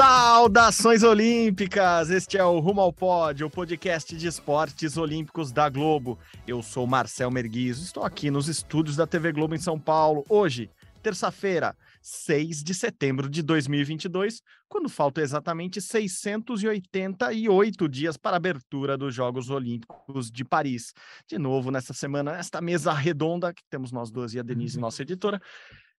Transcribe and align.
Saudações 0.00 1.02
olímpicas! 1.02 2.08
Este 2.08 2.38
é 2.38 2.42
o 2.42 2.58
Rumo 2.58 2.80
ao 2.80 2.90
Pódio, 2.90 3.46
o 3.46 3.50
podcast 3.50 4.16
de 4.16 4.26
esportes 4.26 4.96
olímpicos 4.96 5.52
da 5.52 5.68
Globo. 5.68 6.18
Eu 6.46 6.62
sou 6.62 6.86
Marcel 6.86 7.30
Merguizo, 7.30 7.84
estou 7.84 8.02
aqui 8.02 8.30
nos 8.30 8.48
estúdios 8.48 8.96
da 8.96 9.06
TV 9.06 9.30
Globo 9.30 9.54
em 9.54 9.58
São 9.58 9.78
Paulo. 9.78 10.24
Hoje, 10.26 10.70
terça-feira, 11.02 11.76
6 12.00 12.64
de 12.64 12.72
setembro 12.72 13.28
de 13.28 13.42
2022, 13.42 14.40
quando 14.70 14.88
faltam 14.88 15.22
exatamente 15.22 15.82
688 15.82 17.86
dias 17.86 18.16
para 18.16 18.36
a 18.36 18.38
abertura 18.38 18.96
dos 18.96 19.14
Jogos 19.14 19.50
Olímpicos 19.50 20.30
de 20.30 20.46
Paris. 20.46 20.94
De 21.28 21.38
novo, 21.38 21.70
nessa 21.70 21.92
semana, 21.92 22.38
esta 22.38 22.62
mesa 22.62 22.90
redonda, 22.94 23.52
que 23.52 23.62
temos 23.68 23.92
nós 23.92 24.10
duas 24.10 24.32
e 24.32 24.38
a 24.38 24.42
Denise, 24.42 24.80
nossa 24.80 25.02
editora. 25.02 25.38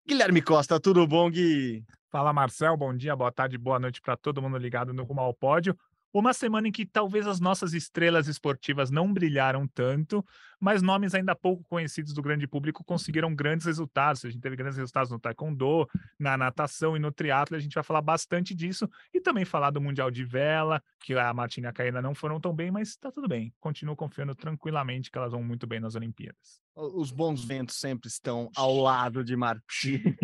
Guilherme 0.05 0.41
Costa, 0.41 0.79
tudo 0.79 1.05
bom, 1.05 1.29
Gui? 1.29 1.85
Fala 2.09 2.33
Marcel, 2.33 2.75
bom 2.75 2.93
dia, 2.93 3.15
boa 3.15 3.31
tarde, 3.31 3.55
boa 3.57 3.79
noite 3.79 4.01
para 4.01 4.17
todo 4.17 4.41
mundo 4.41 4.57
ligado 4.57 4.91
no 4.93 5.03
Rumo 5.03 5.21
ao 5.21 5.33
Pódio. 5.33 5.77
Uma 6.13 6.33
semana 6.33 6.67
em 6.67 6.71
que 6.71 6.85
talvez 6.85 7.25
as 7.25 7.39
nossas 7.39 7.73
estrelas 7.73 8.27
esportivas 8.27 8.91
não 8.91 9.13
brilharam 9.13 9.65
tanto, 9.65 10.25
mas 10.59 10.81
nomes 10.81 11.15
ainda 11.15 11.33
pouco 11.33 11.63
conhecidos 11.63 12.13
do 12.13 12.21
grande 12.21 12.45
público 12.45 12.83
conseguiram 12.83 13.33
grandes 13.33 13.65
resultados. 13.65 14.25
A 14.25 14.29
gente 14.29 14.41
teve 14.41 14.57
grandes 14.57 14.77
resultados 14.77 15.09
no 15.09 15.19
taekwondo, 15.19 15.87
na 16.19 16.37
natação 16.37 16.97
e 16.97 16.99
no 16.99 17.11
triatlo. 17.11 17.55
A 17.55 17.59
gente 17.59 17.73
vai 17.73 17.83
falar 17.83 18.01
bastante 18.01 18.53
disso 18.53 18.89
e 19.13 19.21
também 19.21 19.45
falar 19.45 19.71
do 19.71 19.79
Mundial 19.79 20.11
de 20.11 20.25
Vela, 20.25 20.83
que 20.99 21.13
a 21.13 21.33
Martina 21.33 21.67
e 21.67 21.69
a 21.69 21.73
Caína 21.73 22.01
não 22.01 22.13
foram 22.13 22.41
tão 22.41 22.53
bem, 22.53 22.71
mas 22.71 22.89
está 22.89 23.09
tudo 23.09 23.27
bem. 23.27 23.53
Continuo 23.59 23.95
confiando 23.95 24.35
tranquilamente 24.35 25.09
que 25.09 25.17
elas 25.17 25.31
vão 25.31 25.41
muito 25.41 25.65
bem 25.65 25.79
nas 25.79 25.95
Olimpíadas. 25.95 26.61
Os 26.75 27.11
bons 27.11 27.43
ventos 27.43 27.77
sempre 27.77 28.09
estão 28.09 28.49
ao 28.55 28.75
lado 28.75 29.23
de 29.23 29.35
Martina. 29.35 30.15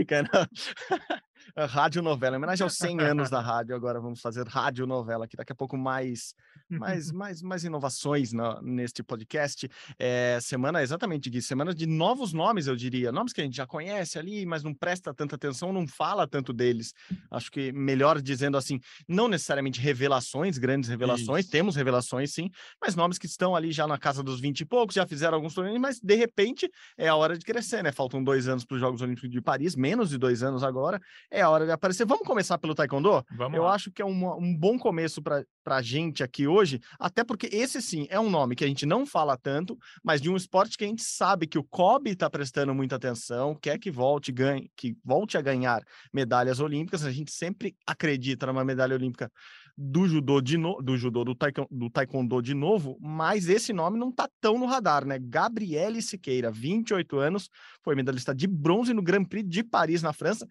Rádio 1.65 2.01
novela, 2.01 2.35
em 2.35 2.37
homenagem 2.37 2.63
aos 2.63 2.75
100 2.77 3.01
anos 3.01 3.29
da 3.29 3.39
rádio, 3.39 3.75
agora 3.75 3.99
vamos 3.99 4.21
fazer 4.21 4.47
rádio 4.47 4.85
novela 4.85 5.25
aqui, 5.25 5.35
daqui 5.35 5.51
a 5.51 5.55
pouco 5.55 5.77
mais 5.77 6.35
mais, 6.69 7.11
mais, 7.11 7.41
mais 7.41 7.63
inovações 7.63 8.33
no, 8.33 8.61
neste 8.61 9.01
podcast. 9.01 9.69
É, 9.97 10.37
semana, 10.41 10.81
exatamente, 10.81 11.29
Gui, 11.29 11.41
semana 11.41 11.73
de 11.73 11.85
novos 11.85 12.33
nomes, 12.33 12.67
eu 12.67 12.75
diria, 12.75 13.11
nomes 13.11 13.33
que 13.33 13.41
a 13.41 13.43
gente 13.43 13.55
já 13.55 13.65
conhece 13.65 14.19
ali, 14.19 14.45
mas 14.45 14.63
não 14.63 14.73
presta 14.73 15.13
tanta 15.13 15.35
atenção, 15.35 15.71
não 15.71 15.87
fala 15.87 16.27
tanto 16.27 16.51
deles. 16.51 16.93
Acho 17.31 17.51
que 17.51 17.71
melhor 17.71 18.21
dizendo 18.21 18.57
assim, 18.57 18.79
não 19.07 19.27
necessariamente 19.27 19.79
revelações, 19.79 20.57
grandes 20.57 20.89
revelações, 20.89 21.45
Isso. 21.45 21.51
temos 21.51 21.75
revelações 21.75 22.33
sim, 22.33 22.49
mas 22.81 22.95
nomes 22.95 23.17
que 23.17 23.25
estão 23.25 23.55
ali 23.55 23.71
já 23.71 23.87
na 23.87 23.97
casa 23.97 24.21
dos 24.21 24.39
20 24.39 24.61
e 24.61 24.65
poucos, 24.65 24.95
já 24.95 25.07
fizeram 25.07 25.35
alguns 25.35 25.53
torneios, 25.53 25.79
mas 25.79 25.99
de 25.99 26.15
repente 26.15 26.69
é 26.97 27.07
a 27.07 27.15
hora 27.15 27.37
de 27.37 27.45
crescer, 27.45 27.83
né? 27.83 27.91
Faltam 27.91 28.23
dois 28.23 28.47
anos 28.47 28.65
para 28.65 28.75
os 28.75 28.81
Jogos 28.81 29.01
Olímpicos 29.01 29.29
de 29.29 29.41
Paris, 29.41 29.75
menos 29.75 30.09
de 30.09 30.17
dois 30.17 30.43
anos 30.43 30.63
agora, 30.63 30.99
é 31.31 31.41
a 31.47 31.49
hora 31.51 31.65
de 31.65 31.71
aparecer. 31.71 32.05
Vamos 32.05 32.27
começar 32.27 32.57
pelo 32.57 32.75
Taekwondo? 32.75 33.23
Vamos 33.35 33.57
Eu 33.57 33.63
lá. 33.63 33.73
acho 33.73 33.91
que 33.91 34.01
é 34.01 34.05
um, 34.05 34.37
um 34.37 34.55
bom 34.55 34.77
começo 34.77 35.21
para 35.21 35.43
a 35.65 35.81
gente 35.81 36.23
aqui 36.23 36.47
hoje, 36.47 36.79
até 36.99 37.23
porque 37.23 37.49
esse 37.51 37.81
sim 37.81 38.05
é 38.09 38.19
um 38.19 38.29
nome 38.29 38.55
que 38.55 38.63
a 38.63 38.67
gente 38.67 38.85
não 38.85 39.05
fala 39.05 39.37
tanto, 39.37 39.77
mas 40.03 40.21
de 40.21 40.29
um 40.29 40.35
esporte 40.35 40.77
que 40.77 40.83
a 40.83 40.87
gente 40.87 41.03
sabe 41.03 41.47
que 41.47 41.57
o 41.57 41.63
Kobe 41.63 42.11
está 42.11 42.29
prestando 42.29 42.73
muita 42.73 42.95
atenção, 42.95 43.55
quer 43.55 43.79
que 43.79 43.89
volte, 43.89 44.31
ganhe, 44.31 44.69
que 44.75 44.95
volte 45.03 45.37
a 45.37 45.41
ganhar 45.41 45.81
medalhas 46.13 46.59
olímpicas. 46.59 47.03
A 47.03 47.11
gente 47.11 47.31
sempre 47.31 47.75
acredita 47.85 48.45
numa 48.45 48.63
medalha 48.63 48.95
olímpica 48.95 49.31
do 49.77 50.07
judô 50.07 50.41
de 50.41 50.57
no... 50.57 50.81
do 50.81 50.97
judô 50.97 51.23
do, 51.23 51.35
taekwondo, 51.35 51.69
do 51.71 51.89
taekwondo 51.89 52.41
de 52.41 52.55
novo, 52.55 52.97
mas 52.99 53.47
esse 53.47 53.71
nome 53.71 53.99
não 53.99 54.11
tá 54.11 54.27
tão 54.41 54.57
no 54.57 54.65
radar, 54.65 55.05
né? 55.05 55.19
Gabriele 55.21 56.01
Siqueira, 56.01 56.49
28 56.49 57.19
anos, 57.19 57.49
foi 57.83 57.93
medalhista 57.95 58.33
de 58.33 58.47
bronze 58.47 58.91
no 58.91 59.03
Grand 59.03 59.23
Prix 59.23 59.47
de 59.47 59.63
Paris 59.63 60.01
na 60.01 60.13
França. 60.13 60.47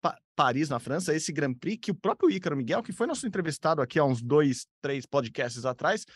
Pa 0.00 0.16
Paris, 0.34 0.70
na 0.70 0.78
França, 0.78 1.14
esse 1.14 1.32
Grand 1.32 1.52
Prix 1.52 1.78
que 1.82 1.90
o 1.90 1.94
próprio 1.94 2.30
Ícaro 2.30 2.56
Miguel, 2.56 2.82
que 2.82 2.92
foi 2.92 3.06
nosso 3.06 3.26
entrevistado 3.26 3.82
aqui 3.82 3.98
há 3.98 4.04
uns 4.04 4.22
dois, 4.22 4.66
três 4.80 5.04
podcasts 5.04 5.66
atrás, 5.66 6.06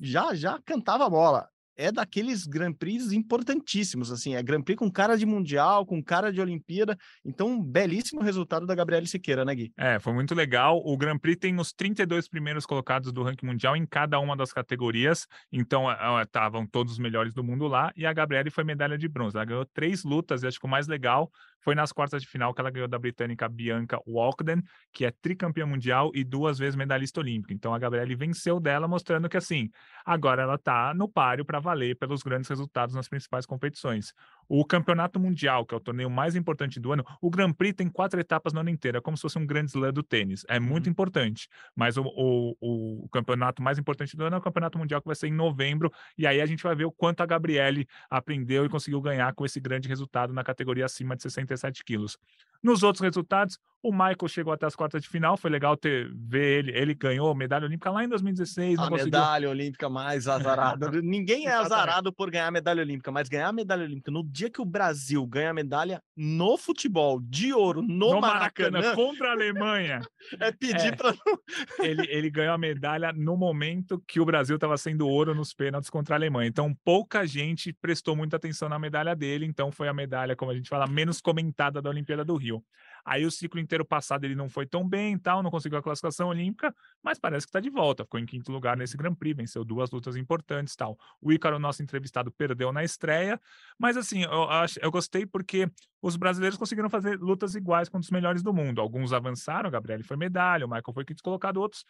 já 0.00 0.34
já 0.34 0.58
cantava 0.64 1.06
a 1.06 1.10
bola. 1.10 1.48
É 1.76 1.90
daqueles 1.90 2.46
Grand 2.46 2.74
Prix 2.74 3.10
importantíssimos, 3.10 4.12
assim, 4.12 4.34
é 4.34 4.42
Grand 4.42 4.60
Prix 4.60 4.78
com 4.78 4.90
cara 4.90 5.16
de 5.16 5.24
Mundial, 5.24 5.86
com 5.86 6.02
cara 6.02 6.30
de 6.30 6.38
Olimpíada, 6.38 6.94
então 7.24 7.52
um 7.52 7.62
belíssimo 7.62 8.20
resultado 8.20 8.66
da 8.66 8.74
Gabriele 8.74 9.06
Siqueira, 9.06 9.46
né, 9.46 9.54
Gui? 9.54 9.72
É, 9.78 9.98
foi 9.98 10.12
muito 10.12 10.34
legal, 10.34 10.82
o 10.84 10.94
Grand 10.94 11.16
Prix 11.16 11.38
tem 11.38 11.58
os 11.58 11.72
32 11.72 12.28
primeiros 12.28 12.66
colocados 12.66 13.10
do 13.14 13.22
ranking 13.22 13.46
mundial 13.46 13.74
em 13.76 13.86
cada 13.86 14.18
uma 14.18 14.36
das 14.36 14.52
categorias, 14.52 15.26
então 15.50 15.86
estavam 16.20 16.66
todos 16.66 16.94
os 16.94 16.98
melhores 16.98 17.32
do 17.32 17.42
mundo 17.42 17.66
lá, 17.66 17.90
e 17.96 18.04
a 18.04 18.12
Gabriele 18.12 18.50
foi 18.50 18.64
medalha 18.64 18.98
de 18.98 19.08
bronze, 19.08 19.36
ela 19.36 19.46
ganhou 19.46 19.64
três 19.64 20.04
lutas, 20.04 20.42
e 20.42 20.48
acho 20.48 20.60
que 20.60 20.66
o 20.66 20.68
mais 20.68 20.86
legal 20.86 21.30
foi 21.60 21.74
nas 21.74 21.92
quartas 21.92 22.22
de 22.22 22.28
final 22.28 22.54
que 22.54 22.60
ela 22.60 22.70
ganhou 22.70 22.88
da 22.88 22.98
britânica 22.98 23.48
Bianca 23.48 24.00
Walkden, 24.06 24.62
que 24.92 25.04
é 25.04 25.10
tricampeã 25.10 25.66
mundial 25.66 26.10
e 26.14 26.24
duas 26.24 26.58
vezes 26.58 26.76
medalhista 26.76 27.20
olímpica. 27.20 27.52
Então 27.54 27.74
a 27.74 27.78
Gabriele 27.78 28.14
venceu 28.14 28.58
dela, 28.58 28.88
mostrando 28.88 29.28
que 29.28 29.36
assim, 29.36 29.70
agora 30.04 30.42
ela 30.42 30.54
está 30.54 30.94
no 30.94 31.08
páreo 31.08 31.44
para 31.44 31.60
valer 31.60 31.96
pelos 31.96 32.22
grandes 32.22 32.48
resultados 32.48 32.94
nas 32.94 33.08
principais 33.08 33.46
competições. 33.46 34.12
O 34.52 34.64
Campeonato 34.64 35.20
Mundial, 35.20 35.64
que 35.64 35.72
é 35.72 35.76
o 35.76 35.80
torneio 35.80 36.10
mais 36.10 36.34
importante 36.34 36.80
do 36.80 36.90
ano, 36.90 37.04
o 37.20 37.30
Grand 37.30 37.52
Prix 37.52 37.72
tem 37.76 37.88
quatro 37.88 38.18
etapas 38.18 38.52
no 38.52 38.58
ano 38.58 38.68
inteiro, 38.68 38.98
é 38.98 39.00
como 39.00 39.16
se 39.16 39.20
fosse 39.20 39.38
um 39.38 39.46
grande 39.46 39.70
slam 39.70 39.92
do 39.92 40.02
tênis. 40.02 40.44
É 40.48 40.58
muito 40.58 40.86
uhum. 40.86 40.90
importante. 40.90 41.48
Mas 41.72 41.96
o, 41.96 42.02
o, 42.02 43.04
o, 43.04 43.08
campeonato 43.10 43.62
mais 43.62 43.78
importante 43.78 44.16
do 44.16 44.24
ano 44.24 44.34
é 44.34 44.38
o 44.40 44.42
Campeonato 44.42 44.76
Mundial, 44.76 45.00
que 45.00 45.06
vai 45.06 45.14
ser 45.14 45.28
em 45.28 45.32
novembro. 45.32 45.88
E 46.18 46.26
aí 46.26 46.40
a 46.40 46.46
gente 46.46 46.64
vai 46.64 46.74
ver 46.74 46.84
o 46.84 46.90
quanto 46.90 47.20
a 47.20 47.26
Gabriele 47.26 47.86
aprendeu 48.10 48.64
e 48.64 48.68
conseguiu 48.68 49.00
ganhar 49.00 49.32
com 49.34 49.44
esse 49.44 49.60
grande 49.60 49.86
resultado 49.86 50.32
na 50.32 50.42
categoria 50.42 50.84
acima 50.84 51.14
de 51.14 51.22
67 51.22 51.84
quilos. 51.84 52.18
Nos 52.60 52.82
outros 52.82 53.02
resultados, 53.02 53.56
o 53.82 53.92
Michael 53.92 54.28
chegou 54.28 54.52
até 54.52 54.66
as 54.66 54.76
quartas 54.76 55.02
de 55.02 55.08
final, 55.08 55.36
foi 55.36 55.50
legal 55.50 55.76
ter 55.76 56.10
ver 56.14 56.58
ele. 56.58 56.72
Ele 56.76 56.94
ganhou 56.94 57.34
medalha 57.34 57.64
olímpica 57.64 57.90
lá 57.90 58.04
em 58.04 58.08
2016. 58.08 58.78
A 58.78 58.88
conseguiu... 58.88 59.04
medalha 59.06 59.48
olímpica 59.48 59.88
mais 59.88 60.28
azarada. 60.28 60.90
Ninguém 61.02 61.46
é 61.46 61.52
azarado 61.52 62.12
por 62.12 62.30
ganhar 62.30 62.50
medalha 62.50 62.82
olímpica, 62.82 63.10
mas 63.10 63.28
ganhar 63.28 63.50
medalha 63.52 63.84
olímpica 63.84 64.10
no 64.10 64.22
dia 64.22 64.50
que 64.50 64.60
o 64.60 64.66
Brasil 64.66 65.26
ganha 65.26 65.54
medalha 65.54 66.02
no 66.14 66.58
futebol 66.58 67.20
de 67.22 67.54
ouro 67.54 67.80
no, 67.80 68.14
no 68.14 68.20
Maracanã, 68.20 68.80
Maracanã, 68.80 68.94
contra 68.94 69.28
a 69.28 69.32
Alemanha. 69.32 70.02
é 70.38 70.52
pedir 70.52 70.92
é. 70.92 70.96
para 70.96 71.14
ele, 71.80 72.06
ele 72.10 72.30
ganhou 72.30 72.54
a 72.54 72.58
medalha 72.58 73.12
no 73.14 73.36
momento 73.36 74.02
que 74.06 74.20
o 74.20 74.26
Brasil 74.26 74.56
estava 74.56 74.76
sendo 74.76 75.08
ouro 75.08 75.34
nos 75.34 75.54
pênaltis 75.54 75.88
contra 75.88 76.14
a 76.14 76.18
Alemanha. 76.18 76.48
Então 76.48 76.74
pouca 76.84 77.26
gente 77.26 77.72
prestou 77.72 78.14
muita 78.14 78.36
atenção 78.36 78.68
na 78.68 78.78
medalha 78.78 79.16
dele, 79.16 79.46
então 79.46 79.72
foi 79.72 79.88
a 79.88 79.94
medalha, 79.94 80.36
como 80.36 80.50
a 80.50 80.54
gente 80.54 80.68
fala, 80.68 80.86
menos 80.86 81.20
comentada 81.20 81.80
da 81.80 81.88
Olimpíada 81.88 82.24
do 82.24 82.36
Rio. 82.36 82.62
Aí 83.04 83.24
o 83.24 83.30
ciclo 83.30 83.60
inteiro 83.60 83.84
passado 83.84 84.24
ele 84.24 84.34
não 84.34 84.48
foi 84.48 84.66
tão 84.66 84.88
bem 84.88 85.18
tal, 85.18 85.42
não 85.42 85.50
conseguiu 85.50 85.78
a 85.78 85.82
classificação 85.82 86.28
olímpica, 86.28 86.74
mas 87.02 87.18
parece 87.18 87.46
que 87.46 87.50
está 87.50 87.60
de 87.60 87.70
volta. 87.70 88.04
Ficou 88.04 88.20
em 88.20 88.26
quinto 88.26 88.52
lugar 88.52 88.76
nesse 88.76 88.96
Grand 88.96 89.14
Prix, 89.14 89.36
venceu 89.36 89.64
duas 89.64 89.90
lutas 89.90 90.16
importantes 90.16 90.76
tal. 90.76 90.98
O 91.20 91.32
Ícaro, 91.32 91.58
nosso 91.58 91.82
entrevistado, 91.82 92.30
perdeu 92.30 92.72
na 92.72 92.84
estreia, 92.84 93.40
mas 93.78 93.96
assim, 93.96 94.22
eu, 94.22 94.48
eu 94.80 94.90
gostei 94.90 95.26
porque 95.26 95.70
os 96.02 96.16
brasileiros 96.16 96.58
conseguiram 96.58 96.88
fazer 96.88 97.18
lutas 97.18 97.54
iguais 97.54 97.88
com 97.88 97.98
os 97.98 98.10
melhores 98.10 98.42
do 98.42 98.52
mundo. 98.52 98.80
Alguns 98.80 99.12
avançaram, 99.12 99.68
o 99.68 99.72
Gabriel 99.72 100.02
foi 100.04 100.16
medalha, 100.16 100.64
o 100.64 100.68
Michael 100.68 100.94
foi 100.94 101.04
quinto 101.04 101.22
colocado, 101.22 101.58
outros 101.58 101.84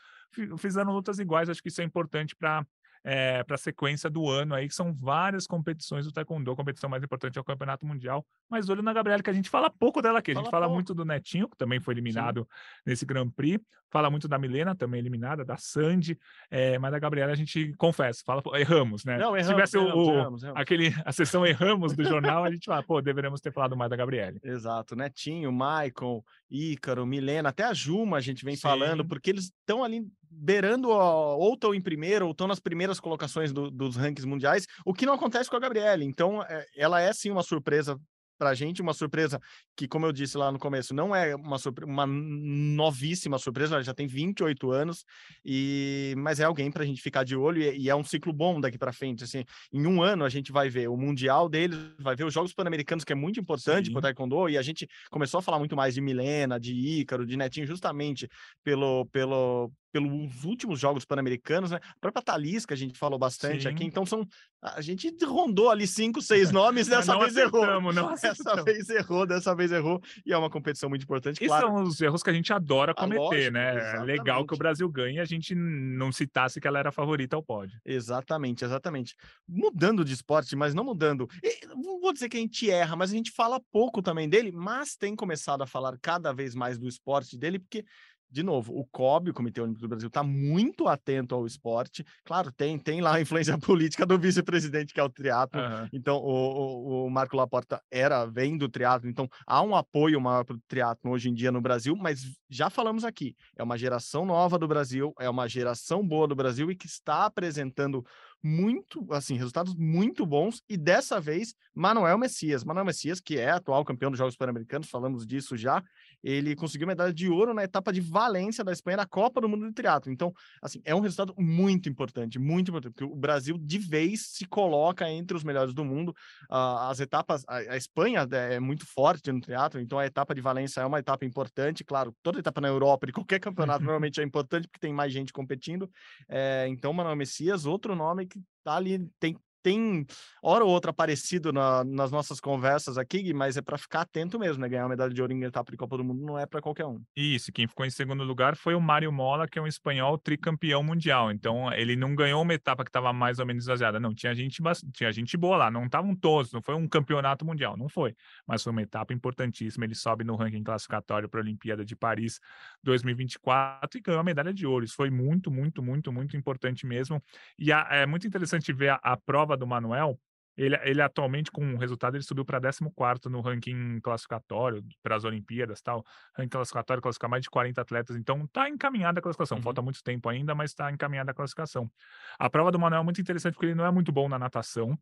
fizeram 0.59 0.93
lutas 0.93 1.19
iguais. 1.19 1.49
Acho 1.49 1.63
que 1.63 1.69
isso 1.69 1.81
é 1.81 1.85
importante 1.85 2.35
para 2.35 2.67
é, 3.05 3.43
para 3.45 3.55
a 3.55 3.59
sequência 3.59 4.11
do 4.11 4.29
ano 4.29 4.55
aí, 4.55 4.69
que 4.69 4.75
são 4.75 4.93
várias 4.93 5.47
competições 5.47 6.05
do 6.05 6.13
Taekwondo. 6.13 6.51
A 6.51 6.57
competição 6.57 6.91
mais 6.91 7.03
importante 7.03 7.39
é 7.39 7.41
o 7.41 7.45
Campeonato 7.45 7.87
Mundial. 7.87 8.25
Mas 8.49 8.69
olho 8.69 8.83
na 8.83 8.93
Gabriela, 8.93 9.23
que 9.23 9.31
a 9.31 9.33
gente 9.33 9.49
fala 9.49 9.71
pouco 9.71 10.03
dela 10.03 10.19
aqui. 10.19 10.33
A 10.33 10.35
gente 10.35 10.51
fala, 10.51 10.67
fala 10.67 10.75
muito 10.75 10.95
do 10.95 11.05
Netinho, 11.05 11.49
que 11.49 11.57
também 11.57 11.81
foi 11.81 11.95
eliminado 11.95 12.41
Sim. 12.41 12.83
nesse 12.87 13.07
Grand 13.07 13.31
Prix. 13.31 13.65
Fala 13.91 14.09
muito 14.09 14.29
da 14.29 14.39
Milena, 14.39 14.75
também 14.75 15.01
eliminada, 15.01 15.45
da 15.45 15.57
Sandy. 15.57 16.17
É, 16.49 16.79
mas 16.79 16.93
da 16.93 16.99
Gabriela 16.99 17.33
a 17.33 17.37
gente 17.37 17.73
confessa, 17.77 18.23
fala, 18.25 18.43
erramos, 18.55 19.05
né? 19.05 19.19
Não, 19.19 19.37
erramos, 19.37 19.47
Se 19.47 19.53
tivesse 19.53 19.77
erramos, 19.79 19.95
o, 19.95 20.13
erramos, 20.13 20.43
erramos. 20.45 20.61
Aquele, 20.61 20.95
a 21.05 21.13
sessão 21.13 21.45
erramos 21.45 21.97
do 21.97 22.05
jornal, 22.05 22.45
a 22.45 22.51
gente 22.53 22.67
fala, 22.67 22.83
pô, 22.83 23.01
deveríamos 23.03 23.41
ter 23.41 23.53
falado 23.53 23.77
mais 23.77 23.91
da 23.91 23.97
Gabriela. 23.97 24.39
Exato, 24.45 24.95
Netinho, 24.95 25.51
Michael, 25.51 26.25
Ícaro, 26.49 27.05
Milena, 27.05 27.49
até 27.49 27.65
a 27.65 27.75
Juma 27.75 28.19
a 28.19 28.21
gente 28.21 28.45
vem 28.45 28.55
Sim. 28.55 28.63
falando, 28.63 29.05
porque 29.05 29.31
eles 29.31 29.45
estão 29.45 29.83
ali 29.83 30.07
beirando, 30.31 30.91
ó, 30.91 31.37
ou 31.37 31.55
estão 31.55 31.75
em 31.75 31.81
primeiro, 31.81 32.27
ou 32.27 32.33
estão 32.33 32.47
nas 32.47 32.61
primeiras 32.61 33.01
colocações 33.01 33.53
do, 33.53 33.71
dos 33.71 33.97
rankings 33.97 34.27
mundiais, 34.27 34.67
o 34.85 34.95
que 34.95 35.07
não 35.07 35.15
acontece 35.15 35.51
com 35.51 35.57
a 35.57 35.61
Gabriele. 35.61 36.05
Então, 36.05 36.43
é, 36.43 36.65
ela 36.77 37.01
é 37.01 37.13
sim 37.13 37.31
uma 37.31 37.43
surpresa 37.43 37.99
para 38.41 38.51
a 38.51 38.55
gente 38.55 38.81
uma 38.81 38.95
surpresa 38.95 39.39
que, 39.77 39.87
como 39.87 40.07
eu 40.07 40.13
disse 40.13 40.39
lá 40.39 40.51
no 40.51 40.59
começo, 40.59 40.95
não 40.95 41.15
é 41.15 41.37
uma, 41.37 41.59
uma 41.85 42.07
novíssima 42.07 43.37
surpresa, 43.39 43.75
ela 43.75 43.85
já 43.85 43.93
tem 43.93 44.07
28 44.07 44.71
anos, 44.71 45.05
e 45.45 46.15
mas 46.17 46.41
é 46.41 46.45
alguém 46.45 46.71
para 46.71 46.83
a 46.83 46.87
gente 46.87 47.03
ficar 47.03 47.23
de 47.23 47.37
olho 47.37 47.61
e, 47.61 47.83
e, 47.83 47.91
é 47.91 47.95
um 47.95 48.03
ciclo 48.03 48.33
bom 48.33 48.59
daqui 48.59 48.79
para 48.79 48.95
frente. 48.95 49.25
Assim, 49.25 49.45
em 49.71 49.87
um 49.87 50.03
ano 50.03 50.25
a 50.25 50.31
gente 50.31 50.51
vai 50.51 50.71
ver 50.71 50.89
o 50.89 50.97
Mundial 50.97 51.51
deles, 51.51 51.79
vai 52.01 52.17
ver 52.17 52.25
os 52.25 52.33
Jogos 52.33 52.55
Pan-Americanos, 52.55 53.05
que 53.05 53.13
é 53.13 53.17
muito 53.17 53.39
importante 53.39 53.91
para 53.91 53.99
o 53.99 54.03
Taekwondo, 54.03 54.49
e 54.49 54.57
a 54.57 54.63
gente 54.63 54.89
começou 55.11 55.39
a 55.39 55.43
falar 55.43 55.59
muito 55.59 55.77
mais 55.77 55.93
de 55.93 56.01
Milena, 56.01 56.59
de 56.59 56.73
Ícaro, 56.73 57.27
de 57.27 57.37
Netinho, 57.37 57.67
justamente 57.67 58.27
pelo, 58.65 59.05
pelo, 59.13 59.71
pelos 59.93 60.45
últimos 60.45 60.79
jogos 60.79 61.05
pan-americanos, 61.05 61.71
né? 61.71 61.81
A 61.83 62.01
própria 62.01 62.23
Thalys, 62.23 62.65
que 62.65 62.75
a 62.75 62.77
gente 62.77 62.99
falou 62.99 63.19
bastante 63.19 63.63
Sim. 63.63 63.69
aqui, 63.69 63.85
então 63.85 64.07
são. 64.07 64.27
A 64.63 64.81
gente 64.81 65.13
rondou 65.25 65.71
ali 65.71 65.87
cinco, 65.87 66.21
seis 66.21 66.51
nomes, 66.53 66.87
dessa 66.87 67.19
vez 67.19 67.37
errou. 67.37 67.93
Não 67.93 68.15
dessa 68.15 68.63
vez 68.63 68.89
errou, 68.91 69.27
dessa 69.27 69.55
vez 69.55 69.73
errou, 69.73 70.01
e 70.25 70.33
é 70.33 70.37
uma 70.37 70.51
competição 70.51 70.89
muito 70.89 71.03
importante. 71.03 71.43
E 71.43 71.47
claro. 71.47 71.67
são 71.67 71.83
os 71.83 72.01
erros 72.01 72.23
que 72.23 72.31
a 72.31 72.33
gente 72.33 72.53
adora 72.53 72.93
ah, 72.93 72.95
cometer, 72.95 73.21
lógico, 73.21 73.53
né? 73.53 73.77
Exatamente. 73.77 74.03
É 74.03 74.05
legal 74.05 74.47
que 74.47 74.55
o 74.55 74.59
Brasil 74.59 74.89
ganhe 74.89 75.17
e 75.17 75.21
a 75.21 75.25
gente 75.25 75.55
não 75.55 76.13
citasse 76.13 76.61
que 76.61 76.69
ela 76.69 76.79
era 76.79 76.93
favorita 76.93 77.37
ao 77.37 77.43
pódio. 77.43 77.81
Exatamente, 77.85 78.65
exatamente. 78.65 79.17
Mudando 79.49 80.05
de 80.05 80.13
esporte, 80.13 80.55
mas 80.55 80.75
não 80.75 80.85
mudando. 80.85 81.29
Não 81.69 82.01
vou 82.01 82.13
dizer 82.13 82.29
que 82.29 82.37
a 82.37 82.41
gente 82.41 82.71
erra, 82.71 82.97
mas 82.97 83.11
a 83.11 83.15
gente 83.15 83.31
fala 83.31 83.61
pouco 83.73 84.03
também 84.03 84.29
dele, 84.29 84.53
mas 84.53 84.97
tem 84.97 85.17
começado 85.17 85.63
a 85.63 85.67
falar 85.67 85.99
cada 86.01 86.33
vez 86.33 86.55
mais 86.55 86.79
do 86.79 86.89
esporte 86.89 87.37
dele, 87.37 87.59
porque 87.59 87.85
de 88.31 88.43
novo, 88.43 88.73
o 88.79 88.85
COB, 88.87 89.31
o 89.31 89.35
Comitê 89.35 89.61
Olímpico 89.61 89.83
do 89.83 89.89
Brasil, 89.89 90.09
está 90.09 90.23
muito 90.23 90.87
atento 90.87 91.35
ao 91.35 91.47
esporte. 91.47 92.05
Claro, 92.25 92.53
tem, 92.53 92.79
tem 92.79 93.01
lá 93.01 93.15
a 93.15 93.21
influência 93.21 93.57
política 93.59 94.07
do 94.07 94.19
vice-presidente, 94.19 94.95
que 94.95 95.01
é 95.01 95.03
o 95.03 95.09
triatlo. 95.09 95.61
Uhum. 95.61 95.89
Então, 95.93 96.17
o, 96.17 96.25
o, 96.25 97.07
o, 97.07 97.11
Marco 97.11 97.37
Laporta 97.37 97.83
era, 97.91 98.25
vem 98.27 98.57
do 98.57 98.69
triatlo, 98.69 99.09
então 99.09 99.29
há 99.47 99.63
um 99.63 99.75
apoio 99.75 100.21
maior 100.21 100.45
para 100.45 100.57
o 100.57 100.61
triatlo 100.69 101.11
hoje 101.11 101.29
em 101.29 101.35
dia 101.35 101.51
no 101.51 101.61
Brasil, 101.61 101.97
mas 101.97 102.23
já 102.49 102.71
falamos 102.71 103.05
aqui, 103.05 103.35
é 103.57 103.63
uma 103.63 103.77
geração 103.77 104.25
nova 104.25 104.59
do 104.59 104.69
Brasil, 104.69 105.13
é 105.19 105.29
uma 105.29 105.49
geração 105.49 106.07
boa 106.07 106.29
do 106.29 106.35
Brasil 106.35 106.71
e 106.71 106.77
que 106.77 106.87
está 106.87 107.27
apresentando 107.27 108.05
muito, 108.43 109.07
assim, 109.13 109.37
resultados 109.37 109.75
muito 109.75 110.25
bons. 110.25 110.63
E 110.69 110.77
dessa 110.77 111.21
vez, 111.21 111.55
Manuel 111.75 112.19
Messias. 112.19 112.65
Manuel 112.65 112.87
Messias, 112.87 113.21
que 113.21 113.39
é 113.39 113.51
atual 113.51 113.85
campeão 113.85 114.11
dos 114.11 114.19
Jogos 114.19 114.37
Pan-Americanos, 114.37 114.89
falamos 114.89 115.27
disso 115.27 115.57
já. 115.57 115.83
Ele 116.23 116.55
conseguiu 116.55 116.87
medalha 116.87 117.13
de 117.13 117.29
ouro 117.29 117.55
na 117.55 117.65
etapa 117.65 117.93
de 117.93 118.01
Valência 118.01 118.63
da 118.63 118.73
Espanha 118.73 118.99
na 118.99 119.07
Copa 119.07 119.41
do 119.41 119.49
Mundo 119.49 119.67
de 119.67 119.73
Triatlo. 119.73 120.13
Então, 120.13 120.33
assim, 120.63 120.81
é 120.85 120.95
um 120.95 121.01
resultado 121.01 121.35
muito 121.39 121.89
importante, 121.89 122.39
muito 122.39 122.71
importante, 122.71 122.93
porque 122.93 123.13
o 123.13 123.17
Brasil 123.17 123.57
de 123.59 123.79
vez 123.79 124.27
se 124.29 124.47
coloca 124.47 125.09
entre 125.09 125.37
os 125.37 125.45
melhores 125.45 125.73
do 125.73 125.85
mundo. 125.85 126.11
Uh, 126.51 126.89
as 126.91 127.01
etapas, 127.01 127.45
a, 127.49 127.57
a, 127.57 127.77
Espanha 127.77 128.27
é 128.31 128.61
muito 128.61 128.87
forte 128.87 129.33
no 129.33 129.41
triatlo, 129.41 129.81
então 129.81 129.99
a 129.99 130.07
etapa 130.07 130.35
de 130.35 130.41
Valência 130.41 130.81
é 130.81 130.87
uma 130.87 130.99
etapa 130.99 131.25
importante. 131.25 131.85
Claro, 131.85 132.15
toda 132.23 132.39
etapa 132.39 132.61
na 132.61 132.69
Europa 132.69 133.07
de 133.07 133.13
qualquer 133.13 133.41
campeonato 133.41 133.81
normalmente 133.85 134.21
é 134.21 134.25
importante 134.25 134.69
porque 134.69 134.81
tem 134.81 134.93
mais 134.93 135.13
gente 135.13 135.33
competindo. 135.33 135.91
É, 136.29 136.67
então, 136.69 136.93
Manuel 136.93 137.17
Messias, 137.17 137.65
outro 137.65 137.95
nome 137.95 138.27
que 138.31 138.43
tá 138.65 138.77
ali, 138.77 138.99
tem, 139.21 139.37
tem 139.63 140.07
hora 140.43 140.65
ou 140.65 140.71
outra 140.71 140.91
aparecido 140.91 141.53
na, 141.53 141.85
nas 141.85 142.11
nossas 142.11 142.41
conversas 142.41 142.99
aqui, 142.99 143.33
mas 143.33 143.57
é 143.57 143.63
para 143.63 143.79
ficar 143.79 144.03
atento 144.03 144.39
mesmo, 144.39 144.61
né? 144.63 144.69
Ganhar 144.69 144.83
uma 144.83 144.91
medalha 144.91 145.13
de 145.13 145.21
ouro 145.21 145.33
em 145.33 145.43
etapa 145.43 145.71
de 145.71 145.77
Copa 145.77 145.97
do 145.97 146.05
Mundo 146.05 146.25
não 146.25 146.39
é 146.39 146.47
para 146.47 146.61
qualquer 146.61 146.87
um. 146.87 147.01
Isso, 147.17 147.53
quem 147.53 147.67
ficou 147.67 147.85
em 147.85 147.91
segundo 147.91 148.25
lugar 148.25 148.57
foi 148.57 148.75
o 148.75 148.81
Mário 148.81 149.13
Mola, 149.13 149.47
que 149.47 149.59
é 149.59 149.63
um 149.63 149.67
espanhol 149.67 150.19
tricampeão 150.19 150.83
mundial. 150.83 151.31
Então, 151.31 151.73
ele 151.73 151.97
não 151.97 152.15
ganhou 152.15 152.43
uma 152.43 152.55
etapa 152.55 152.85
que 152.85 152.89
estava 152.89 153.13
mais 153.13 153.39
ou 153.39 153.47
menos 153.47 153.65
exagerada. 153.65 154.01
Não, 154.01 154.15
tinha 154.15 154.35
gente, 154.35 154.63
tinha 154.93 155.13
gente 155.13 155.37
boa 155.37 155.57
lá, 155.57 155.71
não 155.71 155.85
estavam 155.85 156.15
todos, 156.15 156.53
não 156.53 156.63
foi 156.63 156.75
um 156.75 156.89
campeonato 156.89 157.45
mundial, 157.45 157.77
não 157.77 157.89
foi. 157.89 158.15
Mas 158.47 158.63
foi 158.63 158.73
uma 158.73 158.83
etapa 158.83 159.13
importantíssima. 159.13 159.85
Ele 159.85 159.95
sobe 159.95 160.25
no 160.25 160.37
ranking 160.37 160.63
classificatório 160.63 161.29
para 161.29 161.41
a 161.41 161.43
Olimpíada 161.43 161.85
de 161.85 161.95
Paris 161.95 162.41
2024 162.83 163.99
e 163.99 164.03
ganhou 164.03 164.21
a 164.21 164.25
medalha 164.25 164.53
de 164.53 164.67
ouro. 164.67 164.85
Isso 164.85 164.95
foi 164.95 165.11
muito, 165.11 165.51
muito, 165.51 165.83
muito, 165.83 166.13
muito 166.13 166.37
importante 166.37 166.87
mesmo. 166.87 167.23
E 167.59 167.73
a, 167.73 167.87
é 167.91 168.07
muito 168.07 168.27
interessante 168.27 168.73
ver 168.73 168.91
a, 168.91 169.01
a 169.03 169.17
prova 169.17 169.50
prova 169.51 169.57
do 169.57 169.67
Manuel, 169.67 170.19
ele, 170.57 170.77
ele 170.83 171.01
atualmente, 171.01 171.51
com 171.51 171.75
o 171.75 171.79
resultado, 171.79 172.17
ele 172.17 172.23
subiu 172.23 172.45
para 172.45 172.61
14 172.61 173.29
no 173.31 173.41
ranking 173.41 174.01
classificatório 174.01 174.85
para 175.03 175.17
as 175.17 175.25
Olimpíadas, 175.25 175.81
tal. 175.81 176.05
Ranking 176.37 176.51
classificatório, 176.51 177.03
classificar 177.03 177.31
mais 177.31 177.43
de 177.43 177.51
40 177.51 177.81
atletas. 177.81 178.17
Então, 178.17 178.45
está 178.45 178.69
encaminhada 178.69 179.21
a 179.21 179.23
classificação. 179.23 179.59
Uhum. 179.59 179.63
Falta 179.63 179.81
muito 179.81 180.03
tempo 180.03 180.29
ainda, 180.29 180.55
mas 180.55 180.71
está 180.71 180.91
encaminhada 180.91 181.31
a 181.31 181.35
classificação. 181.35 181.91
A 182.39 182.51
prova 182.51 182.71
do 182.71 182.79
Manuel 182.79 183.01
é 183.01 183.05
muito 183.05 183.21
interessante 183.21 183.55
porque 183.55 183.67
ele 183.67 183.75
não 183.75 183.87
é 183.87 183.91
muito 183.91 184.13
bom 184.13 184.29
na 184.29 184.39
natação. 184.39 184.99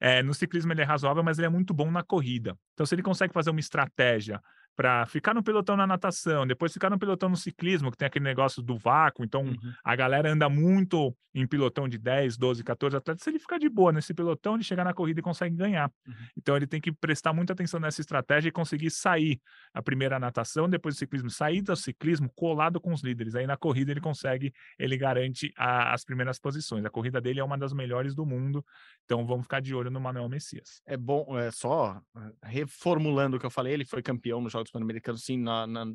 É, 0.00 0.22
no 0.22 0.34
ciclismo 0.34 0.72
ele 0.72 0.82
é 0.82 0.84
razoável, 0.84 1.22
mas 1.22 1.38
ele 1.38 1.46
é 1.46 1.50
muito 1.50 1.72
bom 1.72 1.90
na 1.90 2.02
corrida. 2.02 2.58
Então, 2.74 2.84
se 2.84 2.94
ele 2.94 3.02
consegue 3.02 3.32
fazer 3.32 3.50
uma 3.50 3.60
estratégia 3.60 4.42
para 4.76 5.06
ficar 5.06 5.34
no 5.34 5.42
pelotão 5.42 5.76
na 5.76 5.86
natação, 5.86 6.46
depois 6.46 6.72
ficar 6.72 6.90
no 6.90 6.98
pelotão 6.98 7.28
no 7.28 7.36
ciclismo, 7.36 7.90
que 7.90 7.96
tem 7.96 8.06
aquele 8.06 8.24
negócio 8.24 8.62
do 8.62 8.76
vácuo, 8.76 9.24
então 9.24 9.42
uhum. 9.42 9.72
a 9.84 9.94
galera 9.94 10.30
anda 10.30 10.48
muito 10.48 11.14
em 11.34 11.46
pelotão 11.46 11.88
de 11.88 11.98
10, 11.98 12.36
12, 12.36 12.62
14 12.62 12.96
atletas, 12.96 13.24
se 13.24 13.30
ele 13.30 13.40
ficar 13.40 13.58
de 13.58 13.68
boa 13.68 13.92
nesse 13.92 14.14
pelotão, 14.14 14.54
ele 14.54 14.62
chegar 14.62 14.84
na 14.84 14.94
corrida 14.94 15.18
e 15.18 15.22
consegue 15.22 15.56
ganhar. 15.56 15.90
Uhum. 16.06 16.14
Então 16.36 16.56
ele 16.56 16.66
tem 16.66 16.80
que 16.80 16.92
prestar 16.92 17.32
muita 17.32 17.52
atenção 17.52 17.80
nessa 17.80 18.00
estratégia 18.00 18.48
e 18.48 18.52
conseguir 18.52 18.90
sair 18.90 19.40
a 19.72 19.82
primeira 19.82 20.18
natação, 20.18 20.68
depois 20.68 20.94
do 20.94 20.98
ciclismo, 20.98 21.28
sair 21.28 21.60
do 21.60 21.74
ciclismo 21.74 22.30
colado 22.36 22.80
com 22.80 22.92
os 22.92 23.02
líderes. 23.02 23.34
Aí 23.34 23.46
na 23.46 23.56
corrida 23.56 23.90
ele 23.90 24.00
consegue, 24.00 24.52
ele 24.78 24.96
garante 24.96 25.52
a, 25.56 25.92
as 25.92 26.04
primeiras 26.04 26.38
posições. 26.38 26.84
A 26.84 26.90
corrida 26.90 27.20
dele 27.20 27.40
é 27.40 27.44
uma 27.44 27.58
das 27.58 27.72
melhores 27.72 28.14
do 28.14 28.24
mundo, 28.24 28.64
então 29.04 29.26
vamos 29.26 29.44
ficar 29.44 29.60
de 29.60 29.74
olho 29.74 29.90
no 29.90 30.00
Manuel 30.00 30.28
Messias. 30.28 30.82
É 30.86 30.96
bom, 30.96 31.36
é 31.36 31.50
só 31.50 32.00
eh, 32.16 32.32
reformulando 32.44 33.36
o 33.36 33.40
que 33.40 33.46
eu 33.46 33.50
falei, 33.50 33.72
ele 33.72 33.84
foi 33.84 34.02
campeão 34.02 34.40
nos 34.40 34.52
Jogos 34.52 34.63
Jogos 34.64 34.70
Pan-Americanos, 34.70 35.24
sim, 35.24 35.38
na, 35.38 35.66
na, 35.66 35.86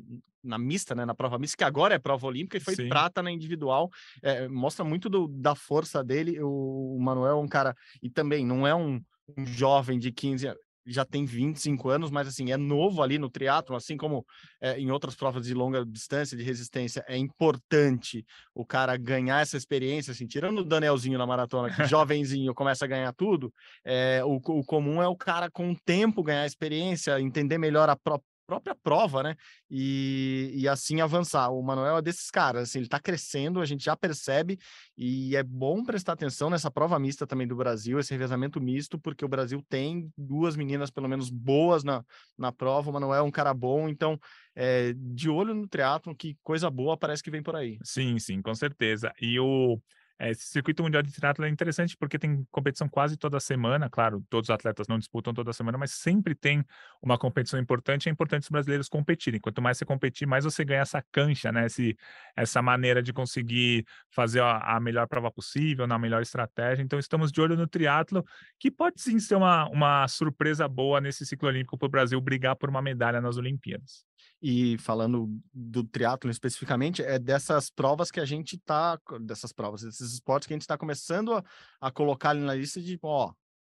na, 0.42 0.58
mista, 0.58 0.94
né, 0.94 1.04
na 1.04 1.14
prova 1.14 1.38
mista, 1.38 1.56
que 1.56 1.64
agora 1.64 1.94
é 1.94 1.98
prova 1.98 2.26
olímpica 2.26 2.56
e 2.56 2.60
foi 2.60 2.74
sim. 2.74 2.88
prata 2.88 3.22
na 3.22 3.30
individual. 3.30 3.90
É, 4.22 4.48
mostra 4.48 4.84
muito 4.84 5.08
do, 5.08 5.28
da 5.28 5.54
força 5.54 6.02
dele. 6.02 6.40
O, 6.40 6.96
o 6.96 7.00
Manuel 7.00 7.38
é 7.38 7.40
um 7.40 7.48
cara, 7.48 7.74
e 8.02 8.08
também 8.08 8.46
não 8.46 8.66
é 8.66 8.74
um, 8.74 9.02
um 9.36 9.44
jovem 9.44 9.98
de 9.98 10.12
15 10.12 10.46
anos 10.46 10.70
já 10.86 11.04
tem 11.04 11.24
25 11.24 11.88
anos, 11.88 12.10
mas 12.10 12.26
assim, 12.26 12.50
é 12.50 12.56
novo 12.56 13.02
ali 13.02 13.18
no 13.18 13.30
triatlo, 13.30 13.76
assim 13.76 13.96
como 13.96 14.26
é, 14.60 14.78
em 14.78 14.90
outras 14.90 15.14
provas 15.14 15.46
de 15.46 15.54
longa 15.54 15.84
distância, 15.84 16.36
de 16.36 16.42
resistência, 16.42 17.04
é 17.06 17.16
importante 17.16 18.24
o 18.54 18.64
cara 18.64 18.96
ganhar 18.96 19.40
essa 19.40 19.56
experiência, 19.56 20.12
assim, 20.12 20.26
tirando 20.26 20.60
o 20.60 20.64
Danielzinho 20.64 21.18
na 21.18 21.26
maratona, 21.26 21.72
que 21.72 21.84
jovenzinho 21.86 22.54
começa 22.54 22.84
a 22.84 22.88
ganhar 22.88 23.12
tudo, 23.12 23.52
é, 23.84 24.22
o, 24.24 24.36
o 24.36 24.64
comum 24.64 25.02
é 25.02 25.08
o 25.08 25.16
cara 25.16 25.50
com 25.50 25.70
o 25.70 25.76
tempo 25.76 26.22
ganhar 26.22 26.46
experiência, 26.46 27.20
entender 27.20 27.58
melhor 27.58 27.88
a 27.88 27.96
própria 27.96 28.29
própria 28.50 28.74
prova, 28.74 29.22
né? 29.22 29.36
E, 29.70 30.50
e 30.54 30.68
assim 30.68 31.00
avançar. 31.00 31.50
O 31.50 31.62
Manuel 31.62 31.98
é 31.98 32.02
desses 32.02 32.30
caras, 32.32 32.64
assim, 32.64 32.80
ele 32.80 32.88
tá 32.88 32.98
crescendo, 32.98 33.60
a 33.60 33.64
gente 33.64 33.84
já 33.84 33.96
percebe, 33.96 34.58
e 34.98 35.36
é 35.36 35.42
bom 35.42 35.84
prestar 35.84 36.14
atenção 36.14 36.50
nessa 36.50 36.68
prova 36.68 36.98
mista 36.98 37.26
também 37.28 37.46
do 37.46 37.54
Brasil, 37.54 38.00
esse 38.00 38.12
revezamento 38.12 38.60
misto, 38.60 38.98
porque 38.98 39.24
o 39.24 39.28
Brasil 39.28 39.64
tem 39.68 40.12
duas 40.18 40.56
meninas, 40.56 40.90
pelo 40.90 41.08
menos, 41.08 41.30
boas 41.30 41.84
na, 41.84 42.04
na 42.36 42.50
prova. 42.50 42.90
O 42.90 42.92
Manuel 42.92 43.20
é 43.20 43.22
um 43.22 43.30
cara 43.30 43.54
bom, 43.54 43.88
então, 43.88 44.18
é, 44.56 44.92
de 44.96 45.30
olho 45.30 45.54
no 45.54 45.68
triatlon, 45.68 46.12
que 46.12 46.36
coisa 46.42 46.68
boa 46.68 46.96
parece 46.96 47.22
que 47.22 47.30
vem 47.30 47.42
por 47.42 47.54
aí. 47.54 47.78
Sim, 47.84 48.18
sim, 48.18 48.42
com 48.42 48.54
certeza. 48.54 49.12
E 49.20 49.38
o 49.38 49.80
esse 50.28 50.44
circuito 50.44 50.82
mundial 50.82 51.02
de 51.02 51.12
triatlo 51.12 51.44
é 51.44 51.48
interessante 51.48 51.96
porque 51.96 52.18
tem 52.18 52.46
competição 52.50 52.88
quase 52.88 53.16
toda 53.16 53.40
semana. 53.40 53.88
Claro, 53.88 54.22
todos 54.28 54.48
os 54.48 54.54
atletas 54.54 54.86
não 54.86 54.98
disputam 54.98 55.32
toda 55.32 55.52
semana, 55.52 55.78
mas 55.78 55.92
sempre 55.92 56.34
tem 56.34 56.64
uma 57.02 57.16
competição 57.16 57.58
importante. 57.58 58.08
É 58.08 58.12
importante 58.12 58.42
os 58.42 58.48
brasileiros 58.50 58.88
competirem. 58.88 59.40
Quanto 59.40 59.62
mais 59.62 59.78
você 59.78 59.84
competir, 59.84 60.26
mais 60.26 60.44
você 60.44 60.64
ganha 60.64 60.82
essa 60.82 61.02
cancha, 61.10 61.50
né? 61.50 61.66
Esse, 61.66 61.96
essa 62.36 62.60
maneira 62.60 63.02
de 63.02 63.12
conseguir 63.12 63.86
fazer 64.10 64.40
a, 64.42 64.76
a 64.76 64.80
melhor 64.80 65.06
prova 65.08 65.30
possível, 65.30 65.86
na 65.86 65.98
melhor 65.98 66.20
estratégia. 66.20 66.82
Então, 66.82 66.98
estamos 66.98 67.32
de 67.32 67.40
olho 67.40 67.56
no 67.56 67.66
triatlo, 67.66 68.24
que 68.58 68.70
pode 68.70 69.00
sim 69.00 69.18
ser 69.18 69.36
uma, 69.36 69.68
uma 69.68 70.06
surpresa 70.08 70.68
boa 70.68 71.00
nesse 71.00 71.24
ciclo 71.24 71.48
olímpico 71.48 71.78
para 71.78 71.86
o 71.86 71.90
Brasil 71.90 72.20
brigar 72.20 72.56
por 72.56 72.68
uma 72.68 72.82
medalha 72.82 73.20
nas 73.20 73.36
Olimpíadas. 73.36 74.09
E 74.42 74.78
falando 74.78 75.28
do 75.52 75.84
triatlo 75.84 76.30
especificamente, 76.30 77.02
é 77.02 77.18
dessas 77.18 77.70
provas 77.70 78.10
que 78.10 78.20
a 78.20 78.24
gente 78.24 78.58
tá, 78.58 78.98
dessas 79.20 79.52
provas, 79.52 79.82
desses 79.82 80.14
esportes 80.14 80.46
que 80.46 80.54
a 80.54 80.56
gente 80.56 80.62
está 80.62 80.78
começando 80.78 81.34
a, 81.34 81.44
a 81.80 81.90
colocar 81.90 82.34
na 82.34 82.54
lista 82.54 82.80
de, 82.80 82.98
ó, 83.02 83.32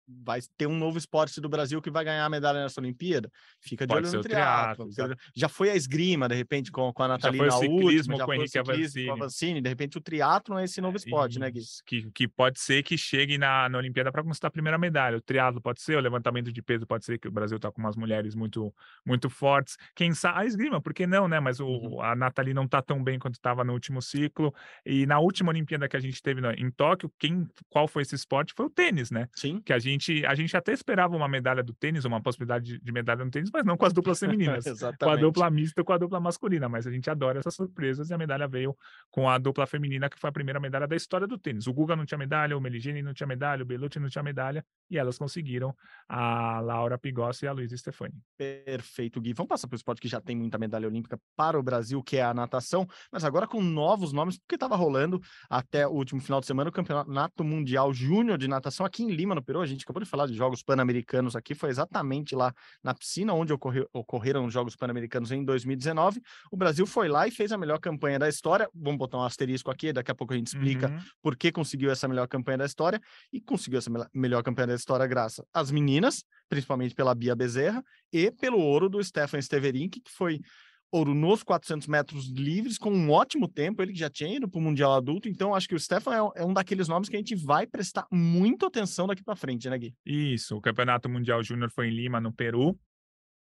vai 0.07 0.40
ter 0.57 0.66
um 0.66 0.76
novo 0.76 0.99
esporte 0.99 1.40
do 1.40 1.49
Brasil 1.49 1.80
que 1.80 1.90
vai 1.90 2.04
ganhar 2.04 2.25
a 2.25 2.28
medalha 2.28 2.61
nessa 2.61 2.80
Olimpíada. 2.80 3.30
Fica 3.61 3.87
de 3.87 3.92
Pode 3.92 4.09
olho 4.09 4.16
no 4.16 4.23
triatlo. 4.23 4.88
Já 5.35 5.49
foi 5.49 5.71
a 5.71 5.76
esgrima, 5.76 6.28
de 6.28 6.35
repente, 6.35 6.71
com, 6.71 6.92
com 6.92 7.02
a 7.02 7.09
Natalina 7.09 7.45
já 7.45 7.50
foi 7.52 7.69
o 7.69 7.71
ciclismo, 7.71 8.12
última, 8.14 8.25
com 8.25 8.30
o 8.30 8.35
Henrique 8.35 8.59
Avancini. 8.59 9.11
Avancini. 9.11 9.61
De 9.61 9.69
repente, 9.69 9.99
o 9.99 10.00
triatlo 10.00 10.59
é 10.59 10.64
esse 10.64 10.80
novo 10.80 10.97
esporte, 10.97 11.38
né, 11.38 11.50
Gui? 11.50 11.61
Que, 11.87 12.11
que 12.11 12.28
pode 12.28 12.59
ser 12.59 12.83
que 12.83 12.97
chegue 12.99 13.38
na, 13.38 13.69
na 13.69 13.78
Olimpíada 13.78 14.11
para 14.11 14.23
conquistar 14.23 14.49
a 14.49 14.50
primeira 14.50 14.78
medalha. 14.78 15.16
O 15.16 15.21
triatlo 15.21 15.61
pode 15.61 15.80
ser, 15.80 15.97
o 15.97 16.00
levantamento 16.00 16.52
de 16.52 16.62
peso 16.62 16.87
pode 16.87 17.04
ser, 17.04 17.19
que 17.19 17.28
o 17.28 17.33
Brasil 17.33 17.57
está 17.57 17.71
com 17.71 17.80
umas 17.80 17.97
mulheres 17.97 18.35
muito, 18.35 18.75
muito 19.07 19.30
fortes. 19.30 19.76
Quem 19.95 20.12
sabe, 20.12 20.40
a 20.40 20.45
esgrima, 20.45 20.80
por 20.80 20.92
que 20.92 21.07
não, 21.07 21.28
né? 21.28 21.38
Mas 21.40 21.61
o, 21.61 21.66
uhum. 21.66 22.02
a 22.02 22.14
Nathalie 22.16 22.54
não 22.54 22.64
está 22.64 22.83
tão 22.83 23.02
bem 23.02 23.19
quanto 23.19 23.35
estava 23.35 23.62
no 23.62 23.73
último 23.73 24.02
ciclo. 24.02 24.54
E 24.85 25.07
na 25.07 25.19
última 25.19 25.50
Olimpíada 25.50 25.88
que 25.88 25.97
a 25.97 26.00
gente 26.00 26.23
teve 26.23 26.40
em 26.57 26.71
Tóquio, 26.71 27.12
quem, 27.19 27.47
qual 27.69 27.87
foi 27.87 28.02
esse 28.02 28.14
esporte? 28.14 28.54
Foi 28.57 28.66
o 28.66 28.71
tênis, 28.71 29.11
né? 29.11 29.28
Sim. 29.35 29.61
Que 29.61 29.73
a 29.73 29.78
gente 29.78 30.00
gente, 30.00 30.26
a 30.26 30.35
gente 30.35 30.57
até 30.57 30.73
esperava 30.73 31.14
uma 31.14 31.28
medalha 31.28 31.62
do 31.62 31.75
tênis, 31.75 32.04
uma 32.04 32.21
possibilidade 32.21 32.64
de, 32.64 32.80
de 32.80 32.92
medalha 32.92 33.25
no 33.25 33.30
tênis, 33.30 33.50
mas 33.52 33.64
não 33.64 33.76
com 33.76 33.85
as 33.85 33.92
duplas 33.92 34.19
femininas. 34.19 34.64
com 34.99 35.09
a 35.09 35.16
dupla 35.16 35.50
mista 35.50 35.80
e 35.80 35.85
com 35.85 35.92
a 35.92 35.99
dupla 35.99 36.19
masculina, 36.19 36.69
mas 36.69 36.87
a 36.87 36.90
gente 36.90 37.09
adora 37.11 37.38
essas 37.38 37.54
surpresas 37.54 38.11
e 38.11 38.14
a 38.14 38.19
medalha 38.19 38.49
veio 38.49 38.76
com 39.11 39.28
a 39.28 39.38
dupla 39.38 39.66
feminina, 39.66 40.09
que 40.09 40.19
foi 40.19 40.30
a 40.30 40.33
primeira 40.33 40.59
medalha 40.59 40.88
da 40.88 40.97
história 40.97 41.26
do 41.26 41.38
tênis. 41.38 41.66
O 41.66 41.73
Guga 41.73 41.95
não 41.95 42.07
tinha 42.07 42.19
medalha, 42.19 42.57
o 42.57 42.61
Meligeni 42.61 43.02
não 43.02 43.12
tinha 43.12 43.26
medalha, 43.26 43.62
o 43.62 43.66
Belucci 43.66 44.00
não 44.00 44.09
tinha 44.09 44.23
medalha, 44.23 44.64
e 44.90 44.99
elas 44.99 45.19
conseguiram 45.19 45.75
a 46.09 46.61
Laura 46.61 46.99
Pigossi 46.99 47.45
e 47.45 47.49
a 47.49 47.52
Luísa 47.52 47.76
Stefani. 47.76 48.14
Perfeito, 48.37 49.21
Gui. 49.21 49.35
Vamos 49.35 49.49
passar 49.49 49.69
para 49.69 49.75
o 49.75 49.76
esporte 49.76 50.00
que 50.00 50.09
já 50.09 50.21
tem 50.21 50.37
muita 50.37 50.59
medalha 50.59 50.88
olímpica 50.88 51.21
para 51.37 51.59
o 51.59 51.62
Brasil, 51.62 52.02
que 52.02 52.16
é 52.16 52.23
a 52.23 52.33
natação, 52.33 52.88
mas 53.12 53.25
agora 53.25 53.47
com 53.47 53.62
novos 53.62 54.12
nomes, 54.12 54.38
porque 54.38 54.57
estava 54.57 54.76
rolando 54.76 55.21
até 55.49 55.87
o 55.87 55.90
último 55.90 56.21
final 56.21 56.40
de 56.40 56.47
semana 56.47 56.71
o 56.71 56.73
Campeonato 56.73 57.45
Mundial 57.45 57.92
Júnior 57.92 58.38
de 58.38 58.49
Natação 58.49 58.87
aqui 58.87 59.02
em 59.02 59.11
Lima, 59.11 59.35
no 59.35 59.42
Peru. 59.42 59.61
A 59.61 59.66
gente 59.66 59.79
acabou 59.84 60.02
de 60.02 60.08
falar 60.08 60.26
de 60.26 60.34
Jogos 60.34 60.62
Pan-Americanos 60.62 61.34
aqui, 61.37 61.54
foi 61.54 61.70
exatamente 61.70 62.34
lá 62.34 62.52
na 62.82 62.94
piscina 62.94 63.32
onde 63.34 63.52
ocorreu, 63.52 63.88
ocorreram 63.92 64.44
os 64.46 64.52
Jogos 64.52 64.76
Pan-Americanos 64.76 65.30
em 65.32 65.44
2019. 65.44 66.20
O 66.50 66.56
Brasil 66.56 66.87
foi 66.87 67.08
lá 67.08 67.26
e 67.26 67.30
fez 67.30 67.52
a 67.52 67.58
melhor 67.58 67.78
campanha 67.78 68.18
da 68.18 68.28
história. 68.28 68.68
Vamos 68.75 68.99
botar 68.99 69.18
um 69.18 69.22
asterisco 69.25 69.70
aqui, 69.70 69.92
daqui 69.92 70.10
a 70.10 70.14
pouco 70.14 70.32
a 70.32 70.37
gente 70.37 70.49
explica 70.49 70.88
Uhum. 70.88 71.00
por 71.22 71.37
que 71.37 71.50
conseguiu 71.52 71.90
essa 71.90 72.06
melhor 72.08 72.26
campanha 72.28 72.58
da 72.58 72.66
história 72.66 73.00
e 73.32 73.40
conseguiu 73.40 73.78
essa 73.78 73.90
mel- 73.90 74.06
melhor 74.14 74.42
campanha 74.42 74.68
da 74.68 74.75
história 74.75 75.06
graças 75.06 75.44
às 75.52 75.70
meninas, 75.70 76.25
principalmente 76.49 76.94
pela 76.94 77.14
Bia 77.14 77.34
Bezerra 77.37 77.82
e 78.12 78.30
pelo 78.30 78.58
ouro 78.58 78.88
do 78.88 79.02
Stefan 79.02 79.40
Steverink, 79.40 80.00
que 80.00 80.10
foi 80.10 80.40
ouro 80.92 81.14
nos 81.14 81.42
400 81.42 81.87
metros 81.87 82.28
livres 82.28 82.78
com 82.78 82.90
um 82.90 83.11
ótimo 83.11 83.49
tempo, 83.49 83.82
ele 83.82 83.92
que 83.92 83.99
já 83.99 84.11
tinha 84.11 84.37
ido 84.37 84.49
para 84.49 84.59
o 84.59 84.62
Mundial 84.62 84.92
Adulto, 84.92 85.28
então 85.28 85.54
acho 85.54 85.68
que 85.68 85.75
o 85.75 85.80
Stefan 85.80 86.14
é 86.14 86.40
é 86.40 86.44
um 86.44 86.52
daqueles 86.52 86.88
nomes 86.88 87.09
que 87.09 87.16
a 87.16 87.18
gente 87.18 87.35
vai 87.35 87.66
prestar 87.66 88.06
muita 88.11 88.66
atenção 88.66 89.06
daqui 89.06 89.23
para 89.23 89.37
frente, 89.37 89.68
né, 89.68 89.78
Gui? 89.78 89.94
Isso, 90.04 90.56
o 90.56 90.61
Campeonato 90.61 91.09
Mundial 91.09 91.42
Júnior 91.42 91.70
foi 91.70 91.88
em 91.88 91.90
Lima, 91.90 92.20
no 92.20 92.32
Peru. 92.32 92.78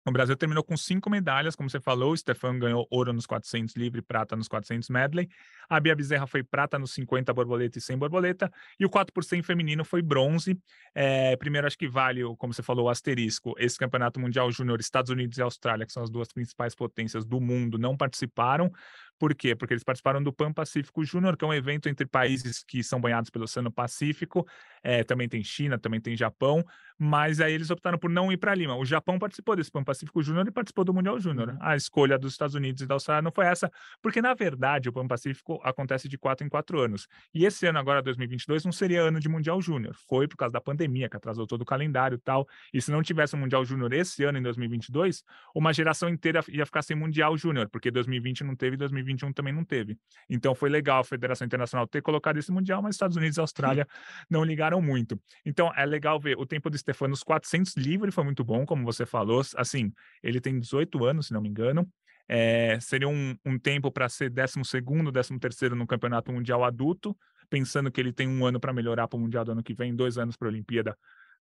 O 0.06 0.12
Brasil 0.12 0.36
terminou 0.36 0.62
com 0.62 0.76
cinco 0.76 1.08
medalhas, 1.08 1.56
como 1.56 1.70
você 1.70 1.80
falou. 1.80 2.12
O 2.12 2.16
Stefan 2.16 2.58
ganhou 2.58 2.86
ouro 2.90 3.12
nos 3.12 3.24
400 3.24 3.74
livre, 3.74 4.02
prata 4.02 4.36
nos 4.36 4.48
400 4.48 4.90
medley. 4.90 5.28
A 5.66 5.80
Bia 5.80 5.96
Bezerra 5.96 6.26
foi 6.26 6.42
prata 6.42 6.78
nos 6.78 6.92
50 6.92 7.32
borboleta 7.32 7.78
e 7.78 7.80
100 7.80 7.96
borboleta. 7.96 8.52
E 8.78 8.84
o 8.84 8.90
4 8.90 9.14
por 9.14 9.24
100 9.24 9.42
feminino 9.42 9.82
foi 9.82 10.02
bronze. 10.02 10.60
É, 10.94 11.34
primeiro, 11.36 11.66
acho 11.66 11.78
que 11.78 11.88
vale, 11.88 12.20
como 12.36 12.52
você 12.52 12.62
falou, 12.62 12.86
o 12.86 12.88
asterisco. 12.90 13.54
Esse 13.56 13.78
Campeonato 13.78 14.20
Mundial 14.20 14.52
Júnior, 14.52 14.78
Estados 14.78 15.10
Unidos 15.10 15.38
e 15.38 15.42
Austrália, 15.42 15.86
que 15.86 15.92
são 15.92 16.02
as 16.02 16.10
duas 16.10 16.30
principais 16.30 16.74
potências 16.74 17.24
do 17.24 17.40
mundo, 17.40 17.78
não 17.78 17.96
participaram. 17.96 18.70
Por 19.18 19.34
quê? 19.34 19.54
Porque 19.54 19.74
eles 19.74 19.84
participaram 19.84 20.22
do 20.22 20.32
Pan 20.32 20.52
Pacífico 20.52 21.04
Júnior, 21.04 21.36
que 21.36 21.44
é 21.44 21.48
um 21.48 21.54
evento 21.54 21.88
entre 21.88 22.06
países 22.06 22.62
que 22.66 22.82
são 22.82 23.00
banhados 23.00 23.30
pelo 23.30 23.44
Oceano 23.44 23.70
Pacífico. 23.70 24.46
É, 24.82 25.04
também 25.04 25.28
tem 25.28 25.42
China, 25.42 25.78
também 25.78 26.00
tem 26.00 26.16
Japão 26.16 26.64
mas 26.98 27.40
aí 27.40 27.52
eles 27.52 27.70
optaram 27.70 27.98
por 27.98 28.10
não 28.10 28.30
ir 28.30 28.36
para 28.36 28.54
Lima. 28.54 28.76
O 28.76 28.84
Japão 28.84 29.18
participou 29.18 29.56
desse 29.56 29.70
Pan 29.70 29.82
Pacífico 29.82 30.22
Júnior 30.22 30.46
e 30.46 30.50
participou 30.50 30.84
do 30.84 30.94
Mundial 30.94 31.18
Júnior. 31.18 31.50
Uhum. 31.50 31.58
A 31.60 31.76
escolha 31.76 32.18
dos 32.18 32.32
Estados 32.32 32.54
Unidos 32.54 32.82
e 32.82 32.86
da 32.86 32.94
Austrália 32.94 33.22
não 33.22 33.32
foi 33.32 33.46
essa, 33.46 33.70
porque 34.00 34.22
na 34.22 34.34
verdade 34.34 34.88
o 34.88 34.92
Pan 34.92 35.06
Pacífico 35.06 35.60
acontece 35.64 36.08
de 36.08 36.16
quatro 36.16 36.46
em 36.46 36.48
quatro 36.48 36.80
anos. 36.80 37.06
E 37.32 37.44
esse 37.44 37.66
ano 37.66 37.78
agora 37.78 38.02
2022 38.02 38.64
não 38.64 38.72
seria 38.72 39.02
ano 39.02 39.18
de 39.18 39.28
Mundial 39.28 39.60
Júnior. 39.60 39.94
Foi 40.08 40.28
por 40.28 40.36
causa 40.36 40.52
da 40.52 40.60
pandemia 40.60 41.08
que 41.08 41.16
atrasou 41.16 41.46
todo 41.46 41.62
o 41.62 41.64
calendário 41.64 42.16
e 42.16 42.20
tal. 42.20 42.46
E 42.72 42.80
se 42.80 42.90
não 42.90 43.02
tivesse 43.02 43.34
o 43.34 43.38
Mundial 43.38 43.64
Júnior 43.64 43.92
esse 43.92 44.22
ano 44.24 44.38
em 44.38 44.42
2022, 44.42 45.24
uma 45.54 45.72
geração 45.72 46.08
inteira 46.08 46.44
ia 46.48 46.64
ficar 46.64 46.82
sem 46.82 46.96
Mundial 46.96 47.36
Júnior, 47.36 47.68
porque 47.68 47.90
2020 47.90 48.44
não 48.44 48.54
teve 48.54 48.74
e 48.74 48.78
2021 49.04 49.32
também 49.32 49.52
não 49.52 49.64
teve. 49.64 49.98
Então 50.28 50.54
foi 50.54 50.68
legal 50.68 51.00
a 51.00 51.04
Federação 51.04 51.44
Internacional 51.44 51.86
ter 51.86 52.02
colocado 52.02 52.38
esse 52.38 52.50
Mundial, 52.50 52.82
mas 52.82 52.94
Estados 52.94 53.16
Unidos 53.16 53.36
e 53.36 53.40
Austrália 53.40 53.86
não 54.28 54.44
ligaram 54.44 54.80
muito. 54.80 55.20
Então 55.44 55.72
é 55.76 55.84
legal 55.84 56.18
ver 56.18 56.36
o 56.38 56.46
tempo 56.46 56.70
do 56.70 56.76
Stefano 56.76 57.10
nos 57.10 57.22
400 57.22 57.76
livre 57.76 58.10
foi 58.10 58.24
muito 58.24 58.42
bom, 58.42 58.64
como 58.66 58.84
você 58.84 59.06
falou. 59.06 59.42
Assim, 59.56 59.92
ele 60.22 60.40
tem 60.40 60.58
18 60.58 61.04
anos, 61.04 61.26
se 61.26 61.32
não 61.32 61.40
me 61.40 61.48
engano. 61.48 61.88
É, 62.26 62.78
seria 62.80 63.08
um, 63.08 63.36
um 63.44 63.58
tempo 63.58 63.90
para 63.92 64.08
ser 64.08 64.30
12 64.30 64.64
segundo, 64.64 65.12
13 65.12 65.38
terceiro 65.38 65.76
no 65.76 65.86
Campeonato 65.86 66.32
Mundial 66.32 66.64
Adulto, 66.64 67.16
pensando 67.50 67.90
que 67.90 68.00
ele 68.00 68.12
tem 68.12 68.26
um 68.26 68.46
ano 68.46 68.58
para 68.58 68.72
melhorar 68.72 69.06
para 69.06 69.16
o 69.18 69.20
Mundial 69.20 69.44
do 69.44 69.52
ano 69.52 69.62
que 69.62 69.74
vem, 69.74 69.94
dois 69.94 70.16
anos 70.16 70.36
para 70.36 70.48
a 70.48 70.50
Olimpíada. 70.50 70.96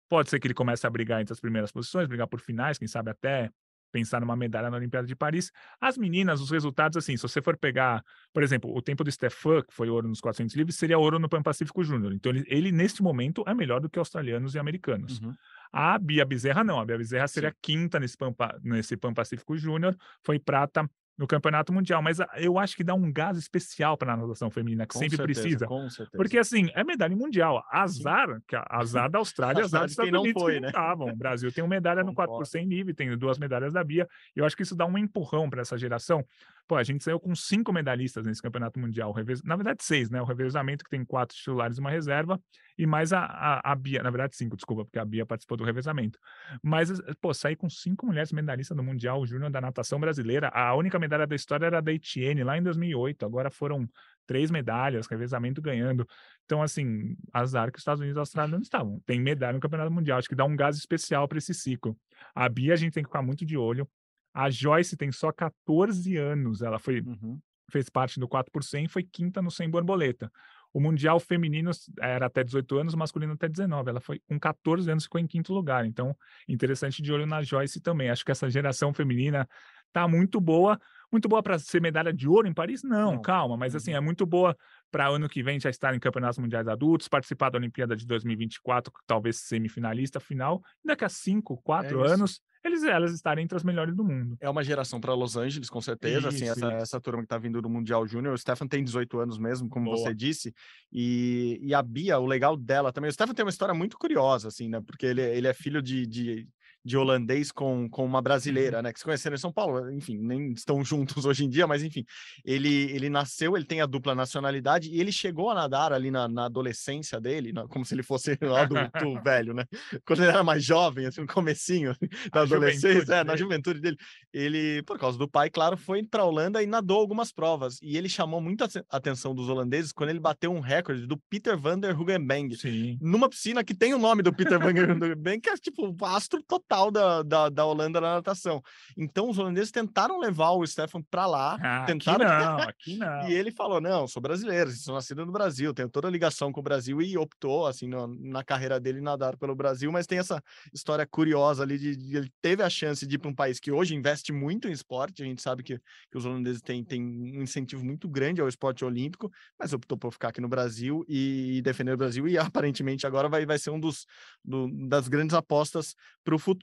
Pode 0.09 0.29
ser 0.29 0.39
que 0.39 0.47
ele 0.47 0.53
comece 0.53 0.85
a 0.85 0.89
brigar 0.89 1.21
entre 1.21 1.33
as 1.33 1.39
primeiras 1.39 1.71
posições, 1.71 2.07
brigar 2.07 2.27
por 2.27 2.41
finais, 2.41 2.77
quem 2.77 2.87
sabe 2.87 3.11
até 3.11 3.49
pensar 3.91 4.21
numa 4.21 4.35
medalha 4.35 4.69
na 4.69 4.77
Olimpíada 4.77 5.07
de 5.07 5.15
Paris. 5.15 5.51
As 5.79 5.97
meninas, 5.97 6.41
os 6.41 6.49
resultados, 6.49 6.97
assim, 6.97 7.15
se 7.17 7.23
você 7.23 7.41
for 7.41 7.57
pegar, 7.57 8.03
por 8.33 8.43
exemplo, 8.43 8.75
o 8.75 8.81
tempo 8.81 9.03
do 9.03 9.11
Stefan, 9.11 9.61
que 9.61 9.73
foi 9.73 9.89
ouro 9.89 10.07
nos 10.07 10.21
400 10.21 10.55
livres, 10.55 10.75
seria 10.75 10.97
ouro 10.97 11.19
no 11.19 11.29
Pan 11.29 11.41
Pacífico 11.41 11.83
Júnior. 11.83 12.13
Então, 12.13 12.31
ele, 12.31 12.43
ele, 12.47 12.71
neste 12.71 13.03
momento, 13.03 13.43
é 13.45 13.53
melhor 13.53 13.81
do 13.81 13.89
que 13.89 13.99
australianos 13.99 14.55
e 14.55 14.59
americanos. 14.59 15.19
Uhum. 15.19 15.33
A 15.71 15.97
Bia 15.97 16.25
Bezerra 16.25 16.63
não, 16.63 16.79
a 16.79 16.85
Bia 16.85 16.97
Bezerra 16.97 17.27
seria 17.27 17.55
quinta 17.61 17.99
nesse 17.99 18.17
Pan, 18.17 18.33
Pa- 18.33 18.57
nesse 18.63 18.97
Pan 18.97 19.13
Pacífico 19.13 19.57
Júnior, 19.57 19.95
foi 20.23 20.39
prata 20.39 20.89
no 21.21 21.27
Campeonato 21.27 21.71
Mundial, 21.71 22.01
mas 22.01 22.19
a- 22.19 22.27
eu 22.35 22.57
acho 22.57 22.75
que 22.75 22.83
dá 22.83 22.95
um 22.95 23.13
gás 23.13 23.37
especial 23.37 23.95
para 23.95 24.13
a 24.13 24.17
natação 24.17 24.49
feminina, 24.49 24.87
que 24.87 24.93
Com 24.93 24.99
sempre 24.99 25.17
certeza, 25.17 25.39
precisa. 25.41 25.67
Com 25.67 25.87
certeza. 25.87 26.17
Porque 26.17 26.37
assim, 26.39 26.69
é 26.73 26.83
medalha 26.83 27.15
mundial. 27.15 27.63
Azar, 27.71 28.41
que 28.47 28.55
azar 28.67 29.09
da 29.09 29.19
Austrália, 29.21 29.63
azar 29.63 29.65
Azar 29.65 29.83
dos 29.83 29.91
Estados 29.91 30.11
não 30.11 30.21
Unidos 30.23 30.41
foi, 30.41 30.55
que 30.55 30.59
né? 30.61 30.71
O 30.75 31.15
Brasil 31.15 31.51
tem 31.51 31.63
uma 31.63 31.69
medalha 31.69 32.03
no 32.03 32.13
4 32.13 32.31
por 32.31 32.37
Concordo. 32.39 32.49
100 32.49 32.65
livre, 32.65 32.93
tem 32.95 33.15
duas 33.15 33.37
medalhas 33.37 33.71
da 33.73 33.83
Bia. 33.83 34.07
E 34.35 34.39
eu 34.39 34.45
acho 34.45 34.57
que 34.57 34.63
isso 34.63 34.75
dá 34.75 34.85
um 34.87 34.97
empurrão 34.97 35.47
para 35.47 35.61
essa 35.61 35.77
geração. 35.77 36.25
Pô, 36.71 36.77
a 36.77 36.83
gente 36.83 37.03
saiu 37.03 37.19
com 37.19 37.35
cinco 37.35 37.73
medalhistas 37.73 38.25
nesse 38.25 38.41
campeonato 38.41 38.79
mundial. 38.79 39.11
revez- 39.11 39.43
Na 39.43 39.57
verdade, 39.57 39.83
seis, 39.83 40.09
né? 40.09 40.21
O 40.21 40.23
revezamento 40.23 40.85
que 40.85 40.89
tem 40.89 41.03
quatro 41.03 41.35
titulares 41.35 41.75
e 41.77 41.81
uma 41.81 41.91
reserva. 41.91 42.41
E 42.77 42.87
mais 42.87 43.11
a, 43.11 43.19
a, 43.25 43.73
a 43.73 43.75
Bia, 43.75 44.01
na 44.01 44.09
verdade, 44.09 44.37
cinco, 44.37 44.55
desculpa, 44.55 44.85
porque 44.85 44.97
a 44.97 45.03
Bia 45.03 45.25
participou 45.25 45.57
do 45.57 45.65
revezamento. 45.65 46.17
Mas, 46.63 46.89
pô, 47.19 47.33
sair 47.33 47.57
com 47.57 47.69
cinco 47.69 48.05
mulheres 48.05 48.31
medalhistas 48.31 48.77
no 48.77 48.81
Mundial 48.83 49.25
Júnior 49.25 49.51
da 49.51 49.59
natação 49.59 49.99
brasileira. 49.99 50.47
A 50.47 50.73
única 50.73 50.97
medalha 50.97 51.27
da 51.27 51.35
história 51.35 51.65
era 51.65 51.81
da 51.81 51.91
Etienne, 51.91 52.41
lá 52.41 52.57
em 52.57 52.63
2008. 52.63 53.25
Agora 53.25 53.51
foram 53.51 53.85
três 54.25 54.49
medalhas, 54.49 55.07
revezamento 55.07 55.61
ganhando. 55.61 56.07
Então, 56.45 56.63
assim, 56.63 57.17
azar 57.33 57.69
que 57.69 57.79
os 57.79 57.81
Estados 57.81 57.99
Unidos 57.99 58.15
e 58.15 58.19
a 58.19 58.21
Austrália 58.21 58.53
não 58.55 58.61
estavam. 58.61 59.01
Tem 59.05 59.19
medalha 59.19 59.55
no 59.55 59.59
Campeonato 59.59 59.91
Mundial, 59.91 60.19
acho 60.19 60.29
que 60.29 60.35
dá 60.35 60.45
um 60.45 60.55
gás 60.55 60.77
especial 60.77 61.27
para 61.27 61.37
esse 61.37 61.53
ciclo. 61.53 61.97
A 62.33 62.47
Bia, 62.47 62.71
a 62.71 62.77
gente 62.77 62.93
tem 62.93 63.03
que 63.03 63.09
ficar 63.09 63.21
muito 63.21 63.45
de 63.45 63.57
olho. 63.57 63.85
A 64.33 64.49
Joyce 64.49 64.95
tem 64.97 65.11
só 65.11 65.31
14 65.31 66.15
anos, 66.17 66.61
ela 66.61 66.79
foi, 66.79 67.01
Uhum. 67.01 67.39
fez 67.69 67.89
parte 67.89 68.19
do 68.19 68.27
4 68.27 68.51
por 68.51 68.63
100 68.63 68.87
foi 68.87 69.03
quinta 69.03 69.41
no 69.41 69.51
100 69.51 69.69
borboleta. 69.69 70.31
O 70.73 70.79
Mundial 70.79 71.19
feminino 71.19 71.71
era 71.99 72.27
até 72.27 72.43
18 72.45 72.77
anos, 72.77 72.93
o 72.93 72.97
masculino 72.97 73.33
até 73.33 73.49
19. 73.49 73.89
Ela 73.89 73.99
foi 73.99 74.21
com 74.25 74.39
14 74.39 74.89
anos 74.89 75.03
ficou 75.03 75.19
em 75.19 75.27
quinto 75.27 75.53
lugar. 75.53 75.85
Então, 75.85 76.15
interessante 76.47 77.01
de 77.01 77.11
olho 77.11 77.25
na 77.25 77.41
Joyce 77.41 77.81
também. 77.81 78.09
Acho 78.09 78.23
que 78.23 78.31
essa 78.31 78.49
geração 78.49 78.93
feminina 78.93 79.45
tá 79.91 80.07
muito 80.07 80.39
boa. 80.39 80.79
Muito 81.11 81.27
boa 81.27 81.43
para 81.43 81.59
ser 81.59 81.81
medalha 81.81 82.13
de 82.13 82.25
ouro 82.25 82.47
em 82.47 82.53
Paris? 82.53 82.83
Não, 82.83 83.15
Não. 83.15 83.21
calma, 83.21 83.57
mas 83.57 83.75
assim, 83.75 83.91
Uhum. 83.91 83.97
é 83.97 83.99
muito 83.99 84.25
boa 84.25 84.55
para 84.89 85.09
ano 85.09 85.27
que 85.27 85.43
vem 85.43 85.59
já 85.59 85.69
estar 85.69 85.93
em 85.93 85.99
campeonatos 85.99 86.37
mundiais 86.39 86.65
adultos, 86.69 87.09
participar 87.09 87.49
da 87.49 87.57
Olimpíada 87.57 87.93
de 87.93 88.05
2024, 88.07 88.93
talvez 89.05 89.39
semifinalista, 89.41 90.21
final. 90.21 90.61
Daqui 90.85 91.03
a 91.03 91.09
cinco, 91.09 91.57
quatro 91.61 92.01
isso. 92.05 92.13
anos, 92.13 92.41
eles 92.63 92.83
elas 92.83 93.11
estarem 93.13 93.43
entre 93.43 93.57
as 93.57 93.63
melhores 93.63 93.95
do 93.95 94.03
mundo. 94.03 94.37
É 94.39 94.49
uma 94.49 94.63
geração 94.63 94.99
para 94.99 95.13
Los 95.13 95.35
Angeles, 95.35 95.69
com 95.69 95.81
certeza. 95.81 96.29
assim, 96.29 96.45
Isso, 96.45 96.51
essa, 96.51 96.67
isso. 96.67 96.77
essa 96.77 97.01
turma 97.01 97.21
que 97.21 97.27
tá 97.27 97.37
vindo 97.37 97.61
do 97.61 97.69
Mundial 97.69 98.05
Júnior. 98.07 98.33
O 98.33 98.37
Stefan 98.37 98.67
tem 98.67 98.83
18 98.83 99.19
anos 99.19 99.37
mesmo, 99.37 99.67
como 99.69 99.85
Boa. 99.85 99.97
você 99.97 100.13
disse. 100.13 100.53
E, 100.91 101.59
e 101.61 101.73
a 101.73 101.81
Bia, 101.81 102.19
o 102.19 102.25
legal 102.25 102.55
dela 102.55 102.91
também. 102.91 103.09
O 103.09 103.13
Stefan 103.13 103.33
tem 103.33 103.43
uma 103.43 103.49
história 103.49 103.73
muito 103.73 103.97
curiosa, 103.97 104.47
assim, 104.47 104.69
né? 104.69 104.81
Porque 104.85 105.05
ele, 105.05 105.21
ele 105.21 105.47
é 105.47 105.53
filho 105.53 105.81
de, 105.81 106.05
de, 106.05 106.47
de 106.83 106.97
holandês 106.97 107.51
com, 107.51 107.87
com 107.89 108.03
uma 108.05 108.21
brasileira, 108.21 108.81
né? 108.81 108.91
Que 108.91 108.99
se 108.99 109.05
conheceram 109.05 109.35
em 109.35 109.39
São 109.39 109.51
Paulo. 109.51 109.91
Enfim, 109.91 110.17
nem 110.17 110.51
estão 110.51 110.83
juntos 110.85 111.25
hoje 111.25 111.45
em 111.45 111.49
dia, 111.49 111.67
mas 111.67 111.83
enfim. 111.83 112.03
Ele, 112.43 112.91
ele 112.91 113.09
nasceu, 113.09 113.55
ele 113.55 113.65
tem 113.65 113.81
a 113.81 113.85
dupla 113.85 114.15
nacionalidade 114.15 114.89
e 114.89 114.99
ele 114.99 115.11
chegou 115.11 115.49
a 115.49 115.53
nadar 115.55 115.93
ali 115.93 116.09
na, 116.09 116.27
na 116.27 116.45
adolescência 116.45 117.19
dele, 117.21 117.53
na- 117.53 117.67
como 117.67 117.85
se 117.85 117.93
ele 117.93 118.03
fosse 118.03 118.37
um 118.41 118.55
adulto 118.55 119.21
velho, 119.23 119.53
né? 119.53 119.65
Quando 120.05 120.19
ele 120.23 120.29
era 120.31 120.43
mais 120.43 120.63
jovem, 120.63 121.05
assim, 121.05 121.21
no 121.21 121.27
comecinho 121.27 121.95
da 122.31 122.39
A 122.39 122.43
adolescência, 122.43 123.13
é, 123.13 123.23
na 123.23 123.35
juventude 123.35 123.79
dele. 123.79 123.97
Ele, 124.33 124.81
por 124.83 124.97
causa 124.97 125.17
do 125.17 125.27
pai, 125.29 125.49
claro, 125.49 125.77
foi 125.77 126.03
para 126.03 126.23
a 126.23 126.25
Holanda 126.25 126.63
e 126.63 126.65
nadou 126.65 126.99
algumas 126.99 127.31
provas. 127.31 127.77
E 127.81 127.97
ele 127.97 128.09
chamou 128.09 128.41
muita 128.41 128.65
aten- 128.65 128.83
atenção 128.89 129.35
dos 129.35 129.49
holandeses 129.49 129.91
quando 129.91 130.09
ele 130.09 130.19
bateu 130.19 130.51
um 130.51 130.59
recorde 130.59 131.05
do 131.05 131.17
Peter 131.29 131.57
van 131.57 131.77
der 131.79 131.95
Hugenbeng. 131.99 132.55
Sim. 132.55 132.97
Numa 133.01 133.29
piscina 133.29 133.63
que 133.63 133.73
tem 133.75 133.93
o 133.93 133.99
nome 133.99 134.23
do 134.23 134.33
Peter 134.33 134.57
van 134.59 134.73
der 134.73 134.89
Hugenbeng, 134.89 135.39
que 135.39 135.49
é 135.49 135.55
tipo 135.57 135.95
astro 136.05 136.41
total 136.41 136.70
total 136.71 136.91
da, 136.91 137.21
da, 137.23 137.49
da 137.49 137.65
Holanda 137.65 137.99
na 137.99 138.15
natação. 138.15 138.61
Então, 138.97 139.29
os 139.29 139.37
holandeses 139.37 139.71
tentaram 139.71 140.19
levar 140.19 140.51
o 140.51 140.65
Stefan 140.65 141.01
para 141.01 141.25
lá, 141.25 141.61
Ah, 141.63 141.85
tentaram. 141.85 142.23
Aqui 142.23 142.35
não, 142.35 142.65
aqui 142.67 142.95
não. 142.95 143.07
E 143.19 143.31
ele 143.33 143.51
falou: 143.51 143.81
não, 143.81 144.07
sou 144.07 144.21
brasileiro, 144.21 144.71
sou 144.71 144.95
nascido 144.95 145.25
no 145.25 145.31
Brasil, 145.31 145.73
tenho 145.73 145.89
toda 145.89 146.07
a 146.07 146.11
ligação 146.11 146.51
com 146.51 146.59
o 146.59 146.63
Brasil 146.63 147.01
e 147.01 147.17
optou, 147.17 147.67
assim, 147.67 147.87
no- 147.87 148.07
na 148.07 148.43
carreira 148.43 148.79
dele, 148.79 149.01
nadar 149.01 149.37
pelo 149.37 149.55
Brasil, 149.55 149.91
mas 149.91 150.07
tem 150.07 150.17
essa 150.19 150.41
história 150.73 151.05
curiosa 151.05 151.63
ali 151.63 151.77
de, 151.77 151.95
de 151.95 152.17
ele 152.17 152.31
teve 152.41 152.63
a 152.63 152.69
chance 152.69 153.05
de 153.05 153.15
ir 153.15 153.19
para 153.19 153.29
um 153.29 153.35
país 153.35 153.59
que 153.59 153.71
hoje 153.71 153.95
investe 153.95 154.31
muito 154.33 154.67
em 154.67 154.71
esporte. 154.71 155.21
A 155.23 155.25
gente 155.25 155.41
sabe 155.41 155.63
que, 155.63 155.77
que 156.09 156.17
os 156.17 156.25
holandeses 156.25 156.61
têm, 156.61 156.83
têm 156.83 157.01
um 157.03 157.41
incentivo 157.43 157.83
muito 157.83 158.07
grande 158.09 158.41
ao 158.41 158.47
esporte 158.47 158.83
olímpico, 158.85 159.29
mas 159.59 159.73
optou 159.73 159.97
por 159.97 160.11
ficar 160.13 160.29
aqui 160.29 160.41
no 160.41 160.47
Brasil 160.49 161.03
e 161.07 161.61
defender 161.63 161.93
o 161.93 161.97
Brasil, 161.97 162.27
e 162.27 162.37
aparentemente 162.39 163.05
agora 163.05 163.29
vai, 163.29 163.45
vai 163.45 163.59
ser 163.59 163.69
um 163.71 163.79
dos 163.79 164.05
do- 164.43 164.67
das 164.87 165.07
grandes 165.07 165.35
apostas 165.35 165.95
para 166.23 166.35
o 166.35 166.39
futuro. 166.39 166.60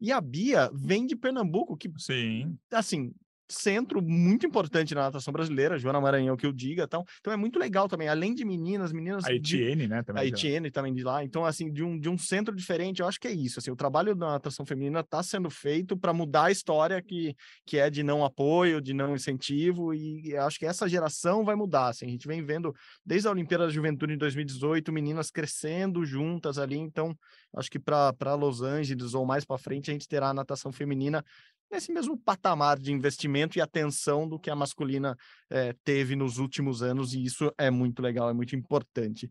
E 0.00 0.12
a 0.12 0.20
Bia 0.20 0.70
vem 0.72 1.06
de 1.06 1.16
Pernambuco, 1.16 1.76
que 1.76 1.90
Sim. 1.98 2.58
assim, 2.70 3.12
centro 3.50 4.02
muito 4.02 4.46
importante 4.46 4.94
na 4.94 5.02
natação 5.02 5.32
brasileira, 5.32 5.78
Joana 5.78 6.00
Maranhão 6.00 6.36
que 6.36 6.46
eu 6.46 6.52
diga, 6.52 6.86
tal. 6.86 7.04
Então 7.20 7.32
é 7.32 7.36
muito 7.36 7.58
legal 7.58 7.88
também, 7.88 8.08
além 8.08 8.34
de 8.34 8.44
meninas, 8.44 8.92
meninas 8.92 9.24
A 9.24 9.28
de- 9.28 9.36
Etienne, 9.36 9.86
né? 9.88 9.98
a 10.00 10.02
Também. 10.04 10.24
já. 10.24 10.28
Etienne 10.36 10.70
também 10.70 10.92
de 10.94 11.02
lá. 11.02 11.24
Então, 11.24 11.44
assim, 11.44 11.72
de 11.72 11.82
um, 11.82 11.98
de 11.98 12.08
um 12.08 12.18
centro 12.18 12.54
diferente, 12.54 13.00
eu 13.00 13.08
acho 13.08 13.18
que 13.18 13.26
é 13.28 13.32
isso. 13.32 13.58
Assim, 13.58 13.70
o 13.70 13.76
trabalho 13.76 14.14
da 14.14 14.28
natação 14.32 14.66
feminina 14.66 15.00
está 15.00 15.22
sendo 15.22 15.48
feito 15.50 15.96
para 15.96 16.12
mudar 16.12 16.44
a 16.44 16.50
história 16.50 17.00
que, 17.02 17.34
que 17.66 17.78
é 17.78 17.88
de 17.88 18.02
não 18.02 18.24
apoio, 18.24 18.80
de 18.80 18.92
não 18.92 19.14
incentivo, 19.14 19.94
e 19.94 20.36
acho 20.36 20.58
que 20.58 20.66
essa 20.66 20.88
geração 20.88 21.44
vai 21.44 21.54
mudar. 21.54 21.88
Assim, 21.88 22.06
a 22.06 22.10
gente 22.10 22.26
vem 22.26 22.44
vendo 22.44 22.74
desde 23.04 23.28
a 23.28 23.30
Olimpíada 23.30 23.64
da 23.64 23.70
Juventude 23.70 24.12
em 24.12 24.18
2018, 24.18 24.92
meninas 24.92 25.30
crescendo 25.30 26.04
juntas 26.04 26.58
ali. 26.58 26.76
Então, 26.76 27.16
acho 27.56 27.70
que 27.70 27.78
para 27.78 28.34
Los 28.34 28.62
Angeles 28.62 29.14
ou 29.14 29.24
mais 29.24 29.44
para 29.44 29.58
frente, 29.58 29.90
a 29.90 29.92
gente 29.92 30.06
terá 30.06 30.28
a 30.28 30.34
natação 30.34 30.70
feminina 30.72 31.24
nesse 31.70 31.92
mesmo 31.92 32.16
patamar 32.16 32.78
de 32.78 32.92
investimento 32.92 33.58
e 33.58 33.60
atenção 33.60 34.28
do 34.28 34.38
que 34.38 34.50
a 34.50 34.56
masculina 34.56 35.16
eh, 35.50 35.74
teve 35.84 36.16
nos 36.16 36.38
últimos 36.38 36.82
anos, 36.82 37.14
e 37.14 37.22
isso 37.22 37.52
é 37.58 37.70
muito 37.70 38.00
legal, 38.02 38.30
é 38.30 38.32
muito 38.32 38.56
importante. 38.56 39.30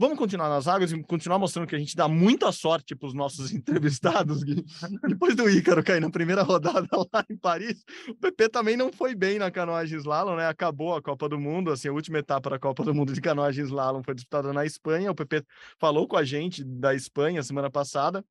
Vamos 0.00 0.16
continuar 0.16 0.48
nas 0.48 0.68
águas 0.68 0.92
e 0.92 1.02
continuar 1.02 1.40
mostrando 1.40 1.66
que 1.66 1.74
a 1.74 1.78
gente 1.78 1.96
dá 1.96 2.06
muita 2.06 2.52
sorte 2.52 2.94
para 2.94 3.08
os 3.08 3.14
nossos 3.14 3.50
entrevistados. 3.52 4.44
Gui. 4.44 4.64
Depois 5.08 5.34
do 5.34 5.50
Ícaro 5.50 5.82
cair 5.82 6.00
na 6.00 6.08
primeira 6.08 6.42
rodada 6.42 6.86
lá 7.12 7.24
em 7.28 7.36
Paris, 7.36 7.84
o 8.08 8.14
PP 8.14 8.48
também 8.48 8.76
não 8.76 8.92
foi 8.92 9.16
bem 9.16 9.40
na 9.40 9.50
canoagem 9.50 9.98
slalom, 9.98 10.36
né? 10.36 10.46
Acabou 10.46 10.94
a 10.94 11.02
Copa 11.02 11.28
do 11.28 11.36
Mundo, 11.36 11.72
assim, 11.72 11.88
a 11.88 11.92
última 11.92 12.18
etapa 12.18 12.48
da 12.48 12.60
Copa 12.60 12.84
do 12.84 12.94
Mundo 12.94 13.12
de 13.12 13.20
canoagem 13.20 13.64
slalom 13.64 14.00
foi 14.04 14.14
disputada 14.14 14.52
na 14.52 14.64
Espanha. 14.64 15.10
O 15.10 15.16
PP 15.16 15.42
falou 15.80 16.06
com 16.06 16.16
a 16.16 16.22
gente 16.22 16.62
da 16.62 16.94
Espanha 16.94 17.42
semana 17.42 17.68
passada 17.68 18.24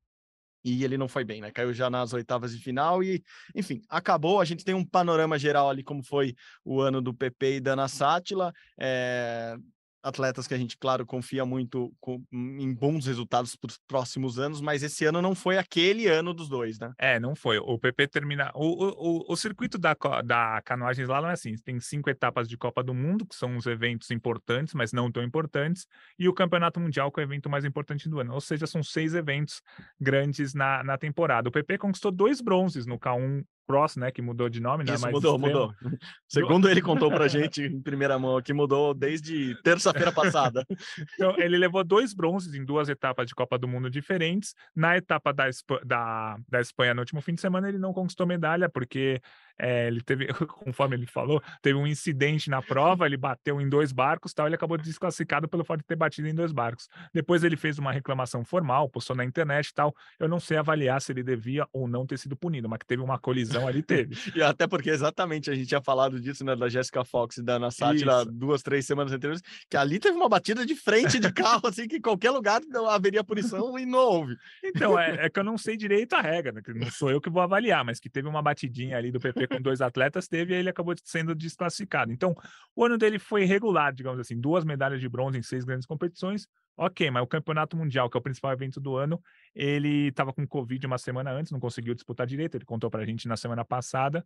e 0.64 0.84
ele 0.84 0.98
não 0.98 1.08
foi 1.08 1.24
bem, 1.24 1.40
né? 1.40 1.50
Caiu 1.50 1.72
já 1.72 1.88
nas 1.88 2.12
oitavas 2.12 2.56
de 2.56 2.62
final 2.62 3.02
e, 3.02 3.22
enfim, 3.54 3.80
acabou. 3.88 4.40
A 4.40 4.44
gente 4.44 4.64
tem 4.64 4.74
um 4.74 4.84
panorama 4.84 5.38
geral 5.38 5.68
ali 5.68 5.82
como 5.82 6.02
foi 6.02 6.34
o 6.64 6.80
ano 6.80 7.00
do 7.00 7.14
PP 7.14 7.56
e 7.56 7.60
da 7.60 7.72
Ana 7.72 7.88
Sátila. 7.88 8.52
É, 8.78 9.56
Atletas 10.02 10.46
que 10.46 10.54
a 10.54 10.58
gente, 10.58 10.76
claro, 10.78 11.04
confia 11.04 11.44
muito 11.44 11.92
com- 12.00 12.22
em 12.32 12.72
bons 12.72 13.06
resultados 13.06 13.56
para 13.56 13.68
os 13.68 13.78
próximos 13.86 14.38
anos, 14.38 14.60
mas 14.60 14.82
esse 14.82 15.04
ano 15.04 15.20
não 15.20 15.34
foi 15.34 15.58
aquele 15.58 16.06
ano 16.06 16.32
dos 16.32 16.48
dois, 16.48 16.78
né? 16.78 16.92
É, 16.98 17.18
não 17.18 17.34
foi. 17.34 17.58
O 17.58 17.78
PP 17.78 18.06
termina. 18.08 18.50
O, 18.54 18.66
o, 18.66 18.88
o, 19.28 19.32
o 19.32 19.36
circuito 19.36 19.76
da, 19.76 19.96
da 20.24 20.62
canoagem 20.64 21.02
slalom 21.02 21.28
é 21.28 21.32
assim: 21.32 21.54
tem 21.64 21.80
cinco 21.80 22.08
etapas 22.08 22.48
de 22.48 22.56
Copa 22.56 22.82
do 22.82 22.94
Mundo, 22.94 23.26
que 23.26 23.34
são 23.34 23.56
os 23.56 23.66
eventos 23.66 24.10
importantes, 24.10 24.72
mas 24.74 24.92
não 24.92 25.10
tão 25.10 25.22
importantes, 25.22 25.86
e 26.18 26.28
o 26.28 26.34
Campeonato 26.34 26.78
Mundial, 26.78 27.10
que 27.10 27.20
é 27.20 27.24
o 27.24 27.26
evento 27.26 27.50
mais 27.50 27.64
importante 27.64 28.08
do 28.08 28.20
ano. 28.20 28.34
Ou 28.34 28.40
seja, 28.40 28.66
são 28.66 28.82
seis 28.82 29.14
eventos 29.14 29.60
grandes 30.00 30.54
na, 30.54 30.84
na 30.84 30.96
temporada. 30.96 31.48
O 31.48 31.52
PP 31.52 31.78
conquistou 31.78 32.12
dois 32.12 32.40
bronzes 32.40 32.86
no 32.86 32.98
K1 32.98 33.44
Cross, 33.68 33.96
né? 33.96 34.10
Que 34.10 34.22
mudou 34.22 34.48
de 34.48 34.60
nome, 34.60 34.82
né? 34.82 34.94
Isso 34.94 35.06
mudou, 35.10 35.36
extremo. 35.36 35.46
mudou. 35.58 35.74
Segundo 36.26 36.70
ele 36.70 36.80
contou 36.80 37.10
pra 37.10 37.28
gente 37.28 37.62
em 37.62 37.80
primeira 37.82 38.18
mão 38.18 38.38
aqui, 38.38 38.54
mudou 38.54 38.94
desde 38.94 39.54
terça-feira 39.62 40.10
passada. 40.10 40.64
Então, 41.14 41.34
ele 41.38 41.58
levou 41.58 41.82
dois 41.84 42.14
bronzes 42.14 42.54
em 42.54 42.64
duas 42.64 42.88
etapas 42.88 43.26
de 43.26 43.34
Copa 43.34 43.58
do 43.58 43.66
Mundo 43.68 43.90
diferentes. 43.90 44.54
Na 44.74 44.96
etapa 44.96 45.32
da, 45.32 45.48
Espa- 45.48 45.80
da, 45.84 46.38
da 46.48 46.60
Espanha, 46.60 46.94
no 46.94 47.00
último 47.00 47.20
fim 47.20 47.34
de 47.34 47.40
semana, 47.40 47.68
ele 47.68 47.78
não 47.78 47.92
conquistou 47.92 48.26
medalha, 48.26 48.68
porque 48.68 49.20
eh, 49.58 49.86
ele 49.88 50.00
teve, 50.00 50.28
conforme 50.46 50.96
ele 50.96 51.06
falou, 51.06 51.42
teve 51.60 51.76
um 51.76 51.86
incidente 51.86 52.48
na 52.48 52.62
prova, 52.62 53.06
ele 53.06 53.16
bateu 53.16 53.60
em 53.60 53.68
dois 53.68 53.92
barcos, 53.92 54.32
tal, 54.32 54.46
ele 54.46 54.54
acabou 54.54 54.78
desclassificado 54.78 55.48
pelo 55.48 55.64
fato 55.64 55.80
de 55.80 55.86
ter 55.86 55.96
batido 55.96 56.28
em 56.28 56.34
dois 56.34 56.52
barcos. 56.52 56.88
Depois 57.12 57.42
ele 57.42 57.56
fez 57.56 57.78
uma 57.78 57.92
reclamação 57.92 58.44
formal, 58.44 58.88
postou 58.88 59.16
na 59.16 59.24
internet 59.24 59.68
e 59.68 59.74
tal. 59.74 59.94
Eu 60.18 60.28
não 60.28 60.38
sei 60.38 60.56
avaliar 60.56 61.00
se 61.00 61.12
ele 61.12 61.22
devia 61.22 61.66
ou 61.72 61.88
não 61.88 62.06
ter 62.06 62.18
sido 62.18 62.36
punido, 62.36 62.68
mas 62.68 62.78
que 62.78 62.86
teve 62.86 63.02
uma 63.02 63.18
colisão 63.18 63.66
ali, 63.66 63.82
teve. 63.82 64.16
E 64.38 64.42
até 64.42 64.68
porque 64.68 64.90
exatamente 64.90 65.50
a 65.50 65.54
gente 65.54 65.66
tinha 65.66 65.80
falado 65.80 66.20
disso, 66.20 66.44
né, 66.44 66.54
da 66.54 66.68
Jessica 66.68 67.04
Fox 67.04 67.38
e 67.38 67.42
da 67.42 67.54
Ana 67.54 67.70
Sátila 67.70 68.22
Isso. 68.22 68.30
duas, 68.30 68.62
três 68.62 68.86
semanas 68.86 69.12
anteriores, 69.12 69.42
que 69.68 69.76
ali 69.76 69.98
teve 69.98 70.16
uma 70.16 70.28
batida 70.28 70.64
de 70.64 70.76
frente 70.76 71.18
de 71.18 71.32
carro, 71.32 71.66
assim, 71.66 71.88
que 71.88 71.96
em 71.96 72.00
qualquer 72.00 72.30
lugar 72.30 72.60
não 72.68 72.88
haveria 72.88 73.24
punição 73.24 73.76
e 73.78 73.84
não 73.84 73.98
houve. 73.98 74.36
Então, 74.62 74.98
é, 74.98 75.26
é 75.26 75.30
que 75.30 75.40
eu 75.40 75.44
não 75.44 75.58
sei 75.58 75.76
direito 75.76 76.14
a 76.14 76.20
regra, 76.20 76.52
né? 76.52 76.62
que 76.62 76.72
não 76.72 76.90
sou 76.90 77.10
eu 77.10 77.20
que 77.20 77.30
vou 77.30 77.42
avaliar, 77.42 77.84
mas 77.84 77.98
que 77.98 78.08
teve 78.08 78.28
uma 78.28 78.42
batidinha 78.42 78.96
ali 78.96 79.10
do 79.10 79.18
PP 79.18 79.47
com 79.48 79.60
dois 79.60 79.80
atletas, 79.80 80.28
teve 80.28 80.54
e 80.54 80.56
ele 80.56 80.68
acabou 80.68 80.94
sendo 81.02 81.34
desclassificado. 81.34 82.12
Então, 82.12 82.34
o 82.76 82.84
ano 82.84 82.98
dele 82.98 83.18
foi 83.18 83.44
regular, 83.44 83.92
digamos 83.92 84.20
assim, 84.20 84.38
duas 84.40 84.64
medalhas 84.64 85.00
de 85.00 85.08
bronze 85.08 85.38
em 85.38 85.42
seis 85.42 85.64
grandes 85.64 85.86
competições. 85.86 86.46
Ok, 86.76 87.10
mas 87.10 87.22
o 87.22 87.26
Campeonato 87.26 87.76
Mundial, 87.76 88.08
que 88.08 88.16
é 88.16 88.20
o 88.20 88.22
principal 88.22 88.52
evento 88.52 88.80
do 88.80 88.96
ano, 88.96 89.20
ele 89.52 90.08
estava 90.08 90.32
com 90.32 90.46
Covid 90.46 90.86
uma 90.86 90.98
semana 90.98 91.32
antes, 91.32 91.50
não 91.50 91.58
conseguiu 91.58 91.92
disputar 91.92 92.24
direito, 92.24 92.56
ele 92.56 92.64
contou 92.64 92.88
pra 92.88 93.04
gente 93.04 93.26
na 93.26 93.36
semana 93.36 93.64
passada, 93.64 94.24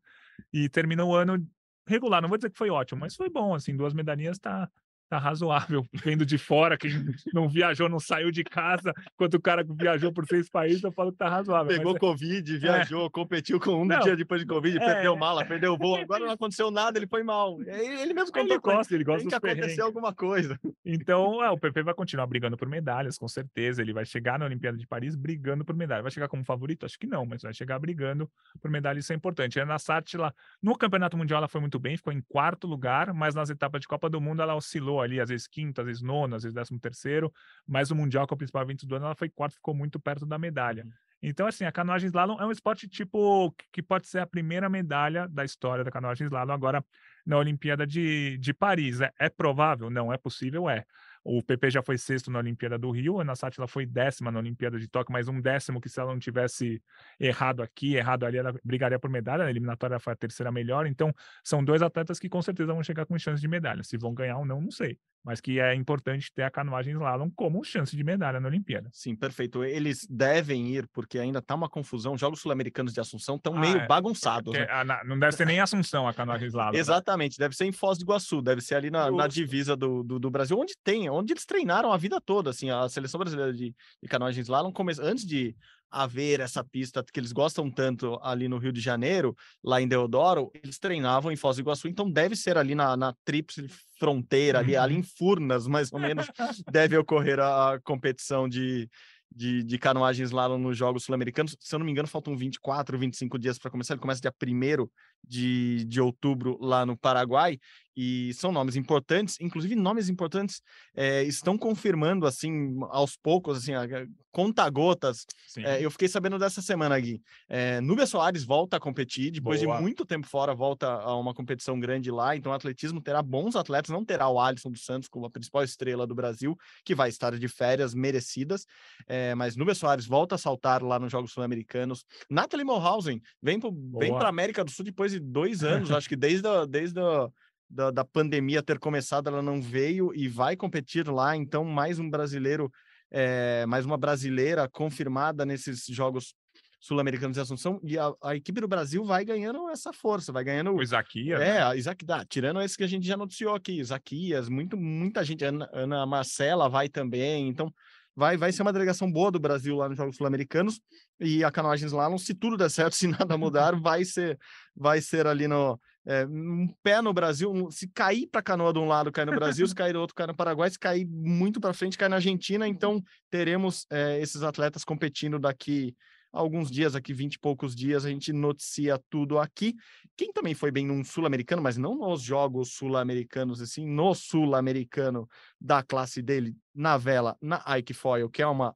e 0.52 0.68
terminou 0.68 1.12
o 1.12 1.16
ano 1.16 1.42
regular. 1.86 2.20
Não 2.20 2.28
vou 2.28 2.36
dizer 2.36 2.50
que 2.50 2.58
foi 2.58 2.68
ótimo, 2.68 3.00
mas 3.00 3.16
foi 3.16 3.30
bom, 3.30 3.54
assim, 3.54 3.74
duas 3.74 3.94
medalhinhas 3.94 4.38
tá, 4.38 4.68
tá 5.12 5.18
razoável. 5.18 5.84
Vendo 5.92 6.24
de 6.24 6.38
fora, 6.38 6.76
quem 6.78 6.90
não 7.34 7.48
viajou, 7.48 7.88
não 7.88 8.00
saiu 8.00 8.30
de 8.30 8.42
casa, 8.42 8.92
enquanto 9.14 9.34
o 9.34 9.40
cara 9.40 9.62
que 9.64 9.72
viajou 9.74 10.10
por 10.12 10.24
seis 10.26 10.48
países, 10.48 10.82
eu 10.82 10.90
falo 10.92 11.12
que 11.12 11.18
tá 11.18 11.28
razoável. 11.28 11.66
mas 11.66 11.76
Pegou 11.76 11.96
é- 11.96 11.98
Covid, 11.98 12.58
viajou, 12.58 13.10
competiu 13.10 13.60
com 13.60 13.82
um 13.82 13.84
Não. 13.84 14.00
dia 14.00 14.16
depois 14.16 14.40
de 14.40 14.46
Covid, 14.46 14.78
É. 14.78 14.80
perdeu 14.94 15.14
mala, 15.16 15.44
perdeu 15.44 15.76
voo, 15.76 15.96
agora 16.08 16.24
não 16.24 16.32
aconteceu 16.32 16.70
nada, 16.70 16.98
ele 16.98 17.06
foi 17.06 17.22
mal. 17.22 17.60
Ele 17.60 18.02
ele 18.02 18.14
mesmo 18.14 18.30
ele 18.34 18.48
contou 18.48 18.48
gente, 18.48 18.60
gosta, 18.62 18.94
ele 18.94 19.04
gosta 19.04 19.20
tem 19.20 19.28
que 19.28 19.34
acontecer 19.50 19.80
alguma 19.82 20.14
coisa. 20.14 20.58
Então, 20.84 21.44
é, 21.44 21.50
o 21.50 21.58
PP 21.58 21.82
vai 21.82 21.94
continuar 21.94 22.26
brigando 22.26 22.56
por 22.56 22.68
medalhas, 22.68 23.18
com 23.18 23.28
certeza. 23.28 23.82
Ele 23.82 23.92
vai 23.92 24.04
chegar 24.06 24.38
na 24.38 24.46
Olimpíada 24.46 24.76
de 24.78 24.86
Paris 24.86 25.14
brigando 25.14 25.64
por 25.64 25.74
medalha. 25.76 26.02
Vai 26.02 26.10
chegar 26.10 26.28
como 26.28 26.44
favorito? 26.44 26.86
Acho 26.86 26.98
que 26.98 27.06
não, 27.06 27.26
mas 27.26 27.42
vai 27.42 27.52
chegar 27.52 27.78
brigando 27.78 28.30
por 28.60 28.70
medalha, 28.70 28.98
isso 28.98 29.12
é 29.12 29.16
importante. 29.16 29.60
A 29.60 29.62
Ana 29.64 29.78
Sátila, 29.78 30.34
no 30.62 30.76
Campeonato 30.76 31.16
Mundial, 31.16 31.38
ela 31.38 31.48
foi 31.48 31.60
muito 31.60 31.78
bem, 31.78 31.96
ficou 31.96 32.12
em 32.12 32.22
quarto 32.22 32.66
lugar, 32.66 33.12
mas 33.12 33.34
nas 33.34 33.50
etapas 33.50 33.80
de 33.82 33.88
Copa 33.88 34.08
do 34.08 34.20
Mundo 34.20 34.40
ela 34.42 34.54
oscilou 34.54 35.01
ali, 35.02 35.20
às 35.20 35.28
vezes 35.28 35.46
quinto, 35.46 35.80
às 35.80 35.86
vezes 35.86 36.02
nono, 36.02 36.34
às 36.36 36.42
vezes 36.42 36.54
décimo 36.54 36.78
terceiro, 36.80 37.32
mas 37.66 37.90
o 37.90 37.94
Mundial, 37.96 38.26
que 38.26 38.32
é 38.32 38.36
o 38.36 38.38
principal 38.38 38.62
evento 38.62 38.86
do 38.86 38.94
ano, 38.96 39.06
ela 39.06 39.14
foi 39.14 39.28
quarto, 39.28 39.54
ficou 39.54 39.74
muito 39.74 39.98
perto 40.00 40.24
da 40.26 40.38
medalha. 40.38 40.86
Então, 41.22 41.46
assim, 41.46 41.64
a 41.64 41.70
canoagem 41.70 42.08
slalom 42.08 42.36
é 42.40 42.46
um 42.46 42.50
esporte 42.50 42.88
tipo 42.88 43.52
que- 43.52 43.66
que 43.74 43.82
pode 43.82 44.08
ser 44.08 44.18
a 44.18 44.26
primeira 44.26 44.68
medalha 44.68 45.28
da 45.28 45.44
história 45.44 45.84
da 45.84 45.90
canoagem 45.90 46.26
slalom 46.26 46.52
agora 46.52 46.84
na 47.24 47.38
Olimpíada 47.38 47.86
de, 47.86 48.36
de 48.38 48.52
Paris. 48.52 49.00
É, 49.00 49.12
é 49.18 49.28
provável? 49.28 49.88
Não, 49.88 50.12
é 50.12 50.18
possível, 50.18 50.68
é. 50.68 50.84
O 51.24 51.42
PP 51.42 51.70
já 51.70 51.82
foi 51.82 51.96
sexto 51.96 52.30
na 52.30 52.38
Olimpíada 52.40 52.76
do 52.78 52.90
Rio, 52.90 53.20
a 53.20 53.34
Sátila 53.36 53.68
foi 53.68 53.86
décima 53.86 54.30
na 54.32 54.38
Olimpíada 54.40 54.78
de 54.78 54.88
Tóquio, 54.88 55.12
mas 55.12 55.28
um 55.28 55.40
décimo 55.40 55.80
que 55.80 55.88
se 55.88 56.00
ela 56.00 56.12
não 56.12 56.18
tivesse 56.18 56.82
errado 57.18 57.62
aqui, 57.62 57.94
errado 57.94 58.24
ali, 58.24 58.38
ela 58.38 58.52
brigaria 58.64 58.98
por 58.98 59.08
medalha. 59.08 59.44
A 59.44 59.50
eliminatória 59.50 59.98
foi 60.00 60.12
a 60.12 60.16
terceira 60.16 60.50
melhor. 60.50 60.86
Então, 60.86 61.14
são 61.44 61.64
dois 61.64 61.80
atletas 61.82 62.18
que 62.18 62.28
com 62.28 62.42
certeza 62.42 62.72
vão 62.72 62.82
chegar 62.82 63.06
com 63.06 63.16
chance 63.18 63.40
de 63.40 63.48
medalha. 63.48 63.82
Se 63.84 63.96
vão 63.96 64.12
ganhar 64.12 64.38
ou 64.38 64.44
não, 64.44 64.60
não 64.60 64.70
sei. 64.70 64.98
Mas 65.24 65.40
que 65.40 65.60
é 65.60 65.72
importante 65.72 66.32
ter 66.34 66.42
a 66.42 66.50
canoagem 66.50 66.94
slalom 66.94 67.30
como 67.36 67.62
chance 67.62 67.94
de 67.96 68.02
medalha 68.02 68.40
na 68.40 68.48
Olimpíada. 68.48 68.90
Sim, 68.92 69.14
perfeito. 69.14 69.62
Eles 69.62 70.04
devem 70.10 70.66
ir, 70.74 70.88
porque 70.92 71.16
ainda 71.16 71.40
tá 71.40 71.54
uma 71.54 71.68
confusão. 71.68 72.14
Os 72.14 72.20
Jogos 72.20 72.40
Sul-Americanos 72.40 72.92
de 72.92 73.00
Assunção 73.00 73.36
estão 73.36 73.54
Ah, 73.54 73.60
meio 73.60 73.76
é. 73.78 73.86
bagunçados. 73.86 74.52
Que 74.52 74.58
né? 74.58 74.66
a- 74.68 74.84
na- 74.84 75.04
não 75.04 75.16
deve 75.16 75.36
ser 75.36 75.46
nem 75.46 75.60
Assunção 75.60 76.08
a 76.08 76.12
canoagem 76.12 76.48
slalom. 76.48 76.72
né? 76.74 76.78
Exatamente, 76.80 77.38
deve 77.38 77.54
ser 77.54 77.66
em 77.66 77.72
Foz 77.72 77.98
do 77.98 78.02
Iguaçu, 78.02 78.42
deve 78.42 78.60
ser 78.60 78.74
ali 78.74 78.90
na, 78.90 79.08
na 79.12 79.28
divisa 79.28 79.76
do, 79.76 80.02
do, 80.02 80.18
do 80.18 80.28
Brasil, 80.28 80.58
onde 80.58 80.74
tem, 80.82 81.08
onde 81.12 81.32
eles 81.32 81.44
treinaram 81.44 81.92
a 81.92 81.96
vida 81.96 82.20
toda, 82.20 82.50
assim, 82.50 82.70
a 82.70 82.88
seleção 82.88 83.18
brasileira 83.18 83.52
de, 83.52 83.74
de 84.02 84.08
canoagem 84.08 84.42
slalom, 84.42 84.72
come... 84.72 84.92
antes 85.00 85.24
de 85.24 85.54
haver 85.90 86.40
essa 86.40 86.64
pista 86.64 87.04
que 87.04 87.20
eles 87.20 87.32
gostam 87.32 87.70
tanto 87.70 88.18
ali 88.22 88.48
no 88.48 88.56
Rio 88.56 88.72
de 88.72 88.80
Janeiro, 88.80 89.36
lá 89.62 89.80
em 89.80 89.86
Deodoro, 89.86 90.50
eles 90.54 90.78
treinavam 90.78 91.30
em 91.30 91.36
Foz 91.36 91.56
do 91.56 91.60
Iguaçu, 91.60 91.86
então 91.86 92.10
deve 92.10 92.34
ser 92.34 92.56
ali 92.56 92.74
na, 92.74 92.96
na 92.96 93.14
tríplice 93.24 93.68
fronteira, 93.98 94.58
ali, 94.58 94.74
ali 94.74 94.96
em 94.96 95.02
Furnas, 95.02 95.66
mais 95.66 95.92
ou 95.92 96.00
menos, 96.00 96.26
deve 96.72 96.96
ocorrer 96.96 97.38
a 97.38 97.78
competição 97.84 98.48
de, 98.48 98.88
de, 99.34 99.62
de 99.62 99.78
canoagem 99.78 100.24
slalom 100.24 100.58
nos 100.58 100.76
Jogos 100.76 101.04
Sul-Americanos. 101.04 101.56
Se 101.60 101.74
eu 101.74 101.78
não 101.78 101.86
me 101.86 101.92
engano, 101.92 102.08
faltam 102.08 102.36
24, 102.36 102.98
25 102.98 103.38
dias 103.38 103.58
para 103.58 103.70
começar. 103.70 103.94
Ele 103.94 104.00
começa 104.00 104.20
dia 104.20 104.32
1 104.32 104.88
de, 105.24 105.84
de 105.84 106.00
outubro 106.00 106.58
lá 106.60 106.84
no 106.84 106.96
Paraguai. 106.96 107.58
E 107.96 108.32
são 108.34 108.50
nomes 108.52 108.76
importantes, 108.76 109.36
inclusive 109.40 109.74
nomes 109.74 110.08
importantes 110.08 110.60
eh, 110.94 111.24
estão 111.24 111.58
confirmando 111.58 112.26
assim 112.26 112.76
aos 112.90 113.16
poucos, 113.16 113.58
assim, 113.58 113.74
a- 113.74 113.82
a- 113.84 114.06
conta-gotas. 114.30 115.26
Sim. 115.46 115.62
Eh, 115.64 115.84
eu 115.84 115.90
fiquei 115.90 116.08
sabendo 116.08 116.38
dessa 116.38 116.62
semana, 116.62 116.98
Gui. 116.98 117.20
Eh, 117.48 117.80
Núbia 117.82 118.06
Soares 118.06 118.44
volta 118.44 118.76
a 118.76 118.80
competir, 118.80 119.30
depois 119.30 119.62
Boa. 119.62 119.76
de 119.76 119.82
muito 119.82 120.04
tempo 120.06 120.26
fora, 120.26 120.54
volta 120.54 120.86
a 120.88 121.14
uma 121.16 121.34
competição 121.34 121.78
grande 121.78 122.10
lá. 122.10 122.34
Então, 122.34 122.50
o 122.50 122.54
atletismo 122.54 123.00
terá 123.00 123.22
bons 123.22 123.56
atletas, 123.56 123.90
não 123.90 124.04
terá 124.04 124.28
o 124.28 124.40
Alisson 124.40 124.70
dos 124.70 124.84
Santos 124.84 125.08
como 125.08 125.26
a 125.26 125.30
principal 125.30 125.62
estrela 125.62 126.06
do 126.06 126.14
Brasil, 126.14 126.56
que 126.84 126.94
vai 126.94 127.08
estar 127.08 127.38
de 127.38 127.48
férias 127.48 127.94
merecidas. 127.94 128.66
Eh, 129.06 129.34
mas 129.34 129.54
Núbia 129.56 129.74
Soares 129.74 130.06
volta 130.06 130.34
a 130.34 130.38
saltar 130.38 130.82
lá 130.82 130.98
nos 130.98 131.12
Jogos 131.12 131.32
Sul-Americanos. 131.32 132.04
Nathalie 132.30 132.64
Mohausen 132.64 133.20
vem 133.42 133.60
para 133.60 134.26
a 134.26 134.28
América 134.28 134.64
do 134.64 134.70
Sul 134.70 134.84
depois 134.84 135.12
de 135.12 135.20
dois 135.20 135.62
anos, 135.88 135.90
acho 135.90 136.08
que 136.08 136.16
desde 136.16 136.46
a, 136.48 136.64
desde 136.64 136.98
a, 137.00 137.28
da, 137.72 137.90
da 137.90 138.04
pandemia 138.04 138.62
ter 138.62 138.78
começado, 138.78 139.28
ela 139.28 139.42
não 139.42 139.60
veio 139.60 140.14
e 140.14 140.28
vai 140.28 140.56
competir 140.56 141.08
lá. 141.08 141.34
Então, 141.34 141.64
mais 141.64 141.98
um 141.98 142.08
brasileiro, 142.08 142.70
eh, 143.10 143.64
mais 143.66 143.86
uma 143.86 143.96
brasileira 143.96 144.68
confirmada 144.68 145.46
nesses 145.46 145.86
Jogos 145.86 146.34
Sul-Americanos 146.78 147.34
de 147.34 147.40
Assunção. 147.40 147.80
E 147.82 147.98
a, 147.98 148.12
a 148.22 148.36
equipe 148.36 148.60
do 148.60 148.68
Brasil 148.68 149.04
vai 149.04 149.24
ganhando 149.24 149.70
essa 149.70 149.92
força, 149.92 150.32
vai 150.32 150.44
ganhando. 150.44 150.74
O 150.74 150.82
Isaquias, 150.82 151.40
né? 151.40 151.56
É, 151.56 151.62
a 151.62 151.74
Isaac, 151.74 152.04
dá, 152.04 152.24
tirando 152.24 152.60
esse 152.60 152.76
que 152.76 152.84
a 152.84 152.88
gente 152.88 153.06
já 153.06 153.16
noticiou 153.16 153.54
aqui, 153.54 153.80
Isaquias, 153.80 154.48
muito, 154.48 154.76
muita 154.76 155.24
gente, 155.24 155.44
Ana, 155.44 155.70
Ana 155.72 156.04
Marcela 156.04 156.68
vai 156.68 156.88
também, 156.88 157.48
então 157.48 157.72
vai, 158.14 158.36
vai 158.36 158.52
ser 158.52 158.62
uma 158.62 158.72
delegação 158.72 159.10
boa 159.10 159.30
do 159.30 159.38
Brasil 159.38 159.76
lá 159.76 159.88
nos 159.88 159.96
Jogos 159.96 160.16
Sul-Americanos 160.16 160.80
e 161.20 161.42
a 161.42 161.50
canoagem 161.50 161.86
slalom, 161.86 162.18
se 162.18 162.34
tudo 162.34 162.56
der 162.56 162.70
certo, 162.70 162.94
se 162.96 163.06
nada 163.06 163.36
mudar, 163.36 163.74
vai 163.80 164.04
ser, 164.04 164.38
vai 164.74 165.00
ser 165.00 165.26
ali 165.26 165.48
no 165.48 165.78
é, 166.04 166.26
um 166.26 166.68
pé 166.82 167.00
no 167.00 167.12
Brasil, 167.12 167.70
se 167.70 167.88
cair 167.88 168.26
para 168.26 168.42
canoa 168.42 168.72
de 168.72 168.78
um 168.78 168.88
lado, 168.88 169.12
cai 169.12 169.24
no 169.24 169.32
Brasil, 169.32 169.66
se 169.66 169.74
cair 169.76 169.92
do 169.92 170.00
outro, 170.00 170.14
cai 170.14 170.26
no 170.26 170.34
Paraguai, 170.34 170.68
se 170.68 170.78
cair 170.78 171.06
muito 171.06 171.60
para 171.60 171.72
frente, 171.72 171.96
cai 171.96 172.08
na 172.08 172.16
Argentina, 172.16 172.66
então 172.66 173.00
teremos 173.30 173.86
é, 173.90 174.20
esses 174.20 174.42
atletas 174.42 174.84
competindo 174.84 175.38
daqui 175.38 175.94
alguns 176.32 176.70
dias, 176.70 176.96
aqui 176.96 177.12
20 177.12 177.34
e 177.34 177.38
poucos 177.38 177.74
dias, 177.74 178.04
a 178.04 178.08
gente 178.08 178.32
noticia 178.32 178.98
tudo 179.10 179.38
aqui. 179.38 179.74
Quem 180.16 180.32
também 180.32 180.54
foi 180.54 180.70
bem 180.70 180.86
num 180.86 181.04
sul-americano, 181.04 181.60
mas 181.60 181.76
não 181.76 181.94
nos 181.96 182.22
jogos 182.22 182.72
sul-americanos, 182.72 183.60
assim, 183.60 183.86
no 183.86 184.14
sul-americano 184.14 185.28
da 185.60 185.82
classe 185.82 186.22
dele, 186.22 186.56
na 186.74 186.96
vela, 186.96 187.36
na 187.40 187.62
Ike 187.78 187.92
Foil, 187.92 188.30
que 188.30 188.40
é 188.40 188.46
uma 188.46 188.74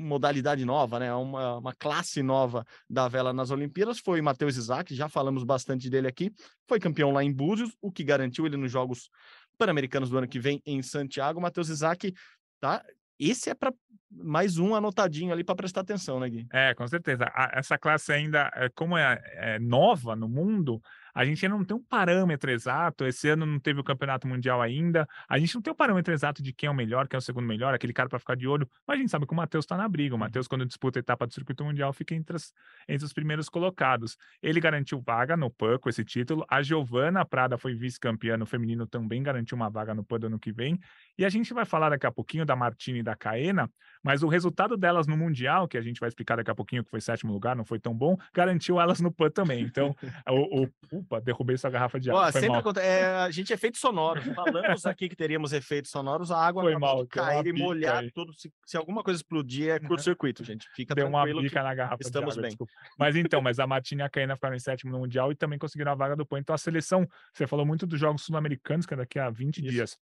modalidade 0.00 0.64
nova, 0.64 0.98
né? 0.98 1.14
Uma, 1.14 1.58
uma 1.58 1.74
classe 1.74 2.22
nova 2.22 2.66
da 2.88 3.06
vela 3.06 3.32
nas 3.32 3.50
Olimpíadas, 3.50 3.98
foi 3.98 4.20
Matheus 4.20 4.56
Isaac, 4.56 4.94
já 4.94 5.08
falamos 5.08 5.44
bastante 5.44 5.88
dele 5.90 6.08
aqui, 6.08 6.32
foi 6.66 6.80
campeão 6.80 7.12
lá 7.12 7.22
em 7.22 7.32
Búzios, 7.32 7.76
o 7.80 7.92
que 7.92 8.02
garantiu 8.02 8.46
ele 8.46 8.56
nos 8.56 8.72
Jogos 8.72 9.10
Pan-Americanos 9.58 10.08
do 10.08 10.16
ano 10.16 10.26
que 10.26 10.40
vem 10.40 10.62
em 10.64 10.82
Santiago. 10.82 11.40
Matheus 11.40 11.68
Isaac, 11.68 12.14
tá? 12.58 12.82
Esse 13.20 13.50
é 13.50 13.54
para 13.54 13.72
mais 14.10 14.58
um 14.58 14.74
anotadinho 14.74 15.32
ali 15.32 15.44
para 15.44 15.54
prestar 15.54 15.82
atenção, 15.82 16.18
né, 16.18 16.28
Gui? 16.28 16.46
É, 16.52 16.74
com 16.74 16.86
certeza. 16.88 17.26
A- 17.26 17.50
essa 17.54 17.78
classe 17.78 18.12
ainda, 18.12 18.50
é, 18.54 18.68
como 18.70 18.96
é, 18.96 19.20
é 19.34 19.58
nova 19.58 20.16
no 20.16 20.28
mundo, 20.28 20.80
a 21.14 21.24
gente 21.24 21.44
ainda 21.44 21.56
não 21.56 21.64
tem 21.64 21.76
um 21.76 21.82
parâmetro 21.82 22.50
exato. 22.50 23.04
Esse 23.06 23.28
ano 23.28 23.44
não 23.46 23.58
teve 23.58 23.80
o 23.80 23.84
campeonato 23.84 24.26
mundial 24.28 24.60
ainda. 24.62 25.06
A 25.28 25.38
gente 25.38 25.54
não 25.54 25.62
tem 25.62 25.72
o 25.72 25.76
parâmetro 25.76 26.12
exato 26.12 26.42
de 26.42 26.52
quem 26.52 26.66
é 26.66 26.70
o 26.70 26.74
melhor, 26.74 27.08
quem 27.08 27.16
é 27.16 27.18
o 27.18 27.22
segundo 27.22 27.46
melhor, 27.46 27.74
aquele 27.74 27.92
cara 27.92 28.08
para 28.08 28.18
ficar 28.18 28.34
de 28.36 28.46
olho. 28.46 28.68
Mas 28.86 28.96
a 28.96 29.00
gente 29.00 29.10
sabe 29.10 29.26
que 29.26 29.32
o 29.32 29.36
Matheus 29.36 29.64
está 29.64 29.76
na 29.76 29.88
briga. 29.88 30.14
O 30.14 30.18
Matheus, 30.18 30.46
quando 30.48 30.64
disputa 30.66 30.98
a 30.98 31.00
etapa 31.00 31.26
do 31.26 31.32
circuito 31.32 31.64
mundial, 31.64 31.92
fica 31.92 32.14
entre, 32.14 32.36
as- 32.36 32.52
entre 32.88 33.04
os 33.04 33.12
primeiros 33.12 33.48
colocados. 33.48 34.16
Ele 34.42 34.60
garantiu 34.60 35.00
vaga 35.00 35.36
no 35.36 35.50
PAN 35.50 35.78
com 35.78 35.88
esse 35.88 36.04
título. 36.04 36.44
A 36.48 36.62
Giovana 36.62 37.24
Prada 37.24 37.56
foi 37.58 37.74
vice-campeã 37.74 38.36
no 38.36 38.46
feminino, 38.46 38.86
também 38.86 39.22
garantiu 39.22 39.56
uma 39.56 39.68
vaga 39.70 39.94
no 39.94 40.04
PAN 40.04 40.20
do 40.20 40.26
ano 40.26 40.38
que 40.38 40.52
vem. 40.52 40.78
E 41.18 41.24
a 41.24 41.28
gente 41.28 41.52
vai 41.52 41.64
falar 41.64 41.90
daqui 41.90 42.06
a 42.06 42.12
pouquinho 42.12 42.44
da 42.46 42.56
Martini 42.56 43.00
e 43.00 43.02
da 43.02 43.14
Caena, 43.16 43.70
mas 44.02 44.22
o 44.22 44.28
resultado 44.28 44.76
delas 44.76 45.06
no 45.06 45.16
Mundial, 45.16 45.68
que 45.68 45.76
a 45.76 45.82
gente 45.82 46.00
vai 46.00 46.08
explicar 46.08 46.36
daqui 46.36 46.50
a 46.50 46.54
pouquinho, 46.54 46.82
que 46.84 46.90
foi 46.90 47.00
sétimo 47.00 47.32
lugar, 47.32 47.54
não 47.56 47.64
foi 47.64 47.78
tão 47.78 47.94
bom, 47.94 48.16
garantiu 48.32 48.80
elas 48.80 49.00
no 49.00 49.12
PAN 49.12 49.30
também. 49.30 49.62
Então, 49.62 49.94
o, 50.28 50.64
o- 50.92 50.99
Opa, 51.00 51.20
derrubei 51.20 51.56
sua 51.56 51.70
garrafa 51.70 51.98
de 51.98 52.10
Ó, 52.10 52.16
água. 52.18 52.32
Foi 52.32 52.40
sempre 52.40 52.58
acontece. 52.58 52.86
é, 52.86 53.04
a 53.06 53.30
gente 53.30 53.52
é 53.52 53.54
efeito 53.54 53.78
sonoro. 53.78 54.20
Falamos 54.34 54.86
aqui 54.86 55.08
que 55.08 55.16
teríamos 55.16 55.52
efeitos 55.52 55.90
sonoros, 55.90 56.30
a 56.30 56.38
água 56.38 56.62
Foi 56.62 56.76
mal, 56.76 57.06
cair 57.06 57.46
e 57.46 57.52
molhar 57.52 57.98
aí. 57.98 58.10
tudo. 58.10 58.32
Se, 58.34 58.52
se 58.66 58.76
alguma 58.76 59.02
coisa 59.02 59.18
explodir, 59.18 59.70
é 59.70 59.78
curto-circuito, 59.78 60.44
gente. 60.44 60.68
Fica 60.74 60.94
Deu 60.94 61.06
uma 61.08 61.24
bica 61.24 61.62
na 61.62 61.74
garrafa 61.74 62.02
estamos 62.02 62.34
de 62.34 62.40
água, 62.40 62.42
bem. 62.42 62.48
desculpa. 62.50 62.72
Mas 62.98 63.16
então, 63.16 63.40
mas 63.40 63.58
a 63.58 63.66
Martina 63.66 64.02
e 64.02 64.06
a 64.06 64.10
Caena 64.10 64.34
ficaram 64.34 64.54
em 64.56 64.60
sétimo 64.60 64.92
no 64.92 64.98
Mundial 64.98 65.32
e 65.32 65.34
também 65.34 65.58
conseguiram 65.58 65.92
a 65.92 65.94
vaga 65.94 66.14
do 66.16 66.26
PAN. 66.26 66.38
Então, 66.38 66.54
a 66.54 66.58
seleção, 66.58 67.08
você 67.32 67.46
falou 67.46 67.64
muito 67.64 67.86
dos 67.86 67.98
Jogos 67.98 68.22
Sul-Americanos, 68.22 68.86
que 68.86 68.94
é 68.94 68.96
daqui 68.96 69.18
a 69.18 69.30
20 69.30 69.58
Isso. 69.58 69.68
dias. 69.70 69.98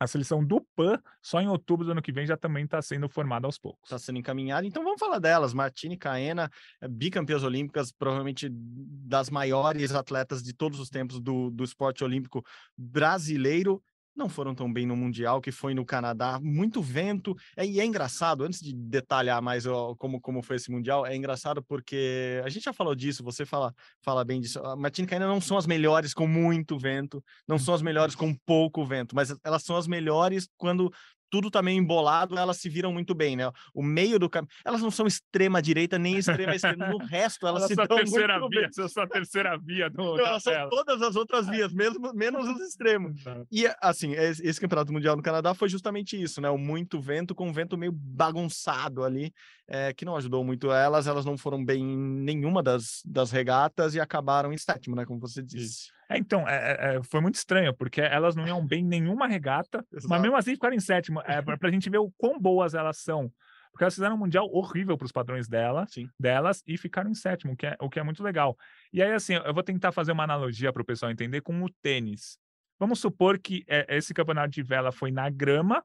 A 0.00 0.06
seleção 0.06 0.42
do 0.42 0.62
PAN, 0.74 0.98
só 1.20 1.42
em 1.42 1.48
outubro 1.48 1.84
do 1.84 1.92
ano 1.92 2.00
que 2.00 2.10
vem, 2.10 2.26
já 2.26 2.34
também 2.34 2.64
está 2.64 2.80
sendo 2.80 3.06
formada 3.06 3.46
aos 3.46 3.58
poucos. 3.58 3.82
está 3.84 3.98
sendo 3.98 4.18
encaminhada. 4.18 4.66
Então 4.66 4.82
vamos 4.82 4.98
falar 4.98 5.18
delas. 5.18 5.52
Martini 5.52 5.94
Caena, 5.94 6.50
eh, 6.80 6.88
bicampeãs 6.88 7.42
olímpicas, 7.42 7.92
provavelmente 7.92 8.48
das 8.50 9.28
maiores 9.28 9.92
atletas 9.94 10.42
de 10.42 10.54
todos 10.54 10.80
os 10.80 10.88
tempos 10.88 11.20
do, 11.20 11.50
do 11.50 11.62
esporte 11.62 12.02
olímpico 12.02 12.42
brasileiro. 12.74 13.82
Não 14.14 14.28
foram 14.28 14.54
tão 14.54 14.70
bem 14.72 14.86
no 14.86 14.96
Mundial, 14.96 15.40
que 15.40 15.52
foi 15.52 15.72
no 15.72 15.84
Canadá, 15.84 16.38
muito 16.42 16.82
vento. 16.82 17.34
É, 17.56 17.64
e 17.64 17.80
é 17.80 17.84
engraçado, 17.84 18.44
antes 18.44 18.60
de 18.60 18.72
detalhar 18.72 19.40
mais 19.40 19.66
ó, 19.66 19.94
como, 19.94 20.20
como 20.20 20.42
foi 20.42 20.56
esse 20.56 20.70
Mundial, 20.70 21.06
é 21.06 21.14
engraçado 21.14 21.62
porque 21.62 22.40
a 22.44 22.48
gente 22.48 22.64
já 22.64 22.72
falou 22.72 22.94
disso, 22.94 23.22
você 23.22 23.46
fala, 23.46 23.74
fala 24.02 24.24
bem 24.24 24.40
disso. 24.40 24.58
A 24.60 24.76
Martini 24.76 25.06
Caena 25.06 25.26
não 25.26 25.40
são 25.40 25.56
as 25.56 25.66
melhores 25.66 26.12
com 26.12 26.26
muito 26.26 26.78
vento, 26.78 27.22
não 27.46 27.58
são 27.58 27.72
as 27.74 27.82
melhores 27.82 28.14
com 28.14 28.34
pouco 28.44 28.84
vento, 28.84 29.14
mas 29.14 29.34
elas 29.44 29.62
são 29.62 29.76
as 29.76 29.86
melhores 29.86 30.48
quando 30.56 30.92
tudo 31.30 31.50
tá 31.50 31.62
meio 31.62 31.78
embolado, 31.78 32.36
elas 32.36 32.56
se 32.56 32.68
viram 32.68 32.92
muito 32.92 33.14
bem, 33.14 33.36
né? 33.36 33.50
O 33.72 33.82
meio 33.82 34.18
do 34.18 34.28
caminho. 34.28 34.50
Elas 34.64 34.82
não 34.82 34.90
são 34.90 35.06
extrema 35.06 35.62
direita 35.62 35.98
nem 35.98 36.16
extrema 36.18 36.54
esquerda. 36.54 36.88
No 36.88 36.98
resto, 36.98 37.46
elas 37.46 37.62
Ela 37.62 37.68
se 37.68 37.76
dão 37.76 37.86
terceira 37.86 38.38
muito 38.38 38.50
via, 38.50 38.68
bem. 38.68 38.84
é 38.84 38.88
só 38.88 39.02
a 39.02 39.06
terceira 39.06 39.58
via 39.58 39.88
do, 39.88 40.16
Não, 40.16 40.18
elas 40.18 40.42
são 40.42 40.68
todas 40.68 41.00
as 41.00 41.16
outras 41.16 41.46
vias, 41.48 41.72
mesmo, 41.72 42.12
menos 42.12 42.48
os 42.48 42.60
extremos. 42.60 43.22
E 43.50 43.66
assim, 43.80 44.12
esse, 44.12 44.60
campeonato 44.60 44.92
mundial 44.92 45.16
no 45.16 45.22
Canadá 45.22 45.54
foi 45.54 45.68
justamente 45.68 46.20
isso, 46.20 46.40
né? 46.40 46.50
O 46.50 46.58
muito 46.58 47.00
vento 47.00 47.34
com 47.34 47.48
um 47.48 47.52
vento 47.52 47.78
meio 47.78 47.92
bagunçado 47.92 49.04
ali, 49.04 49.32
eh, 49.68 49.92
que 49.92 50.04
não 50.04 50.16
ajudou 50.16 50.44
muito 50.44 50.70
elas. 50.72 51.06
Elas 51.06 51.24
não 51.24 51.38
foram 51.38 51.64
bem 51.64 51.82
em 51.82 51.96
nenhuma 51.96 52.62
das, 52.62 53.02
das 53.04 53.30
regatas 53.30 53.94
e 53.94 54.00
acabaram 54.00 54.52
em 54.52 54.58
sétimo, 54.58 54.96
né? 54.96 55.04
Como 55.04 55.20
você 55.20 55.42
disse. 55.42 55.90
É, 56.10 56.18
então, 56.18 56.46
é, 56.48 56.54
é, 56.54 56.96
é, 56.96 57.02
foi 57.04 57.20
muito 57.20 57.36
estranho, 57.36 57.72
porque 57.72 58.00
elas 58.00 58.34
não 58.34 58.44
iam 58.44 58.66
bem 58.66 58.80
em 58.80 58.88
nenhuma 58.88 59.28
regata, 59.28 59.86
mas 59.92 60.04
Exato. 60.04 60.20
mesmo 60.20 60.36
assim 60.36 60.54
ficaram 60.54 60.74
em 60.74 60.80
sétimo, 60.80 61.20
é, 61.20 61.40
para 61.40 61.68
a 61.68 61.70
gente 61.70 61.88
ver 61.88 61.98
o 61.98 62.10
quão 62.18 62.36
boas 62.38 62.74
elas 62.74 62.98
são. 62.98 63.32
Porque 63.70 63.84
elas 63.84 63.94
fizeram 63.94 64.16
um 64.16 64.18
mundial 64.18 64.50
horrível 64.52 64.98
para 64.98 65.04
os 65.04 65.12
padrões 65.12 65.46
dela, 65.46 65.86
Sim. 65.86 66.08
delas 66.18 66.64
e 66.66 66.76
ficaram 66.76 67.08
em 67.08 67.14
sétimo, 67.14 67.52
o 67.52 67.56
que, 67.56 67.64
é, 67.64 67.76
o 67.80 67.88
que 67.88 68.00
é 68.00 68.02
muito 68.02 68.24
legal. 68.24 68.58
E 68.92 69.00
aí, 69.00 69.12
assim, 69.12 69.34
eu 69.34 69.54
vou 69.54 69.62
tentar 69.62 69.92
fazer 69.92 70.10
uma 70.10 70.24
analogia 70.24 70.72
para 70.72 70.82
o 70.82 70.84
pessoal 70.84 71.12
entender 71.12 71.42
com 71.42 71.62
o 71.62 71.70
tênis. 71.80 72.36
Vamos 72.76 72.98
supor 72.98 73.38
que 73.38 73.62
é, 73.68 73.86
esse 73.96 74.12
campeonato 74.12 74.50
de 74.50 74.64
vela 74.64 74.90
foi 74.90 75.12
na 75.12 75.30
grama 75.30 75.84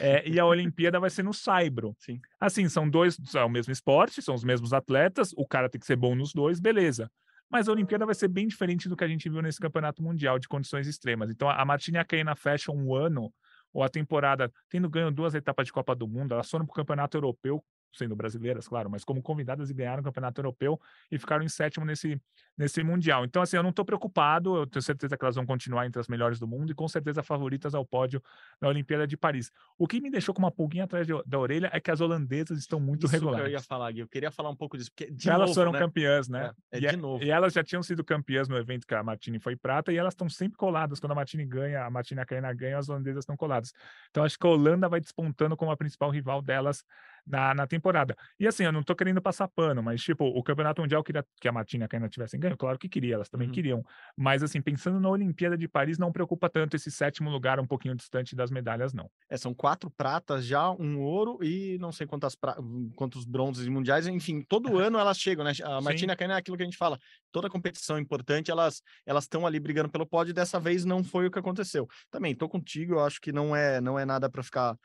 é, 0.00 0.28
e 0.28 0.40
a 0.40 0.46
Olimpíada 0.46 0.98
vai 0.98 1.10
ser 1.10 1.22
no 1.22 1.32
saibro. 1.32 1.94
Sim. 2.00 2.20
Assim, 2.40 2.68
são 2.68 2.90
dois, 2.90 3.16
é 3.32 3.44
o 3.44 3.48
mesmo 3.48 3.72
esporte, 3.72 4.20
são 4.20 4.34
os 4.34 4.42
mesmos 4.42 4.72
atletas, 4.72 5.32
o 5.36 5.46
cara 5.46 5.68
tem 5.68 5.78
que 5.78 5.86
ser 5.86 5.96
bom 5.96 6.16
nos 6.16 6.32
dois, 6.32 6.58
beleza. 6.58 7.08
Mas 7.52 7.68
a 7.68 7.72
Olimpíada 7.72 8.06
vai 8.06 8.14
ser 8.14 8.28
bem 8.28 8.48
diferente 8.48 8.88
do 8.88 8.96
que 8.96 9.04
a 9.04 9.08
gente 9.08 9.28
viu 9.28 9.42
nesse 9.42 9.60
campeonato 9.60 10.02
mundial 10.02 10.38
de 10.38 10.48
condições 10.48 10.86
extremas. 10.86 11.28
Então, 11.30 11.50
a 11.50 11.64
Martina 11.66 12.00
a 12.00 12.04
Caena 12.04 12.34
fecham 12.34 12.74
um 12.74 12.94
ano, 12.94 13.30
ou 13.74 13.82
a 13.82 13.90
temporada, 13.90 14.50
tendo 14.70 14.88
ganho 14.88 15.10
duas 15.10 15.34
etapas 15.34 15.66
de 15.66 15.72
Copa 15.72 15.94
do 15.94 16.08
Mundo, 16.08 16.32
elas 16.32 16.48
foram 16.48 16.64
para 16.64 16.72
o 16.72 16.76
campeonato 16.76 17.14
europeu, 17.14 17.62
sendo 17.92 18.16
brasileiras, 18.16 18.66
claro, 18.66 18.90
mas 18.90 19.04
como 19.04 19.22
convidadas 19.22 19.70
e 19.70 19.74
ganharam 19.74 20.00
o 20.00 20.04
campeonato 20.04 20.40
europeu 20.40 20.80
e 21.10 21.18
ficaram 21.18 21.44
em 21.44 21.48
sétimo 21.48 21.84
nesse, 21.84 22.20
nesse 22.56 22.82
mundial. 22.82 23.24
Então, 23.24 23.42
assim, 23.42 23.56
eu 23.56 23.62
não 23.62 23.70
estou 23.70 23.84
preocupado, 23.84 24.56
eu 24.56 24.66
tenho 24.66 24.82
certeza 24.82 25.16
que 25.16 25.24
elas 25.24 25.36
vão 25.36 25.44
continuar 25.46 25.86
entre 25.86 26.00
as 26.00 26.08
melhores 26.08 26.38
do 26.38 26.46
mundo 26.46 26.72
e 26.72 26.74
com 26.74 26.88
certeza 26.88 27.22
favoritas 27.22 27.74
ao 27.74 27.84
pódio 27.84 28.22
da 28.60 28.68
Olimpíada 28.68 29.06
de 29.06 29.16
Paris. 29.16 29.50
O 29.78 29.86
que 29.86 30.00
me 30.00 30.10
deixou 30.10 30.34
com 30.34 30.40
uma 30.40 30.50
pulguinha 30.50 30.84
atrás 30.84 31.06
de- 31.06 31.22
da 31.26 31.38
orelha 31.38 31.70
é 31.72 31.80
que 31.80 31.90
as 31.90 32.00
holandesas 32.00 32.58
estão 32.58 32.80
muito 32.80 33.06
Isso 33.06 33.10
que 33.12 33.16
regulares. 33.20 33.46
eu 33.46 33.52
ia 33.52 33.60
falar, 33.60 33.90
Gui. 33.92 34.00
Eu 34.00 34.08
queria 34.08 34.30
falar 34.30 34.50
um 34.50 34.56
pouco 34.56 34.76
disso. 34.76 34.90
Porque, 34.90 35.10
de 35.10 35.28
elas 35.28 35.50
novo, 35.50 35.54
foram 35.54 35.72
né? 35.72 35.78
campeãs, 35.78 36.28
né? 36.28 36.52
É, 36.70 36.78
é 36.78 36.80
e, 36.80 36.86
de 36.88 36.96
novo. 36.96 37.22
e 37.22 37.30
elas 37.30 37.52
já 37.52 37.62
tinham 37.62 37.82
sido 37.82 38.02
campeãs 38.04 38.48
no 38.48 38.56
evento 38.56 38.86
que 38.86 38.94
a 38.94 39.02
Martini 39.02 39.38
foi 39.38 39.56
prata 39.56 39.92
e 39.92 39.96
elas 39.96 40.12
estão 40.14 40.28
sempre 40.28 40.56
coladas. 40.56 40.98
Quando 40.98 41.12
a 41.12 41.14
Martini 41.14 41.44
ganha, 41.44 41.84
a 41.84 41.90
Martina 41.90 42.24
Caena 42.24 42.52
ganha, 42.52 42.78
as 42.78 42.88
holandesas 42.88 43.22
estão 43.22 43.36
coladas. 43.36 43.72
Então 44.10 44.24
acho 44.24 44.38
que 44.38 44.46
a 44.46 44.50
Holanda 44.50 44.88
vai 44.88 45.00
despontando 45.00 45.56
como 45.56 45.70
a 45.70 45.76
principal 45.76 46.10
rival 46.10 46.40
delas 46.42 46.84
na, 47.26 47.54
na 47.54 47.66
temporada. 47.66 48.16
E 48.38 48.46
assim, 48.46 48.64
eu 48.64 48.72
não 48.72 48.82
tô 48.82 48.94
querendo 48.94 49.20
passar 49.22 49.48
pano, 49.48 49.82
mas 49.82 50.02
tipo, 50.02 50.24
o 50.24 50.42
Campeonato 50.42 50.80
Mundial 50.80 51.02
queria 51.02 51.24
que 51.40 51.48
a 51.48 51.52
Martina 51.52 51.88
ainda 51.90 52.08
tivessem 52.08 52.38
ganho, 52.38 52.56
claro 52.56 52.78
que 52.78 52.88
queria, 52.88 53.14
elas 53.14 53.28
também 53.28 53.48
Uhum. 53.48 53.54
queriam. 53.54 53.84
Mas 54.16 54.42
assim, 54.42 54.60
pensando 54.60 54.98
na 55.00 55.08
Olimpíada 55.08 55.56
de 55.56 55.68
Paris, 55.68 55.98
não 55.98 56.12
preocupa 56.12 56.48
tanto 56.48 56.76
esse 56.76 56.90
sétimo 56.90 57.30
lugar 57.30 57.58
um 57.60 57.66
pouquinho 57.66 57.94
distante 57.94 58.34
das 58.34 58.50
medalhas, 58.50 58.92
não. 58.92 59.10
É, 59.28 59.36
são 59.36 59.54
quatro 59.54 59.90
pratas 59.90 60.44
já, 60.44 60.70
um 60.70 61.00
ouro 61.00 61.38
e 61.42 61.78
não 61.78 61.92
sei 61.92 62.06
quantas 62.06 62.34
pra... 62.34 62.56
quantos 62.96 63.24
bronzes 63.24 63.66
mundiais. 63.68 64.06
Enfim, 64.06 64.42
todo 64.48 64.76
ano 64.78 64.98
elas 64.98 65.18
chegam, 65.18 65.44
né? 65.44 65.52
A 65.64 65.80
Martina 65.80 66.16
Caina 66.16 66.34
é 66.34 66.36
aquilo 66.36 66.56
que 66.56 66.62
a 66.62 66.66
gente 66.66 66.76
fala. 66.76 66.98
Toda 67.30 67.48
competição 67.48 67.98
importante, 67.98 68.50
elas 68.50 68.82
elas 69.06 69.24
estão 69.24 69.46
ali 69.46 69.58
brigando 69.60 69.88
pelo 69.88 70.06
pódio. 70.06 70.30
e 70.30 70.34
Dessa 70.34 70.58
vez 70.60 70.84
não 70.84 71.02
foi 71.02 71.26
o 71.26 71.30
que 71.30 71.38
aconteceu. 71.38 71.86
Também 72.10 72.34
tô 72.34 72.48
contigo. 72.48 72.94
Eu 72.94 73.00
acho 73.00 73.20
que 73.20 73.32
não 73.32 73.54
é 73.54 73.80
não 73.80 73.98
é 73.98 74.04
nada 74.04 74.28
para 74.30 74.42
ficar 74.42 74.76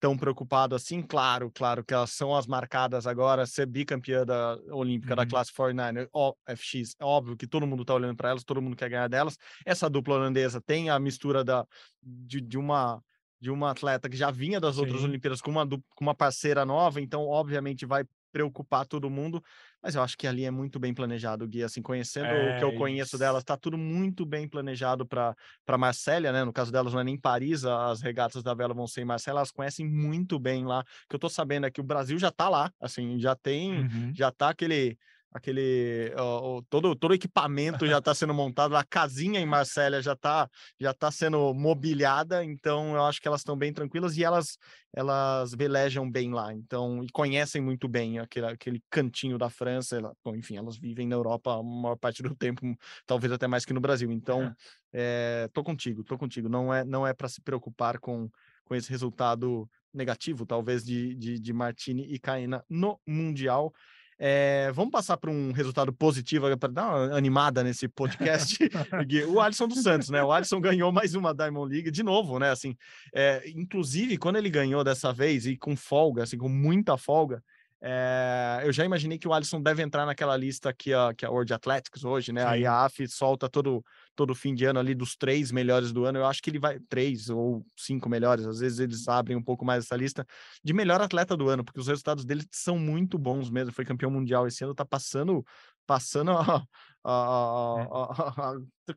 tão 0.00 0.16
preocupado 0.16 0.74
assim. 0.74 1.02
Claro, 1.02 1.50
claro 1.52 1.84
que 1.84 1.94
elas 1.94 2.10
são 2.12 2.34
as 2.34 2.46
marcadas 2.46 3.06
agora, 3.06 3.46
ser 3.46 3.66
bicampeã 3.66 4.24
da 4.24 4.56
olímpica 4.70 5.16
da 5.16 5.24
Uhum. 5.24 5.28
classe 5.28 5.52
49, 5.52 6.08
ó, 6.12 6.34
FX. 6.46 6.94
É 6.98 7.04
óbvio 7.04 7.36
que 7.36 7.46
todo 7.46 7.66
mundo 7.66 7.84
tá 7.84 7.94
olhando 7.94 8.16
para 8.16 8.30
elas, 8.30 8.44
todo 8.44 8.62
mundo 8.62 8.76
quer 8.76 8.88
ganhar 8.90 9.08
delas. 9.08 9.36
Essa 9.64 9.88
dupla 9.90 10.16
holandesa 10.16 10.60
tem 10.60 10.90
a 10.90 10.98
mistura 10.98 11.44
da 11.44 11.66
de, 12.02 12.40
de 12.40 12.58
uma 12.58 13.02
de 13.38 13.50
uma 13.50 13.70
atleta 13.70 14.08
que 14.08 14.16
já 14.16 14.30
vinha 14.30 14.58
das 14.58 14.78
outras 14.78 15.02
Sim. 15.02 15.08
Olimpíadas 15.10 15.42
com 15.42 15.50
uma, 15.50 15.68
com 15.68 15.78
uma 16.00 16.14
parceira 16.14 16.64
nova, 16.64 17.02
então 17.02 17.26
obviamente 17.28 17.84
vai 17.84 18.02
preocupar 18.32 18.86
todo 18.86 19.10
mundo, 19.10 19.42
mas 19.86 19.94
eu 19.94 20.02
acho 20.02 20.18
que 20.18 20.26
ali 20.26 20.44
é 20.44 20.50
muito 20.50 20.80
bem 20.80 20.92
planejado, 20.92 21.46
Gui, 21.46 21.62
assim, 21.62 21.80
conhecendo 21.80 22.36
o 22.36 22.52
que 22.54 22.64
eu 22.64 22.72
É 22.72 22.74
conheço 22.74 23.16
isso. 23.16 23.16
delas, 23.16 23.44
tá 23.44 23.56
tudo 23.56 23.78
muito 23.78 24.26
bem 24.26 24.48
planejado 24.48 25.06
para 25.06 25.34
para 25.64 25.78
Marsella, 25.78 26.32
né? 26.32 26.42
No 26.44 26.52
caso 26.52 26.72
delas 26.72 26.92
não 26.92 27.00
é 27.00 27.04
nem 27.04 27.16
Paris, 27.20 27.64
as 27.64 28.02
regatas 28.02 28.42
da 28.42 28.52
vela 28.52 28.74
vão 28.74 28.86
ser 28.88 29.02
em 29.02 29.04
Marsella, 29.04 29.38
elas 29.40 29.52
conhecem 29.52 29.86
muito 29.88 30.38
bem 30.40 30.64
lá. 30.66 30.80
O 30.80 30.84
que 31.08 31.14
eu 31.16 31.20
tô 31.20 31.28
sabendo 31.28 31.66
é 31.66 31.70
que 31.70 31.80
o 31.80 31.84
Brasil 31.84 32.18
já 32.18 32.32
tá 32.32 32.48
lá, 32.48 32.72
assim, 32.80 33.18
já 33.20 33.36
tem 33.36 33.84
Uhum. 33.84 34.18
já 34.18 34.32
tá 34.32 34.48
aquele 34.50 34.98
aquele 35.32 36.12
ó, 36.16 36.62
todo 36.70 36.94
todo 36.96 37.10
o 37.10 37.14
equipamento 37.14 37.86
já 37.86 37.98
está 37.98 38.14
sendo 38.14 38.32
montado, 38.34 38.76
a 38.76 38.84
casinha 38.84 39.40
em 39.40 39.46
Marsella 39.46 40.00
já 40.02 40.12
está 40.12 40.48
já 40.80 40.94
tá 40.94 41.10
sendo 41.10 41.52
mobiliada, 41.54 42.44
então 42.44 42.94
eu 42.94 43.04
acho 43.04 43.20
que 43.20 43.28
elas 43.28 43.40
estão 43.40 43.56
bem 43.56 43.72
tranquilas 43.72 44.16
e 44.16 44.24
elas 44.24 44.56
elas 44.94 45.52
velejam 45.52 46.10
bem 46.10 46.32
lá, 46.32 46.52
então 46.54 47.02
e 47.04 47.08
conhecem 47.12 47.60
muito 47.60 47.86
bem 47.88 48.18
aquele, 48.18 48.46
aquele 48.46 48.82
cantinho 48.90 49.36
da 49.36 49.50
França, 49.50 49.96
ela- 49.96 50.14
bom, 50.24 50.34
enfim, 50.34 50.56
elas 50.56 50.78
vivem 50.78 51.06
na 51.06 51.16
Europa 51.16 51.52
a 51.54 51.62
maior 51.62 51.96
parte 51.96 52.22
do 52.22 52.34
tempo, 52.36 52.62
talvez 53.06 53.32
até 53.32 53.46
mais 53.46 53.64
que 53.64 53.72
no 53.74 53.80
Brasil. 53.80 54.10
Então, 54.10 54.54
é, 54.92 55.48
tô 55.52 55.62
contigo, 55.62 56.02
tô 56.04 56.16
contigo. 56.16 56.48
Não 56.48 56.72
é 56.72 56.84
não 56.84 57.06
é 57.06 57.12
para 57.12 57.28
se 57.28 57.40
preocupar 57.40 57.98
com 57.98 58.28
com 58.64 58.74
esse 58.74 58.90
resultado 58.90 59.68
negativo, 59.94 60.44
talvez 60.44 60.84
de, 60.84 61.14
de, 61.14 61.38
de 61.38 61.52
Martini 61.52 62.02
e 62.12 62.18
Caena 62.18 62.64
no 62.68 63.00
mundial. 63.06 63.72
É, 64.18 64.72
vamos 64.72 64.90
passar 64.90 65.16
para 65.16 65.30
um 65.30 65.52
resultado 65.52 65.92
positivo 65.92 66.56
para 66.56 66.72
dar 66.72 66.86
uma 66.86 67.16
animada 67.16 67.62
nesse 67.62 67.88
podcast. 67.88 68.58
O 69.28 69.40
Alisson 69.40 69.68
dos 69.68 69.82
Santos, 69.82 70.08
né? 70.08 70.22
O 70.22 70.32
Alisson 70.32 70.60
ganhou 70.60 70.90
mais 70.90 71.14
uma 71.14 71.34
Diamond 71.34 71.72
League 71.72 71.90
de 71.90 72.02
novo, 72.02 72.38
né? 72.38 72.50
Assim, 72.50 72.74
é, 73.14 73.42
inclusive 73.54 74.16
quando 74.16 74.36
ele 74.36 74.48
ganhou 74.48 74.82
dessa 74.82 75.12
vez 75.12 75.46
e 75.46 75.56
com 75.56 75.76
folga, 75.76 76.22
assim, 76.22 76.38
com 76.38 76.48
muita 76.48 76.96
folga, 76.96 77.42
é, 77.82 78.62
eu 78.64 78.72
já 78.72 78.84
imaginei 78.84 79.18
que 79.18 79.28
o 79.28 79.34
Alisson 79.34 79.60
deve 79.60 79.82
entrar 79.82 80.06
naquela 80.06 80.36
lista 80.36 80.72
que 80.72 80.92
a, 80.94 81.12
que 81.14 81.26
a 81.26 81.30
World 81.30 81.52
Athletics 81.52 82.04
hoje, 82.04 82.32
né? 82.32 82.44
Aí 82.44 82.60
Sim. 82.60 82.66
a 82.66 82.84
AF 82.84 83.06
solta 83.08 83.48
todo 83.48 83.84
todo 84.14 84.34
fim 84.34 84.54
de 84.54 84.64
ano 84.64 84.78
ali 84.78 84.94
dos 84.94 85.14
três 85.14 85.52
melhores 85.52 85.92
do 85.92 86.06
ano. 86.06 86.18
Eu 86.18 86.24
acho 86.26 86.42
que 86.42 86.48
ele 86.48 86.58
vai 86.58 86.80
três 86.88 87.28
ou 87.28 87.66
cinco 87.76 88.08
melhores. 88.08 88.46
Às 88.46 88.60
vezes 88.60 88.78
eles 88.78 89.06
abrem 89.08 89.36
um 89.36 89.42
pouco 89.42 89.62
mais 89.64 89.84
essa 89.84 89.94
lista 89.94 90.24
de 90.64 90.72
melhor 90.72 91.02
atleta 91.02 91.36
do 91.36 91.48
ano, 91.50 91.62
porque 91.62 91.78
os 91.78 91.86
resultados 91.86 92.24
dele 92.24 92.44
são 92.50 92.78
muito 92.78 93.18
bons 93.18 93.50
mesmo. 93.50 93.72
Foi 93.74 93.84
campeão 93.84 94.10
mundial 94.10 94.46
esse 94.46 94.64
ano, 94.64 94.74
tá 94.74 94.84
passando 94.86 95.44
passando 95.86 96.32
a, 96.32 96.66
a- 97.04 98.54
a- 98.54 98.54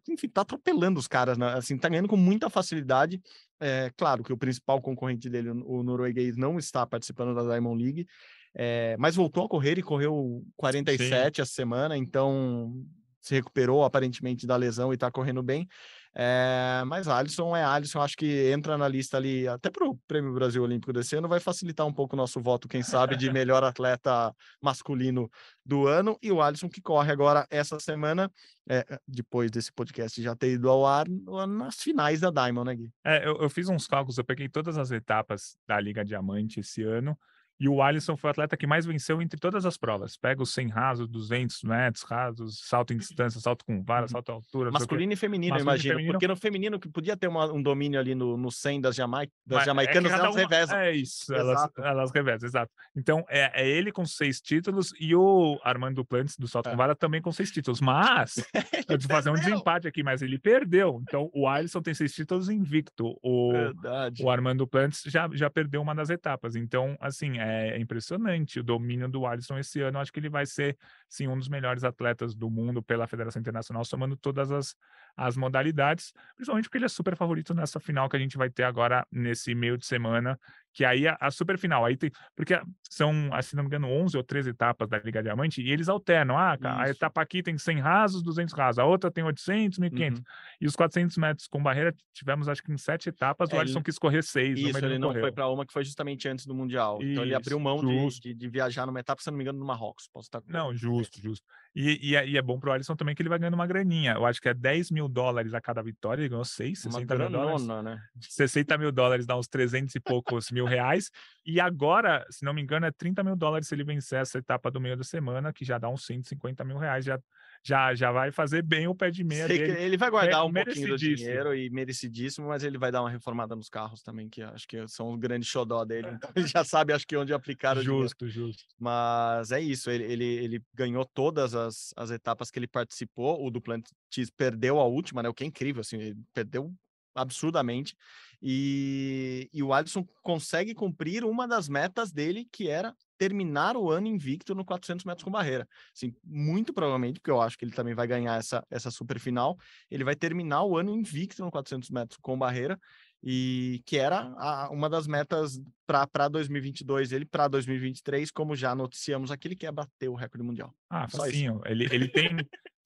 enfim, 0.07 0.27
tá 0.27 0.41
atropelando 0.41 0.99
os 0.99 1.07
caras, 1.07 1.37
né? 1.37 1.53
assim, 1.53 1.77
tá 1.77 1.87
ganhando 1.89 2.07
com 2.07 2.17
muita 2.17 2.49
facilidade. 2.49 3.21
É 3.59 3.91
claro 3.95 4.23
que 4.23 4.33
o 4.33 4.37
principal 4.37 4.81
concorrente 4.81 5.29
dele, 5.29 5.49
o 5.49 5.83
norueguês, 5.83 6.35
não 6.35 6.57
está 6.57 6.85
participando 6.87 7.35
da 7.35 7.43
Diamond 7.43 7.83
League, 7.83 8.07
é, 8.55 8.95
mas 8.97 9.15
voltou 9.15 9.45
a 9.45 9.49
correr 9.49 9.77
e 9.77 9.83
correu 9.83 10.43
47 10.57 11.41
essa 11.41 11.51
semana, 11.51 11.97
então 11.97 12.73
se 13.21 13.35
recuperou 13.35 13.83
aparentemente 13.83 14.47
da 14.47 14.55
lesão 14.55 14.93
e 14.93 14.97
tá 14.97 15.12
correndo 15.12 15.43
bem. 15.43 15.67
É, 16.15 16.83
mas 16.88 17.07
Alisson 17.07 17.55
é 17.55 17.63
Alisson, 17.63 18.01
acho 18.01 18.17
que 18.17 18.51
entra 18.51 18.77
na 18.77 18.88
lista 18.88 19.17
ali, 19.17 19.47
até 19.47 19.69
para 19.69 19.88
o 19.88 19.95
Prêmio 20.07 20.33
Brasil 20.33 20.63
Olímpico 20.63 20.91
desse 20.91 21.15
ano, 21.15 21.27
vai 21.27 21.39
facilitar 21.39 21.85
um 21.85 21.93
pouco 21.93 22.15
o 22.15 22.17
nosso 22.17 22.41
voto, 22.41 22.67
quem 22.67 22.81
sabe, 22.81 23.15
de 23.15 23.31
melhor 23.31 23.63
atleta 23.63 24.33
masculino 24.59 25.29
do 25.63 25.88
ano. 25.88 26.17
E 26.21 26.31
o 26.31 26.41
Alisson 26.41 26.67
que 26.67 26.81
corre 26.81 27.12
agora 27.12 27.45
essa 27.51 27.79
semana, 27.79 28.31
é, 28.67 28.99
depois 29.07 29.51
desse 29.51 29.71
podcast 29.71 30.21
já 30.21 30.35
ter 30.35 30.53
ido 30.53 30.67
ao 30.67 30.85
ar, 30.85 31.07
nas 31.47 31.75
finais 31.75 32.21
da 32.21 32.31
Diamond, 32.31 32.65
né, 32.65 32.75
Gui? 32.75 32.91
É, 33.05 33.27
eu, 33.27 33.38
eu 33.41 33.49
fiz 33.49 33.69
uns 33.69 33.85
cálculos, 33.85 34.17
eu 34.17 34.25
peguei 34.25 34.49
todas 34.49 34.77
as 34.77 34.89
etapas 34.89 35.55
da 35.67 35.79
Liga 35.79 36.03
Diamante 36.03 36.59
esse 36.59 36.81
ano, 36.81 37.17
e 37.60 37.67
o 37.67 37.82
Alisson 37.82 38.15
foi 38.15 38.30
o 38.30 38.32
atleta 38.32 38.56
que 38.56 38.65
mais 38.65 38.86
venceu 38.86 39.22
entre 39.22 39.39
todas 39.39 39.65
as 39.65 39.78
provas. 39.78 40.15
Pega 40.15 40.41
os 40.41 40.54
100 40.54 40.69
rasos, 40.69 41.08
200 41.08 41.62
metros 41.63 42.04
rasos, 42.04 42.62
salto 42.63 42.93
em 42.93 42.98
distância, 42.98 43.39
salto 43.41 43.65
com 43.65 43.84
vara, 43.84 44.04
Uhum. 44.04 44.08
salto 44.08 44.30
à 44.32 44.34
altura. 44.36 44.72
Masculino 44.72 45.13
e 45.13 45.15
feminino, 45.15 45.54
Masculino 45.56 45.69
e 45.69 45.74
imagino. 45.74 45.93
feminino. 45.93 46.13
Porque 46.13 46.28
no 46.28 46.36
feminino, 46.36 46.80
que 46.80 46.89
podia 46.89 47.17
ter 47.17 47.28
uma- 47.28 47.52
um 47.52 47.62
domínio 47.62 48.00
ali 48.00 48.15
no, 48.15 48.38
no 48.38 48.52
100 48.52 48.80
das, 48.82 48.95
Jamai 48.95 49.28
das 49.45 49.58
Mas 49.58 49.62
é 49.63 49.65
jamaicanas, 49.65 50.12
cada 50.12 50.24
elas 50.24 50.36
uma- 50.36 50.41
revezam. 50.41 50.78
É 50.80 50.91
isso, 50.95 51.34
elas, 51.34 51.69
elas 51.78 52.12
revezam, 52.12 52.48
exato. 52.48 52.72
Então, 52.95 53.26
é, 53.30 53.63
é 53.63 53.67
ele 53.69 53.91
com 53.91 54.06
seis 54.06 54.39
títulos 54.39 54.93
e 55.00 55.13
o 55.15 55.60
Armando 55.63 55.95
Duplantis 55.95 56.38
do 56.38 56.48
salto 56.48 56.67
É. 56.67 56.72
com 56.72 56.78
vara 56.78 56.95
também 56.95 57.22
com 57.22 57.32
seis 57.32 57.52
títulos. 57.52 57.82
Mas, 57.82 58.36
eu 58.89 58.98
vou 59.00 59.10
fazer 59.10 59.30
um 59.32 59.34
desempate 59.34 59.88
aqui, 59.88 60.02
mas 60.04 60.22
ele 60.22 60.39
perdeu. 60.39 61.02
Então, 61.08 61.30
o 61.34 61.48
Alisson 61.48 61.82
tem 61.82 61.93
seis 61.93 62.13
títulos 62.13 62.48
invicto. 62.50 63.17
O, 63.22 63.52
Verdade. 63.52 64.24
o 64.24 64.30
Armando 64.30 64.65
Plantes 64.67 65.02
já, 65.08 65.28
já 65.34 65.50
perdeu 65.50 65.82
uma 65.82 65.93
das 65.93 66.10
etapas. 66.10 66.56
Então, 66.56 66.95
assim, 67.02 67.38
é 67.39 67.48
impressionante 67.79 68.59
o 68.59 68.63
domínio 68.63 69.07
do 69.07 69.25
Alisson 69.25 69.57
esse 69.57 69.81
ano. 69.81 69.99
Acho 69.99 70.12
que 70.12 70.19
ele 70.19 70.29
vai 70.29 70.45
ser, 70.45 70.77
sim, 71.07 71.27
um 71.27 71.38
dos 71.38 71.49
melhores 71.49 71.83
atletas 71.83 72.35
do 72.35 72.49
mundo 72.49 72.81
pela 72.81 73.07
Federação 73.07 73.39
Internacional, 73.39 73.83
somando 73.85 74.15
todas 74.17 74.51
as, 74.51 74.75
as 75.15 75.38
modalidades, 75.38 76.13
principalmente 76.35 76.65
porque 76.65 76.77
ele 76.77 76.85
é 76.85 76.89
super 76.89 77.15
favorito 77.15 77.53
nessa 77.53 77.79
final 77.79 78.09
que 78.09 78.15
a 78.15 78.19
gente 78.19 78.38
vai 78.38 78.49
ter 78.49 78.63
agora 78.63 79.05
nesse 79.12 79.53
meio 79.53 79.77
de 79.77 79.85
semana, 79.85 80.39
que 80.79 80.85
aí 80.85 81.05
a, 81.09 81.17
a 81.19 81.29
super 81.29 81.57
final, 81.57 81.83
aí 81.83 81.97
tem, 81.97 82.09
porque 82.37 82.57
são, 82.89 83.11
ah, 83.33 83.41
se 83.41 83.53
não 83.53 83.63
me 83.63 83.67
engano, 83.67 83.89
11 83.89 84.15
ou 84.15 84.23
13 84.23 84.51
etapas 84.51 84.87
da 84.87 84.97
Liga 84.97 85.21
Diamante, 85.21 85.61
e 85.61 85.69
eles 85.69 85.89
alternam, 85.89 86.37
ah, 86.37 86.57
a 86.61 86.83
Isso. 86.85 86.93
etapa 86.93 87.21
aqui 87.21 87.43
tem 87.43 87.57
100 87.57 87.79
rasos, 87.81 88.23
200 88.23 88.53
rasos, 88.53 88.79
a 88.79 88.85
outra 88.85 89.11
tem 89.11 89.21
800, 89.25 89.77
1500, 89.77 90.19
Uhum. 90.19 90.25
e 90.61 90.65
os 90.67 90.77
400 90.77 91.17
metros 91.17 91.47
com 91.47 91.61
barreira 91.61 91.93
tivemos 92.13 92.47
acho 92.47 92.63
que 92.63 92.71
em 92.71 92.77
sete 92.77 93.09
etapas, 93.09 93.49
É, 93.49 93.51
o 93.51 93.55
ele- 93.55 93.61
Alisson 93.63 93.83
quis 93.83 93.99
correr 93.99 94.23
seis, 94.23 94.57
Isso, 94.57 94.69
uma 94.69 94.79
ele 94.79 94.97
não 94.97 95.09
correu. 95.09 95.21
foi 95.23 95.31
para 95.33 95.49
uma 95.49 95.65
que 95.65 95.73
foi 95.73 95.83
justamente 95.83 96.29
antes 96.29 96.45
do 96.45 96.55
Mundial. 96.55 96.99
Então 97.01 97.23
ele 97.23 97.35
abriu 97.35 97.57
Isso, 97.57 97.59
mão 97.59 97.81
de, 97.81 98.19
de, 98.21 98.33
de 98.33 98.47
viajar 98.47 98.85
numa 98.85 99.01
etapa, 99.01 99.21
se 99.21 99.29
não 99.29 99.37
me 99.37 99.43
engano, 99.43 99.59
no 99.59 99.65
Marrocos. 99.65 100.07
Posso 100.13 100.27
estar 100.27 100.39
com- 100.39 100.49
Não, 100.49 100.73
justo, 100.73 101.21
justo. 101.21 101.45
E, 101.75 102.10
e, 102.10 102.15
é, 102.15 102.27
e 102.27 102.38
é 102.38 102.41
bom 102.41 102.60
pro 102.60 102.71
Alisson 102.71 102.95
também 102.95 103.13
que 103.13 103.21
ele 103.21 103.29
vai 103.29 103.38
ganhando 103.38 103.53
uma 103.53 103.67
graninha. 103.67 104.13
Eu 104.13 104.25
acho 104.25 104.41
que 104.41 104.49
é 104.49 104.53
10 104.53 104.91
mil 104.91 105.08
dólares 105.08 105.53
a 105.53 105.62
cada 105.62 105.82
vitória, 105.84 106.21
ele 106.21 106.29
ganhou 106.29 106.43
6, 106.43 106.86
Uma 106.86 106.93
60 106.93 107.15
mil 107.15 107.29
dólares. 107.29 107.62
né? 107.84 108.01
60 108.19 108.77
mil 108.77 108.91
dólares 108.91 109.25
dá 109.25 109.38
uns 109.38 109.47
300 109.47 109.93
e 109.95 109.99
poucos 109.99 110.49
mil 110.51 110.65
reais. 110.65 111.12
E 111.45 111.60
agora, 111.60 112.25
se 112.29 112.43
não 112.43 112.53
me 112.53 112.62
engano, 112.62 112.86
é 112.86 112.91
30 112.91 113.23
mil 113.23 113.36
dólares 113.36 113.67
se 113.67 113.75
ele 113.75 113.84
vencer 113.84 114.19
essa 114.21 114.39
etapa 114.39 114.71
do 114.71 114.82
meio 114.82 114.97
da 114.97 115.03
semana, 115.03 115.53
que 115.53 115.63
já 115.63 115.77
dá 115.77 115.89
uns 115.89 116.05
150 116.05 116.63
mil 116.63 116.77
reais. 116.77 117.05
Já, 117.05 117.19
já, 117.63 117.93
já 117.93 118.12
vai 118.12 118.32
fazer 118.32 118.62
bem 118.62 118.88
o 118.88 118.95
pé 118.95 119.12
de 119.12 119.24
meia 119.24 119.48
Sei 119.48 119.58
que 119.60 119.67
dele. 119.67 119.82
ele 119.84 119.98
vai 119.98 120.10
guardar 120.10 120.43
Me- 120.43 120.50
um 120.50 120.63
pouquinho 120.63 120.88
do 120.89 120.98
dinheiro 120.98 121.54
e 121.56 121.69
merecidíssimo, 121.69 122.48
mas 122.48 122.63
ele 122.63 122.78
vai 122.78 122.91
dar 122.91 123.02
uma 123.02 123.10
reformada 123.10 123.56
nos 123.56 123.69
carros 123.69 124.02
também, 124.02 124.30
que 124.30 124.41
acho 124.41 124.67
que 124.67 124.88
são 124.88 125.13
o 125.13 125.17
grande 125.17 125.45
xodó 125.45 125.84
dele. 125.84 126.10
Então 126.12 126.32
ele 126.36 126.48
já 126.48 126.63
sabe, 126.63 126.93
acho 126.93 127.06
que 127.06 127.17
onde 127.17 127.34
aplicar 127.34 127.78
o 127.78 127.82
dinheiro. 127.82 128.04
Justo, 128.04 128.28
justo. 128.30 128.63
Mas 128.80 129.52
é 129.52 129.60
isso, 129.62 129.89
ele, 129.91 130.04
ele, 130.06 130.26
ele 130.26 130.63
ganhou 130.74 131.06
todas 131.06 131.54
as, 131.54 131.93
as 131.95 132.12
etapas 132.12 132.50
que 132.50 132.58
ele 132.60 132.67
participou. 132.67 133.45
O 133.45 133.52
Duplantis 133.52 134.30
perdeu 134.36 134.80
a 134.80 134.86
última, 134.86 135.22
né? 135.22 135.30
O 135.30 135.34
que 135.34 135.43
é 135.43 135.48
incrível, 135.48 135.82
assim, 135.82 135.98
ele 135.98 136.17
perdeu 136.34 136.74
absurdamente. 137.13 137.95
E, 138.41 139.50
e 139.54 139.62
o 139.62 139.74
Alisson 139.74 140.06
consegue 140.22 140.74
cumprir 140.74 141.26
uma 141.26 141.48
das 141.48 141.67
metas 141.67 142.12
dele, 142.12 142.48
que 142.52 142.69
era 142.69 142.95
terminar 143.19 143.75
o 143.75 143.91
ano 143.91 144.08
invicto 144.08 144.55
no 144.55 144.63
400 144.65 145.05
metros 145.05 145.23
com 145.23 145.29
barreira. 145.29 145.67
Assim, 145.95 146.15
muito 146.23 146.73
provavelmente, 146.73 147.19
porque 147.19 147.29
eu 147.29 147.41
acho 147.41 147.58
que 147.58 147.65
ele 147.65 147.73
também 147.73 147.93
vai 147.93 148.08
ganhar 148.08 148.39
essa, 148.39 148.65
essa 148.71 148.89
super 148.89 149.19
final, 149.19 149.58
ele 149.91 150.05
vai 150.05 150.15
terminar 150.15 150.63
o 150.63 150.77
ano 150.77 150.95
invicto 150.95 151.43
no 151.43 151.51
400 151.51 151.89
metros 151.89 152.17
com 152.21 152.39
barreira, 152.39 152.79
e 153.21 153.82
que 153.86 153.97
era 153.97 154.34
a- 154.38 154.69
uma 154.71 154.89
das 154.89 155.05
metas 155.05 155.62
para 155.86 156.29
2022, 156.29 157.12
ele 157.12 157.25
para 157.25 157.49
2023, 157.49 158.32
como 158.32 158.55
já 158.55 158.73
noticiamos 158.73 159.29
aqui, 159.29 159.49
ele 159.49 159.58
quer 159.58 159.73
bater 159.73 160.08
o 160.08 160.15
recorde 160.15 160.45
mundial. 160.47 160.73
Ah, 160.89 161.08
facinho. 161.10 161.62
Ele, 161.65 161.86
ele 161.91 162.08
tem 162.08 162.29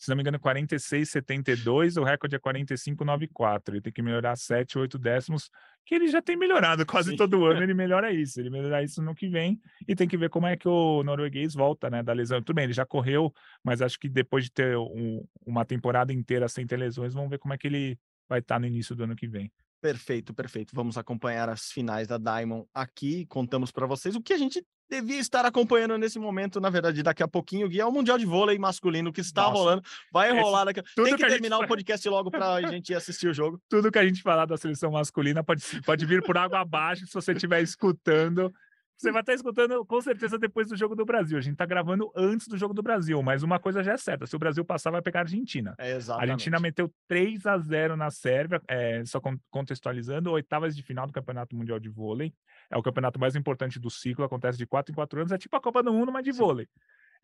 se 0.03 0.09
não 0.09 0.17
me 0.17 0.21
engano, 0.21 0.37
46,72, 0.37 1.97
o 1.99 2.03
recorde 2.03 2.35
é 2.35 2.39
45,94. 2.39 3.69
Ele 3.69 3.81
tem 3.81 3.93
que 3.93 4.01
melhorar 4.01 4.35
7, 4.35 4.77
8 4.77 4.99
décimos, 4.99 5.49
que 5.85 5.95
ele 5.95 6.07
já 6.07 6.21
tem 6.21 6.35
melhorado 6.35 6.85
quase 6.85 7.11
Sim. 7.11 7.15
todo 7.15 7.45
ano, 7.45 7.63
ele 7.63 7.73
melhora 7.73 8.11
isso. 8.11 8.39
Ele 8.39 8.49
melhorar 8.49 8.83
isso 8.83 9.01
no 9.01 9.15
que 9.15 9.29
vem 9.29 9.59
e 9.87 9.95
tem 9.95 10.07
que 10.07 10.17
ver 10.17 10.29
como 10.29 10.45
é 10.47 10.57
que 10.57 10.67
o 10.67 11.03
norueguês 11.03 11.53
volta, 11.53 11.89
né, 11.89 12.03
da 12.03 12.11
lesão. 12.11 12.41
Tudo 12.41 12.55
bem, 12.55 12.65
ele 12.65 12.73
já 12.73 12.85
correu, 12.85 13.33
mas 13.63 13.81
acho 13.81 13.97
que 13.97 14.09
depois 14.09 14.45
de 14.45 14.51
ter 14.51 14.77
um- 14.77 15.25
uma 15.45 15.63
temporada 15.63 16.11
inteira 16.11 16.47
sem 16.49 16.67
ter 16.67 16.77
lesões, 16.77 17.13
vamos 17.13 17.29
ver 17.29 17.39
como 17.39 17.53
é 17.53 17.57
que 17.57 17.67
ele 17.67 17.97
vai 18.27 18.39
estar 18.39 18.59
no 18.59 18.67
início 18.67 18.95
do 18.95 19.03
ano 19.05 19.15
que 19.15 19.27
vem. 19.27 19.51
Perfeito, 19.81 20.33
perfeito. 20.33 20.73
Vamos 20.73 20.97
acompanhar 20.97 21.49
as 21.49 21.71
finais 21.71 22.07
da 22.07 22.17
Diamond 22.17 22.65
aqui. 22.73 23.25
Contamos 23.25 23.69
para 23.69 23.85
vocês 23.85 24.15
o 24.15 24.21
que 24.21 24.31
a 24.31 24.37
gente 24.37 24.65
devia 25.01 25.19
estar 25.19 25.45
acompanhando 25.45 25.97
nesse 25.97 26.19
momento, 26.19 26.59
na 26.61 26.69
verdade, 26.69 27.01
daqui 27.03 27.23
a 27.23 27.27
pouquinho, 27.27 27.67
Gui, 27.67 27.79
é 27.81 27.85
o 27.85 27.91
Mundial 27.91 28.17
de 28.17 28.25
Vôlei 28.25 28.57
masculino 28.59 29.11
que 29.11 29.21
está 29.21 29.43
Nossa. 29.43 29.53
rolando. 29.57 29.83
Vai 30.11 30.31
Esse- 30.31 30.39
rolar 30.39 30.65
daqui. 30.65 30.81
Tem 30.95 31.05
que, 31.05 31.15
que 31.17 31.23
a 31.25 31.29
gente 31.29 31.35
terminar 31.41 31.59
o 31.59 31.67
podcast 31.67 32.07
logo 32.09 32.29
para 32.31 32.53
a 32.53 32.61
gente 32.71 32.89
ir 32.91 32.95
assistir 32.95 33.27
o 33.27 33.33
jogo. 33.33 33.59
Tudo 33.69 33.91
que 33.91 33.99
a 33.99 34.05
gente 34.05 34.21
falar 34.21 34.45
da 34.45 34.57
seleção 34.57 34.91
masculina 34.91 35.43
pode, 35.43 35.63
pode 35.81 36.05
vir 36.05 36.21
por 36.23 36.37
água 36.37 36.59
abaixo 36.61 37.05
se 37.07 37.13
você 37.13 37.31
estiver 37.33 37.61
escutando. 37.61 38.53
Você 38.97 39.11
vai 39.11 39.21
estar 39.21 39.33
escutando 39.33 39.85
com 39.85 39.99
certeza 40.01 40.37
depois 40.39 40.67
do 40.69 40.77
jogo 40.77 40.95
do 40.95 41.03
Brasil. 41.05 41.37
A 41.37 41.41
gente 41.41 41.53
está 41.53 41.65
gravando 41.65 42.11
antes 42.15 42.47
do 42.47 42.57
jogo 42.57 42.73
do 42.73 42.81
Brasil, 42.81 43.21
mas 43.21 43.43
uma 43.43 43.59
coisa 43.59 43.83
já 43.83 43.93
é 43.93 43.97
certa: 43.97 44.25
se 44.25 44.35
o 44.35 44.39
Brasil 44.39 44.63
passar, 44.63 44.91
vai 44.91 45.01
pegar 45.01 45.19
a 45.19 45.23
Argentina. 45.23 45.75
É 45.77 45.97
A. 46.09 46.21
Argentina 46.21 46.59
meteu 46.59 46.89
3 47.07 47.45
a 47.45 47.57
0 47.57 47.97
na 47.97 48.09
Sérvia, 48.09 48.61
é, 48.67 49.03
só 49.05 49.19
con- 49.19 49.37
contextualizando, 49.49 50.31
oitavas 50.31 50.75
de 50.75 50.81
final 50.83 51.05
do 51.07 51.13
Campeonato 51.13 51.55
Mundial 51.55 51.79
de 51.79 51.89
Vôlei. 51.89 52.33
É 52.69 52.77
o 52.77 52.83
campeonato 52.83 53.19
mais 53.19 53.35
importante 53.35 53.79
do 53.79 53.89
ciclo, 53.89 54.23
acontece 54.23 54.57
de 54.57 54.65
4 54.65 54.91
em 54.91 54.95
4 54.95 55.19
anos, 55.19 55.31
é 55.31 55.37
tipo 55.37 55.55
a 55.55 55.61
Copa 55.61 55.83
do 55.83 55.91
Mundo, 55.91 56.11
mas 56.11 56.23
de 56.23 56.31
vôlei. 56.31 56.67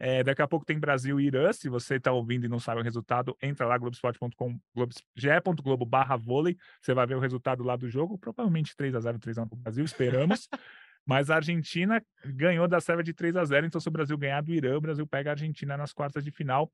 É, 0.01 0.23
daqui 0.23 0.41
a 0.41 0.47
pouco 0.47 0.65
tem 0.65 0.79
Brasil 0.79 1.19
e 1.19 1.25
Irã. 1.27 1.51
Se 1.51 1.67
você 1.67 1.95
está 1.95 2.11
ouvindo 2.11 2.45
e 2.45 2.49
não 2.49 2.59
sabe 2.59 2.79
o 2.79 2.83
resultado, 2.83 3.35
entra 3.41 3.65
lá, 3.67 3.77
globesport.com, 3.77 4.57
globes- 4.73 5.03
ge.globo 5.15 5.85
barra 5.85 6.15
vôlei. 6.15 6.55
Você 6.81 6.93
vai 6.93 7.05
ver 7.05 7.15
o 7.15 7.19
resultado 7.19 7.63
lá 7.63 7.75
do 7.75 7.89
jogo. 7.89 8.17
Provavelmente 8.17 8.75
3 8.77 8.95
a 8.95 8.99
0 9.01 9.19
3 9.19 9.37
a 9.37 9.43
1 9.43 9.47
para 9.49 9.57
o 9.57 9.61
Brasil, 9.61 9.83
esperamos. 9.83 10.47
Mas 11.09 11.31
a 11.31 11.37
Argentina 11.37 11.99
ganhou 12.23 12.67
da 12.67 12.79
Sérvia 12.79 13.03
de 13.03 13.15
3 13.15 13.35
a 13.35 13.43
0 13.43 13.65
Então, 13.65 13.81
se 13.81 13.87
o 13.87 13.91
Brasil 13.91 14.15
ganhar 14.15 14.41
do 14.41 14.53
Irã, 14.53 14.77
o 14.77 14.81
Brasil 14.81 15.07
pega 15.07 15.31
a 15.31 15.33
Argentina 15.33 15.75
nas 15.75 15.91
quartas 15.91 16.23
de 16.23 16.29
final. 16.29 16.71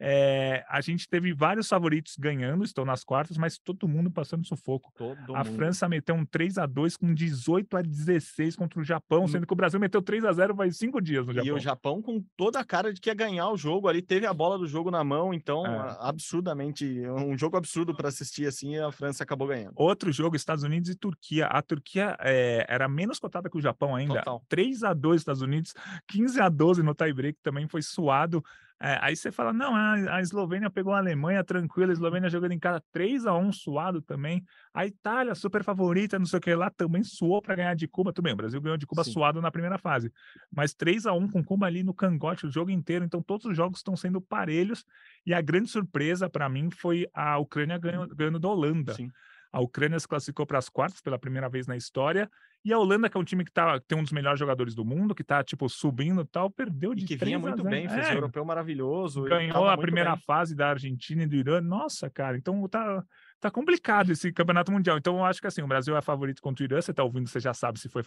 É, 0.00 0.64
a 0.68 0.80
gente 0.80 1.08
teve 1.08 1.32
vários 1.32 1.68
favoritos 1.68 2.16
ganhando, 2.18 2.64
estão 2.64 2.84
nas 2.84 3.04
quartas, 3.04 3.36
mas 3.38 3.58
todo 3.58 3.86
mundo 3.88 4.10
passando 4.10 4.44
sufoco. 4.46 4.92
Todo 4.96 5.34
A 5.36 5.44
mundo. 5.44 5.54
França 5.56 5.88
meteu 5.88 6.14
um 6.16 6.24
3 6.26 6.58
a 6.58 6.66
2 6.66 6.96
com 6.96 7.14
18 7.14 7.76
a 7.76 7.82
16 7.82 8.56
contra 8.56 8.80
o 8.80 8.84
Japão, 8.84 9.26
sendo 9.28 9.46
que 9.46 9.52
o 9.52 9.56
Brasil 9.56 9.78
meteu 9.78 10.02
3 10.02 10.24
a 10.24 10.32
0 10.32 10.54
faz 10.56 10.76
cinco 10.76 11.00
dias 11.00 11.24
no 11.24 11.32
E 11.32 11.36
Japão. 11.36 11.54
o 11.54 11.60
Japão 11.60 12.02
com 12.02 12.24
toda 12.36 12.58
a 12.58 12.64
cara 12.64 12.92
de 12.92 13.00
que 13.00 13.08
ia 13.08 13.14
ganhar 13.14 13.48
o 13.50 13.56
jogo 13.56 13.88
ali, 13.88 14.02
teve 14.02 14.26
a 14.26 14.34
bola 14.34 14.58
do 14.58 14.66
jogo 14.66 14.90
na 14.90 15.04
mão, 15.04 15.32
então 15.32 15.64
É. 15.64 15.96
absurdamente, 16.00 16.84
um 17.08 17.38
jogo 17.38 17.56
absurdo 17.56 17.94
para 17.94 18.08
assistir 18.08 18.46
assim, 18.46 18.74
e 18.74 18.80
a 18.80 18.90
França 18.90 19.22
acabou 19.22 19.46
ganhando. 19.48 19.74
Outro 19.76 20.10
jogo, 20.12 20.34
Estados 20.36 20.64
Unidos 20.64 20.90
e 20.90 20.96
Turquia. 20.96 21.46
A 21.46 21.62
Turquia 21.62 22.16
eh, 22.20 22.66
era 22.68 22.88
menos 22.88 23.18
cotada 23.18 23.48
que 23.48 23.56
o 23.56 23.60
Japão 23.60 23.94
ainda. 23.94 24.14
Total. 24.18 24.42
3 24.48 24.82
a 24.82 24.92
2 24.92 25.20
Estados 25.20 25.42
Unidos, 25.42 25.72
15 26.08 26.40
a 26.40 26.48
12 26.48 26.82
no 26.82 26.94
tie-break, 26.94 27.38
também 27.42 27.68
foi 27.68 27.82
suado. 27.82 28.44
Eh, 28.86 28.98
aí 29.00 29.16
você 29.16 29.32
fala, 29.32 29.50
não, 29.50 29.74
a, 29.74 30.16
a 30.16 30.20
Eslovênia 30.20 30.68
pegou 30.68 30.92
a 30.92 30.98
Alemanha 30.98 31.42
tranquila, 31.42 31.90
a 31.90 31.94
Eslovênia 31.94 32.28
jogando 32.28 32.52
em 32.52 32.58
casa 32.58 32.84
3 32.92 33.24
a 33.24 33.34
1 33.34 33.50
suado 33.50 34.02
também. 34.02 34.44
A 34.74 34.84
Itália, 34.84 35.34
super 35.34 35.64
favorita, 35.64 36.18
não 36.18 36.26
sei 36.26 36.38
o 36.38 36.42
que 36.42 36.54
lá, 36.54 36.68
também 36.68 37.02
suou 37.02 37.40
para 37.40 37.54
ganhar 37.54 37.74
de 37.74 37.88
Cuba. 37.88 38.12
Tudo 38.12 38.24
bem, 38.24 38.34
o 38.34 38.36
Brasil 38.36 38.60
ganhou 38.60 38.76
de 38.76 38.86
Cuba 38.86 39.02
Sim. 39.02 39.12
suado 39.12 39.40
na 39.40 39.50
primeira 39.50 39.78
fase. 39.78 40.12
Mas 40.54 40.74
3 40.74 41.06
a 41.06 41.14
1 41.14 41.30
com 41.30 41.42
Cuba 41.42 41.64
ali 41.64 41.82
no 41.82 41.94
cangote 41.94 42.44
o 42.44 42.50
jogo 42.50 42.70
inteiro. 42.70 43.06
Então 43.06 43.22
todos 43.22 43.46
os 43.46 43.56
jogos 43.56 43.78
estão 43.78 43.96
sendo 43.96 44.20
parelhos. 44.20 44.84
E 45.24 45.32
a 45.32 45.40
grande 45.40 45.70
surpresa 45.70 46.28
para 46.28 46.46
mim 46.50 46.68
foi 46.70 47.08
a 47.14 47.38
Ucrânia 47.38 47.78
ganhando, 47.78 48.14
ganhando 48.14 48.38
da 48.38 48.48
Holanda. 48.48 48.92
Sim. 48.92 49.08
A 49.54 49.60
Ucrânia 49.60 50.00
se 50.00 50.08
classificou 50.08 50.44
para 50.44 50.58
as 50.58 50.68
quartas 50.68 51.00
pela 51.00 51.16
primeira 51.18 51.48
vez 51.48 51.66
na 51.68 51.76
história. 51.76 52.28
E 52.64 52.72
a 52.72 52.78
Holanda, 52.78 53.08
que 53.08 53.16
é 53.16 53.20
um 53.20 53.24
time 53.24 53.44
que 53.44 53.52
tá, 53.52 53.78
tem 53.86 53.96
um 53.96 54.02
dos 54.02 54.10
melhores 54.10 54.40
jogadores 54.40 54.74
do 54.74 54.84
mundo, 54.84 55.14
que 55.14 55.22
tá, 55.22 55.44
tipo, 55.44 55.68
subindo 55.68 56.22
e 56.22 56.24
tal, 56.26 56.50
perdeu 56.50 56.92
E 56.92 56.96
de 56.96 57.04
que 57.06 57.16
3 57.16 57.28
vinha 57.28 57.38
muito 57.38 57.58
0. 57.62 57.68
bem, 57.68 57.88
fez 57.88 58.08
É, 58.08 58.12
o 58.12 58.14
europeu 58.16 58.44
maravilhoso. 58.44 59.26
e 59.26 59.28
ganhou 59.28 59.68
a 59.68 59.76
primeira 59.76 60.12
bem. 60.16 60.22
fase 60.26 60.56
da 60.56 60.70
Argentina 60.70 61.22
e 61.22 61.26
do 61.26 61.36
Irã. 61.36 61.60
Nossa, 61.60 62.10
cara, 62.10 62.36
então 62.36 62.66
tá, 62.68 63.04
tá 63.44 63.50
complicado 63.50 64.10
esse 64.10 64.32
campeonato 64.32 64.72
mundial. 64.72 64.96
Então 64.96 65.18
eu 65.18 65.24
acho 65.24 65.38
que 65.38 65.46
assim, 65.46 65.60
o 65.60 65.66
Brasil 65.66 65.94
é 65.94 66.00
favorito 66.00 66.40
contra 66.40 66.62
o 66.62 66.66
Irã. 66.66 66.80
Você 66.80 66.94
tá 66.94 67.04
ouvindo, 67.04 67.28
você 67.28 67.38
já 67.38 67.52
sabe 67.52 67.78
se 67.78 67.90
foi 67.90 68.02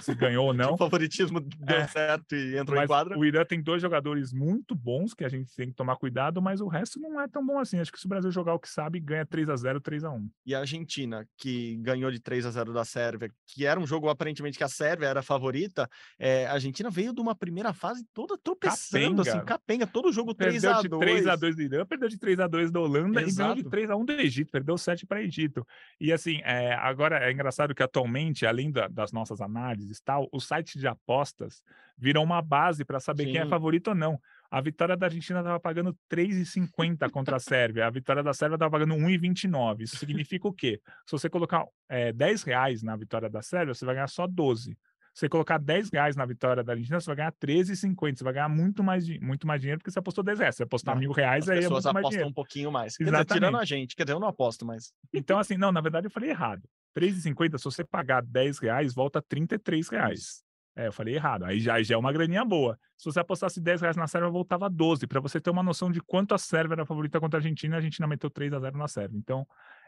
se 0.00 0.14
ganhou 0.14 0.46
ou 0.46 0.54
não. 0.54 0.74
O 0.74 0.78
favoritismo 0.78 1.40
deu 1.40 1.76
É. 1.76 1.86
certo 1.88 2.36
e 2.36 2.56
entrou 2.56 2.76
em 2.76 2.80
Mas 2.80 2.86
quadra. 2.86 3.18
o 3.18 3.24
Irã 3.24 3.44
tem 3.44 3.60
dois 3.60 3.82
jogadores 3.82 4.32
muito 4.32 4.74
bons 4.76 5.14
que 5.14 5.24
a 5.24 5.28
gente 5.28 5.52
tem 5.56 5.68
que 5.68 5.74
tomar 5.74 5.96
cuidado, 5.96 6.40
mas 6.40 6.60
o 6.60 6.68
resto 6.68 7.00
não 7.00 7.20
é 7.20 7.26
tão 7.26 7.44
bom 7.44 7.58
assim. 7.58 7.80
Acho 7.80 7.90
que 7.90 7.98
se 7.98 8.06
o 8.06 8.08
Brasil 8.08 8.30
jogar 8.30 8.54
o 8.54 8.60
que 8.60 8.68
sabe, 8.68 9.00
ganha 9.00 9.26
3 9.26 9.48
a 9.48 9.56
0 9.56 9.80
3 9.80 10.04
a 10.04 10.10
1 10.10 10.28
E 10.46 10.54
a 10.54 10.60
Argentina, 10.60 11.26
que 11.36 11.76
ganhou 11.78 12.10
de 12.12 12.20
3 12.20 12.46
a 12.46 12.50
0 12.52 12.72
da 12.72 12.84
Sérvia, 12.84 13.30
que 13.46 13.66
era 13.66 13.80
um 13.80 13.86
jogo 13.86 14.08
aparentemente 14.08 14.56
que 14.56 14.64
a 14.64 14.68
Sérvia 14.68 15.06
era 15.08 15.20
a 15.20 15.22
favorita, 15.24 15.88
é, 16.18 16.46
a 16.46 16.52
Argentina 16.52 16.88
veio 16.88 17.12
de 17.12 17.20
uma 17.20 17.34
primeira 17.34 17.72
fase 17.72 18.04
toda 18.14 18.38
tropeçando, 18.38 19.22
assim, 19.22 19.30
Capenga. 19.32 19.44
capenga, 19.44 19.86
todo 19.86 20.12
jogo 20.12 20.34
3 20.34 20.52
Perdeu 20.62 20.78
a 20.78 20.82
de 20.82 20.88
2 20.88 21.00
3 21.00 21.26
a 21.26 21.36
2 21.36 21.56
do 21.56 21.62
Irã, 21.62 21.86
perdeu 21.86 22.08
de 22.08 22.18
3 22.18 22.40
a 22.40 22.46
2 22.46 22.70
da 22.70 22.80
Holanda 22.80 23.20
e 23.22 23.32
ganhou 23.32 23.54
de 23.54 23.60
Exato. 23.60 23.70
3 23.70 23.90
a 23.90 23.96
1 23.96 24.04
do 24.04 24.12
Egito, 24.12 24.50
perdeu 24.52 24.67
7 24.76 25.06
para 25.06 25.22
Egito. 25.22 25.66
E 26.00 26.12
assim, 26.12 26.40
é, 26.44 26.74
agora 26.74 27.24
é 27.24 27.32
engraçado 27.32 27.74
que 27.74 27.82
atualmente, 27.82 28.44
além 28.44 28.70
da- 28.70 28.88
das 28.88 29.12
nossas 29.12 29.40
análises 29.40 29.98
e 29.98 30.04
tal, 30.04 30.28
o 30.32 30.40
site 30.40 30.78
de 30.78 30.86
apostas 30.86 31.62
viram 31.96 32.22
uma 32.22 32.42
base 32.42 32.84
para 32.84 33.00
saber 33.00 33.26
quem 33.26 33.38
é 33.38 33.44
Sim. 33.44 33.50
favorito 33.50 33.88
ou 33.88 33.94
não. 33.94 34.20
A 34.50 34.60
vitória 34.60 34.96
da 34.96 35.06
Argentina 35.06 35.40
estava 35.40 35.60
pagando 35.60 35.96
3,50 36.08 37.08
contra 37.10 37.36
a 37.36 37.40
Sérvia, 37.40 37.86
a 37.86 37.90
vitória 37.90 38.22
da 38.22 38.32
Sérvia 38.32 38.56
estava 38.56 38.70
pagando 38.70 38.94
1,29. 38.94 39.84
Isso 39.84 39.96
significa 39.96 40.48
o 40.48 40.52
quê? 40.52 40.80
Se 41.06 41.12
você 41.12 41.28
colocar 41.28 41.64
é, 41.88 42.12
10 42.12 42.42
reais 42.42 42.82
na 42.82 42.96
vitória 42.96 43.28
da 43.28 43.42
Sérvia, 43.42 43.74
você 43.74 43.84
vai 43.84 43.94
ganhar 43.94 44.08
só 44.08 44.26
12. 44.26 44.76
Se 45.18 45.22
você 45.22 45.28
colocar 45.30 45.58
10 45.58 45.90
reais 45.90 46.14
na 46.14 46.24
vitória 46.24 46.62
da 46.62 46.74
Argentina, 46.74 47.00
você 47.00 47.06
vai 47.06 47.16
ganhar 47.16 47.32
13,50. 47.32 48.18
Você 48.18 48.22
vai 48.22 48.34
ganhar 48.34 48.48
muito 48.48 48.84
mais, 48.84 49.04
muito 49.18 49.48
mais 49.48 49.60
dinheiro 49.60 49.80
porque 49.80 49.90
você 49.90 49.98
apostou 49.98 50.22
10 50.22 50.38
reais. 50.38 50.54
Você 50.54 50.62
apostar 50.62 50.94
É, 50.96 51.00
mil 51.00 51.10
reais, 51.10 51.42
As 51.42 51.48
aí 51.48 51.58
é 51.58 51.60
pessoas 51.62 51.82
muito 51.86 51.94
mais 51.94 51.96
apostam 52.04 52.10
dinheiro. 52.10 52.28
um 52.30 52.32
pouquinho 52.32 52.70
mais. 52.70 52.96
Quer 52.96 53.02
dizer, 53.02 53.24
tirando 53.24 53.56
a 53.56 53.64
gente, 53.64 53.96
quer 53.96 54.04
dizer, 54.04 54.14
eu 54.14 54.20
não 54.20 54.28
aposto, 54.28 54.64
mas 54.64 54.92
Então, 55.12 55.36
assim, 55.40 55.56
não, 55.56 55.72
na 55.72 55.80
verdade 55.80 56.06
eu 56.06 56.10
falei 56.12 56.30
errado. 56.30 56.62
3,50, 56.94 57.58
se 57.58 57.64
você 57.64 57.82
pagar 57.82 58.22
10 58.22 58.60
reais, 58.60 58.94
volta 58.94 59.20
33 59.20 59.88
reais. 59.88 60.44
É, 60.76 60.86
eu 60.86 60.92
falei 60.92 61.16
errado. 61.16 61.46
Aí 61.46 61.58
já, 61.58 61.82
já 61.82 61.96
é 61.96 61.98
uma 61.98 62.12
graninha 62.12 62.44
boa. 62.44 62.78
Se 62.96 63.06
você 63.06 63.18
apostasse 63.18 63.60
10 63.60 63.80
reais 63.80 63.96
na 63.96 64.06
Sérvia, 64.06 64.30
voltava 64.30 64.70
12. 64.70 65.04
Para 65.08 65.18
você 65.18 65.40
ter 65.40 65.50
uma 65.50 65.64
noção 65.64 65.90
de 65.90 66.00
quanto 66.00 66.32
a 66.32 66.38
Sérvia 66.38 66.74
era 66.74 66.82
a 66.84 66.86
favorita 66.86 67.18
contra 67.18 67.38
a 67.38 67.40
Argentina, 67.40 67.74
a 67.74 67.78
Argentina 67.78 68.06
meteu 68.06 68.30
3 68.30 68.52
a 68.52 68.60
0 68.60 68.78
na 68.78 68.86
Sérvia. 68.86 69.18
Então, 69.18 69.44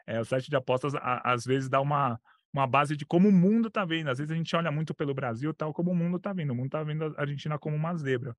é, 0.08 0.18
o 0.20 0.24
site 0.24 0.50
de 0.50 0.56
apostas 0.56 0.92
a- 0.96 1.22
às 1.24 1.44
vezes 1.44 1.68
dá 1.68 1.80
uma, 1.80 2.18
uma 2.52 2.66
base 2.66 2.96
de 2.96 3.04
como 3.06 3.28
o 3.28 3.32
mundo 3.32 3.70
tá 3.70 3.84
vendo. 3.84 4.08
Às 4.10 4.18
vezes 4.18 4.30
a 4.30 4.34
gente 4.34 4.54
olha 4.56 4.70
muito 4.72 4.92
pelo 4.94 5.14
Brasil, 5.14 5.52
tal 5.54 5.72
como 5.72 5.90
o 5.90 5.94
mundo 5.94 6.18
tá 6.18 6.32
vendo. 6.32 6.50
O 6.50 6.54
mundo 6.54 6.70
tá 6.70 6.82
vendo 6.82 7.14
a 7.16 7.20
Argentina 7.20 7.58
como 7.58 7.76
uma 7.76 7.94
zebra. 7.96 8.36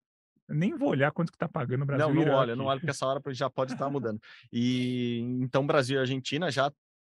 Eu 0.49 0.55
nem 0.55 0.75
vou 0.75 0.89
olhar 0.89 1.11
quanto 1.11 1.31
que 1.31 1.37
tá 1.37 1.47
pagando 1.47 1.83
o 1.83 1.85
Brasil. 1.85 2.13
não, 2.13 2.25
não 2.25 2.33
olha, 2.33 2.55
não 2.55 2.65
olha, 2.65 2.79
porque 2.79 2.89
essa 2.91 3.05
hora 3.05 3.21
já 3.33 3.49
pode 3.49 3.73
estar 3.73 3.89
mudando. 3.89 4.19
E 4.51 5.19
então, 5.41 5.65
Brasil 5.65 5.97
e 5.97 5.99
Argentina 6.01 6.51
já 6.51 6.71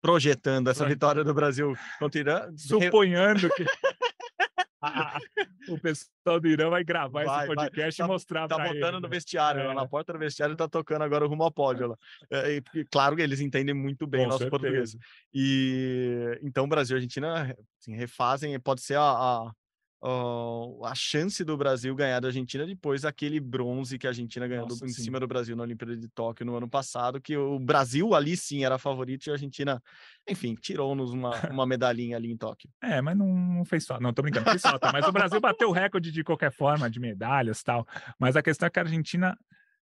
projetando 0.02 0.68
essa 0.68 0.84
vitória 0.84 1.22
do 1.24 1.32
Brasil 1.32 1.74
contra 1.98 2.18
o 2.18 2.22
Irã. 2.22 2.52
suponhando 2.56 3.48
que 3.54 3.64
a- 4.82 5.16
a- 5.16 5.20
o 5.68 5.78
pessoal 5.78 6.40
do 6.40 6.48
Irã 6.48 6.70
vai 6.70 6.82
gravar 6.84 7.24
Vai, 7.24 7.38
esse 7.46 7.46
vai. 7.54 7.66
podcast 7.68 7.98
Tá- 7.98 8.04
e 8.04 8.08
mostrar 8.08 8.48
Tá 8.48 8.56
pra 8.56 8.64
botando 8.66 8.82
eles, 8.84 8.92
no 8.94 9.00
né? 9.00 9.08
vestiário, 9.08 9.64
lá 9.64 9.72
É. 9.72 9.74
na 9.74 9.86
porta 9.88 10.12
do 10.12 10.18
vestiário 10.18 10.56
tá 10.56 10.68
tocando 10.68 11.02
agora 11.02 11.24
o 11.24 11.28
rumo 11.28 11.42
ao 11.44 11.50
pódio 11.52 11.88
lá. 11.88 11.96
É, 12.30 12.56
e, 12.56 12.62
e 12.74 12.84
claro 12.84 13.14
que 13.16 13.22
eles 13.22 13.40
entendem 13.40 13.74
muito 13.74 14.06
bem 14.06 14.22
Com 14.22 14.26
nosso 14.28 14.38
certeza. 14.38 14.50
português. 14.50 14.96
E 15.32 16.38
então 16.42 16.68
Brasil 16.68 16.96
e 16.96 16.98
Argentina 16.98 17.56
assim, 17.80 17.94
refazem, 17.94 18.58
pode 18.60 18.82
ser 18.82 18.96
a, 18.96 19.02
a, 19.02 19.52
a- 20.02 20.90
a 20.90 20.94
chance 20.94 21.44
do 21.44 21.56
Brasil 21.56 21.94
ganhar 21.94 22.20
da 22.20 22.28
Argentina 22.28 22.66
depois 22.66 23.02
daquele 23.02 23.38
bronze 23.38 23.98
que 23.98 24.06
a 24.06 24.10
Argentina 24.10 24.46
ganhou 24.48 24.66
do- 24.66 24.70
Nossa, 24.74 24.84
em 24.84 24.88
sim. 24.88 25.02
cima 25.04 25.20
do 25.20 25.26
Brasil 25.26 25.54
na 25.56 25.62
Olimpíada 25.62 25.96
de 25.96 26.08
Tóquio 26.08 26.44
no 26.44 26.56
ano 26.56 26.68
passado, 26.68 27.20
que 27.20 27.36
o 27.36 27.58
Brasil 27.58 28.14
ali 28.14 28.36
sim 28.36 28.64
era 28.64 28.78
favorito 28.78 29.26
e 29.26 29.30
a 29.30 29.34
Argentina, 29.34 29.82
enfim, 30.28 30.54
tirou-nos 30.54 31.12
uma, 31.12 31.30
uma 31.54 31.66
medalhinha 31.66 32.16
ali 32.16 32.30
em 32.32 32.36
Tóquio. 32.36 32.68
É, 32.82 33.00
mas 33.00 33.16
não, 33.16 33.26
não 33.28 33.64
fez 33.64 33.84
só. 33.84 34.00
Não, 34.00 34.12
tô 34.12 34.22
brincando, 34.22 34.50
fez 34.50 34.62
falta. 34.62 34.90
Mas 34.92 35.06
o 35.06 35.12
Brasil 35.12 35.40
bateu 35.40 35.68
o 35.68 35.72
recorde 35.72 36.10
de 36.10 36.24
qualquer 36.24 36.50
forma, 36.52 36.90
de 36.90 36.98
medalhas 36.98 37.60
e 37.60 37.64
tal. 37.64 37.86
Mas 38.18 38.36
a 38.36 38.42
questão 38.42 38.66
é 38.66 38.70
que 38.70 38.78
a 38.78 38.82
Argentina. 38.82 39.38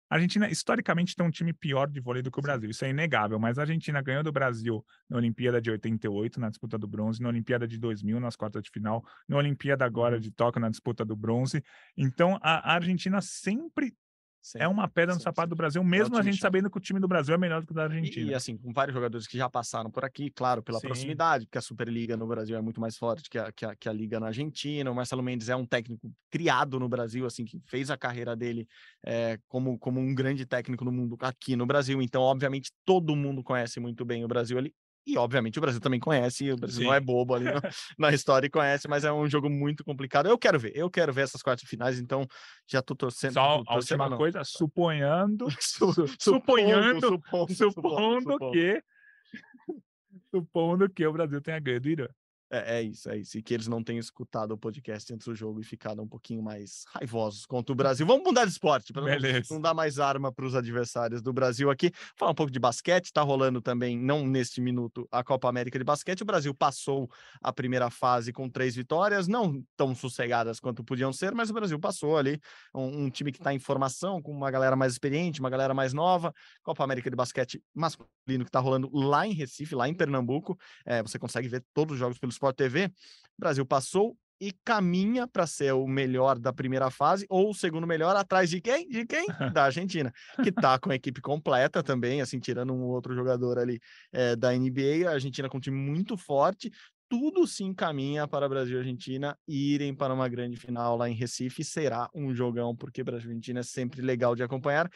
A 0.09 0.15
Argentina, 0.15 0.49
historicamente, 0.49 1.15
tem 1.15 1.25
um 1.25 1.29
time 1.29 1.53
pior 1.53 1.87
de 1.87 1.99
vôlei 1.99 2.21
do 2.21 2.31
que 2.31 2.39
o 2.39 2.41
Brasil. 2.41 2.69
Isso 2.69 2.83
é 2.83 2.89
inegável. 2.89 3.39
Mas 3.39 3.59
a 3.59 3.61
Argentina 3.61 4.01
ganhou 4.01 4.23
do 4.23 4.31
Brasil 4.31 4.83
na 5.09 5.17
Olimpíada 5.17 5.61
de 5.61 5.69
88, 5.69 6.39
na 6.39 6.49
disputa 6.49 6.77
do 6.77 6.87
bronze, 6.87 7.21
na 7.21 7.29
Olimpíada 7.29 7.67
de 7.67 7.77
2000, 7.77 8.19
nas 8.19 8.35
quartas 8.35 8.63
de 8.63 8.71
final, 8.71 9.03
na 9.27 9.37
Olimpíada 9.37 9.85
agora 9.85 10.15
Uhum. 10.15 10.21
de 10.21 10.31
Tóquio, 10.31 10.61
na 10.61 10.69
disputa 10.69 11.05
do 11.05 11.15
bronze. 11.15 11.63
Então, 11.95 12.39
a, 12.41 12.71
a 12.71 12.75
Argentina 12.75 13.21
sempre 13.21 13.93
Sim, 14.41 14.59
é 14.59 14.67
uma 14.67 14.87
pedra 14.87 15.13
no 15.13 15.19
sim, 15.19 15.23
sapato 15.23 15.47
sim. 15.47 15.49
do 15.49 15.55
Brasil, 15.55 15.83
mesmo 15.83 16.15
a 16.15 16.19
time 16.19 16.31
gente 16.31 16.39
chato. 16.39 16.51
sabendo 16.51 16.69
que 16.69 16.77
o 16.77 16.81
time 16.81 16.99
do 16.99 17.07
Brasil 17.07 17.35
é 17.35 17.37
melhor 17.37 17.61
do 17.61 17.67
que 17.67 17.71
o 17.71 17.75
da 17.75 17.83
Argentina. 17.83 18.31
e, 18.31 18.33
assim, 18.33 18.57
com 18.57 18.71
vários 18.71 18.95
jogadores 18.95 19.27
que 19.27 19.37
já 19.37 19.49
passaram 19.49 19.91
por 19.91 20.05
aqui, 20.05 20.31
claro, 20.31 20.63
pela 20.63 20.79
proximidade, 20.79 21.45
porque 21.45 21.57
a 21.57 21.61
Superliga 21.61 22.15
no 22.15 22.25
Brasil 22.25 22.57
é 22.57 22.61
muito 22.61 22.79
mais 22.79 22.97
forte 22.97 23.29
que 23.29 23.37
a, 23.37 23.51
que 23.51 23.65
a, 23.65 23.75
que 23.75 23.89
a 23.89 23.93
Liga 23.93 24.19
na 24.19 24.27
Argentina. 24.27 24.89
O 24.89 24.95
Marcelo 24.95 25.21
Mendes 25.21 25.49
é 25.49 25.55
um 25.55 25.65
técnico 25.65 26.11
criado 26.31 26.79
no 26.79 26.87
Brasil, 26.87 27.25
assim, 27.25 27.45
que 27.45 27.59
fez 27.65 27.91
a 27.91 27.97
carreira 27.97 28.35
dele 28.35 28.67
eh, 29.05 29.37
como, 29.47 29.77
como 29.77 29.99
um 29.99 30.15
grande 30.15 30.45
técnico 30.45 30.85
no 30.85 30.91
mundo 30.91 31.17
aqui 31.21 31.55
no 31.55 31.65
Brasil. 31.65 32.01
Então, 32.01 32.21
obviamente, 32.21 32.71
todo 32.85 33.15
mundo 33.15 33.43
conhece 33.43 33.79
muito 33.79 34.05
bem 34.05 34.23
o 34.23 34.27
Brasil 34.27 34.57
ali. 34.57 34.73
E, 35.11 35.17
obviamente, 35.17 35.57
o 35.57 35.61
Brasil 35.61 35.81
também 35.81 35.99
conhece, 35.99 36.51
o 36.51 36.55
Brasil 36.55 36.83
não 36.83 36.93
é 36.93 36.99
Sim. 36.99 37.05
bobo 37.05 37.33
ali 37.33 37.45
no- 37.45 37.51
na 37.97 38.13
história 38.13 38.45
e 38.45 38.49
conhece, 38.49 38.87
mas 38.87 39.03
é 39.03 39.11
um 39.11 39.27
jogo 39.27 39.49
muito 39.49 39.83
complicado. 39.83 40.27
Eu 40.29 40.37
quero 40.37 40.59
ver, 40.59 40.71
eu 40.75 40.89
quero 40.89 41.11
ver 41.11 41.21
essas 41.21 41.41
quartas 41.41 41.67
finais, 41.67 41.99
então 41.99 42.27
já 42.67 42.81
tô 42.81 42.95
torcendo. 42.95 43.33
Só 43.33 43.63
tô 43.63 43.71
a 43.71 43.75
última 43.75 44.09
não. 44.09 44.17
coisa, 44.17 44.43
suponhando, 44.43 45.47
Su- 45.59 45.93
su- 45.93 46.07
supondo, 46.07 46.17
suponhando, 46.19 47.07
supondo, 47.07 47.53
supondo 47.53 48.21
supondo. 48.31 48.51
que 48.51 48.83
supondo 50.31 50.89
que 50.89 51.05
o 51.05 51.13
Brasil 51.13 51.41
tenha 51.41 51.59
ganho 51.59 51.81
do 51.81 51.89
Irã. 51.89 52.07
É, 52.51 52.79
é 52.79 52.81
isso, 52.81 53.09
é 53.09 53.17
isso. 53.17 53.37
E 53.37 53.43
que 53.43 53.53
eles 53.53 53.67
não 53.67 53.83
tenham 53.83 53.99
escutado 53.99 54.51
o 54.51 54.57
podcast 54.57 55.13
antes 55.13 55.27
do 55.27 55.35
jogo 55.35 55.61
e 55.61 55.63
ficado 55.63 56.01
um 56.01 56.07
pouquinho 56.07 56.41
mais 56.41 56.83
raivosos 56.87 57.45
contra 57.45 57.71
o 57.71 57.75
Brasil. 57.75 58.05
Vamos 58.05 58.23
mudar 58.23 58.45
de 58.45 58.51
esporte, 58.51 58.91
para 58.91 59.03
não, 59.03 59.41
não 59.51 59.61
dar 59.61 59.73
mais 59.73 59.99
arma 59.99 60.31
para 60.31 60.45
os 60.45 60.55
adversários 60.55 61.21
do 61.21 61.31
Brasil 61.31 61.69
aqui. 61.69 61.91
Falar 62.15 62.31
um 62.31 62.35
pouco 62.35 62.51
de 62.51 62.59
basquete, 62.59 63.13
tá 63.13 63.21
rolando 63.21 63.61
também, 63.61 63.97
não 63.97 64.25
neste 64.25 64.59
minuto, 64.59 65.07
a 65.11 65.23
Copa 65.23 65.47
América 65.47 65.77
de 65.77 65.85
Basquete. 65.85 66.21
O 66.21 66.25
Brasil 66.25 66.53
passou 66.53 67.09
a 67.41 67.53
primeira 67.53 67.89
fase 67.91 68.33
com 68.33 68.49
três 68.49 68.75
vitórias, 68.75 69.27
não 69.27 69.63
tão 69.77 69.93
sossegadas 69.93 70.59
quanto 70.59 70.83
podiam 70.83 71.13
ser, 71.13 71.33
mas 71.35 71.49
o 71.51 71.53
Brasil 71.53 71.79
passou 71.79 72.17
ali. 72.17 72.39
Um, 72.73 73.05
um 73.05 73.09
time 73.09 73.31
que 73.31 73.37
está 73.37 73.53
em 73.53 73.59
formação, 73.59 74.21
com 74.21 74.31
uma 74.31 74.49
galera 74.49 74.75
mais 74.75 74.93
experiente, 74.93 75.39
uma 75.39 75.49
galera 75.49 75.73
mais 75.73 75.93
nova. 75.93 76.33
Copa 76.63 76.83
América 76.83 77.09
de 77.09 77.15
Basquete 77.15 77.61
masculino 77.75 78.43
que 78.43 78.49
está 78.49 78.59
rolando 78.59 78.89
lá 78.91 79.27
em 79.27 79.33
Recife, 79.33 79.75
lá 79.75 79.87
em 79.87 79.93
Pernambuco. 79.93 80.57
É, 80.85 81.03
você 81.03 81.19
consegue 81.19 81.47
ver 81.47 81.63
todos 81.73 81.93
os 81.93 81.99
jogos 81.99 82.17
pelo 82.17 82.31
Sport 82.39 82.55
TV. 82.55 82.85
O 82.85 82.91
Brasil 83.37 83.65
passou 83.65 84.17
e 84.41 84.53
caminha 84.63 85.27
para 85.27 85.45
ser 85.45 85.73
o 85.73 85.85
melhor 85.85 86.39
da 86.39 86.53
primeira 86.53 86.89
fase 86.89 87.25
ou 87.29 87.49
o 87.49 87.53
segundo 87.53 87.85
melhor 87.85 88.15
atrás 88.15 88.49
de 88.49 88.61
quem? 88.61 88.87
De 88.87 89.05
quem? 89.05 89.27
Da 89.53 89.65
Argentina, 89.65 90.13
que 90.41 90.49
está 90.49 90.79
com 90.79 90.91
a 90.91 90.95
equipe 90.95 91.19
completa 91.19 91.83
também, 91.83 92.21
assim, 92.21 92.39
tirando 92.39 92.73
um 92.73 92.83
outro 92.83 93.13
jogador 93.13 93.59
ali 93.59 93.81
é, 94.13 94.35
da 94.37 94.53
NBA, 94.53 95.07
a 95.09 95.11
Argentina 95.11 95.49
com 95.49 95.57
um 95.57 95.61
time 95.61 95.77
muito 95.77 96.15
forte. 96.15 96.71
Tudo 97.09 97.45
se 97.47 97.63
encaminha 97.63 98.27
para 98.27 98.47
Brasil 98.47 98.77
e 98.77 98.79
Argentina 98.79 99.37
irem 99.47 99.93
para 99.93 100.13
uma 100.13 100.29
grande 100.29 100.55
final 100.55 100.95
lá 100.95 101.09
em 101.09 101.15
Recife. 101.15 101.63
Será 101.63 102.07
um 102.13 102.33
jogão, 102.33 102.75
porque 102.75 103.03
Brasil 103.03 103.29
e 103.29 103.31
Argentina 103.31 103.59
é 103.59 103.63
sempre 103.63 104.01
legal 104.01 104.35
de 104.35 104.43
acompanhar. 104.43 104.89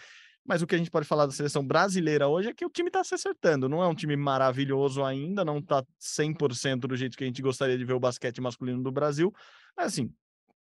Mas 0.46 0.62
o 0.62 0.68
que 0.68 0.76
a 0.76 0.78
gente 0.78 0.92
pode 0.92 1.08
falar 1.08 1.26
da 1.26 1.32
seleção 1.32 1.66
brasileira 1.66 2.28
hoje 2.28 2.50
é 2.50 2.54
que 2.54 2.66
o 2.66 2.70
time 2.70 2.90
está 2.90 3.04
se 3.04 3.16
acertando. 3.16 3.70
Não 3.70 3.82
é 3.82 3.88
um 3.88 3.96
time 3.96 4.16
maravilhoso 4.16 5.04
ainda, 5.04 5.46
não 5.46 5.60
está 5.60 5.84
100% 6.00 6.82
do 6.82 6.96
jeito 6.96 7.18
que 7.18 7.24
a 7.24 7.28
gente 7.28 7.42
gostaria 7.42 7.78
de 7.78 7.86
ver 7.86 7.94
o 7.94 8.00
basquete 8.00 8.42
masculino 8.42 8.84
do 8.84 8.92
Brasil. 8.92 9.34
Mas 9.76 9.88
assim, 9.88 10.14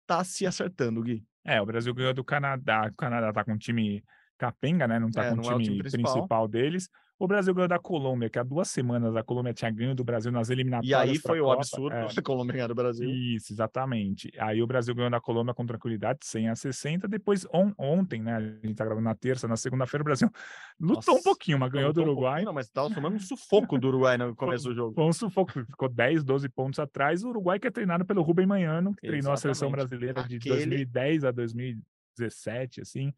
tá 0.07 0.23
se 0.23 0.45
acertando, 0.45 1.01
Gui. 1.01 1.25
É, 1.43 1.61
o 1.61 1.65
Brasil 1.65 1.93
ganhou 1.93 2.13
do 2.13 2.23
Canadá. 2.23 2.89
O 2.91 2.95
Canadá 2.95 3.33
tá 3.33 3.43
com 3.43 3.53
um 3.53 3.57
time 3.57 4.03
capenga, 4.47 4.87
né? 4.87 4.99
Não 4.99 5.09
tá 5.09 5.25
É, 5.25 5.29
com 5.29 5.35
não 5.37 5.43
o 5.43 5.51
é 5.51 5.55
o 5.55 5.57
time, 5.59 5.63
time 5.65 5.79
principal. 5.79 6.13
principal. 6.13 6.47
deles. 6.47 6.89
O 7.19 7.27
Brasil 7.27 7.53
ganhou 7.53 7.69
da 7.69 7.79
Colômbia, 7.79 8.29
que 8.29 8.37
há 8.37 8.43
duas 8.43 8.67
semanas 8.69 9.15
a 9.15 9.23
Colômbia 9.23 9.53
tinha 9.53 9.69
ganho 9.71 9.95
do 9.95 10.03
Brasil 10.03 10.29
nas 10.31 10.49
E 10.49 10.53
eliminatórias. 10.53 10.99
aí 10.99 11.19
pra 11.21 11.31
foi 11.31 11.39
o 11.39 11.43
Copa. 11.45 11.55
absurdo 11.57 11.95
É. 11.95 12.05
a 12.19 12.21
Colômbia 12.23 12.53
ganhar 12.53 12.67
do 12.67 12.75
Brasil. 12.75 13.07
Isso, 13.09 13.53
exatamente. 13.53 14.31
Aí 14.37 14.61
o 14.61 14.67
Brasil 14.67 14.93
ganhou 14.93 15.09
da 15.11 15.21
Colômbia 15.21 15.53
com 15.53 15.65
tranquilidade, 15.65 16.19
100 16.23 16.49
a 16.49 16.55
60. 16.55 17.07
Depois, 17.07 17.45
on- 17.53 17.71
ontem, 17.77 18.21
né? 18.21 18.35
A 18.35 18.41
gente 18.41 18.73
tá 18.75 18.83
gravando 18.83 19.05
na 19.05 19.15
terça, 19.15 19.47
na 19.47 19.55
segunda-feira, 19.55 20.01
o 20.01 20.03
Brasil 20.05 20.27
lutou 20.81 21.13
um 21.13 21.17
Nossa, 21.17 21.23
pouquinho, 21.23 21.59
mas 21.59 21.71
ganhou 21.71 21.93
do 21.93 22.01
um 22.01 22.03
Uruguai. 22.03 22.25
pouquinho, 22.31 22.45
Não, 22.47 22.53
mas 22.53 22.67
tava 22.69 22.89
tomando 22.93 23.15
um 23.15 23.19
sufoco 23.19 23.77
do 23.77 23.87
Uruguai 23.87 24.17
no 24.17 24.35
começo 24.35 24.65
do 24.67 24.73
jogo. 24.75 24.93
Foi 24.95 25.03
um 25.05 25.13
sufoco, 25.13 25.51
ficou 25.65 25.87
10, 25.87 26.23
12 26.25 26.49
pontos 26.49 26.79
atrás. 26.79 27.23
O 27.23 27.29
Uruguai 27.29 27.57
que 27.59 27.67
é 27.67 27.71
treinado 27.71 28.03
pelo 28.05 28.21
Rubem 28.23 28.47
Manhano, 28.47 28.93
que 28.95 29.07
treinou 29.07 29.31
a 29.31 29.37
seleção 29.37 29.69
Exatamente. 29.69 29.87
brasileira 29.89 30.27
de 30.27 30.35
Aquele- 30.37 30.55
2010 30.55 31.23
a 31.23 31.31
2017, 31.31 32.81
assim. 32.81 33.13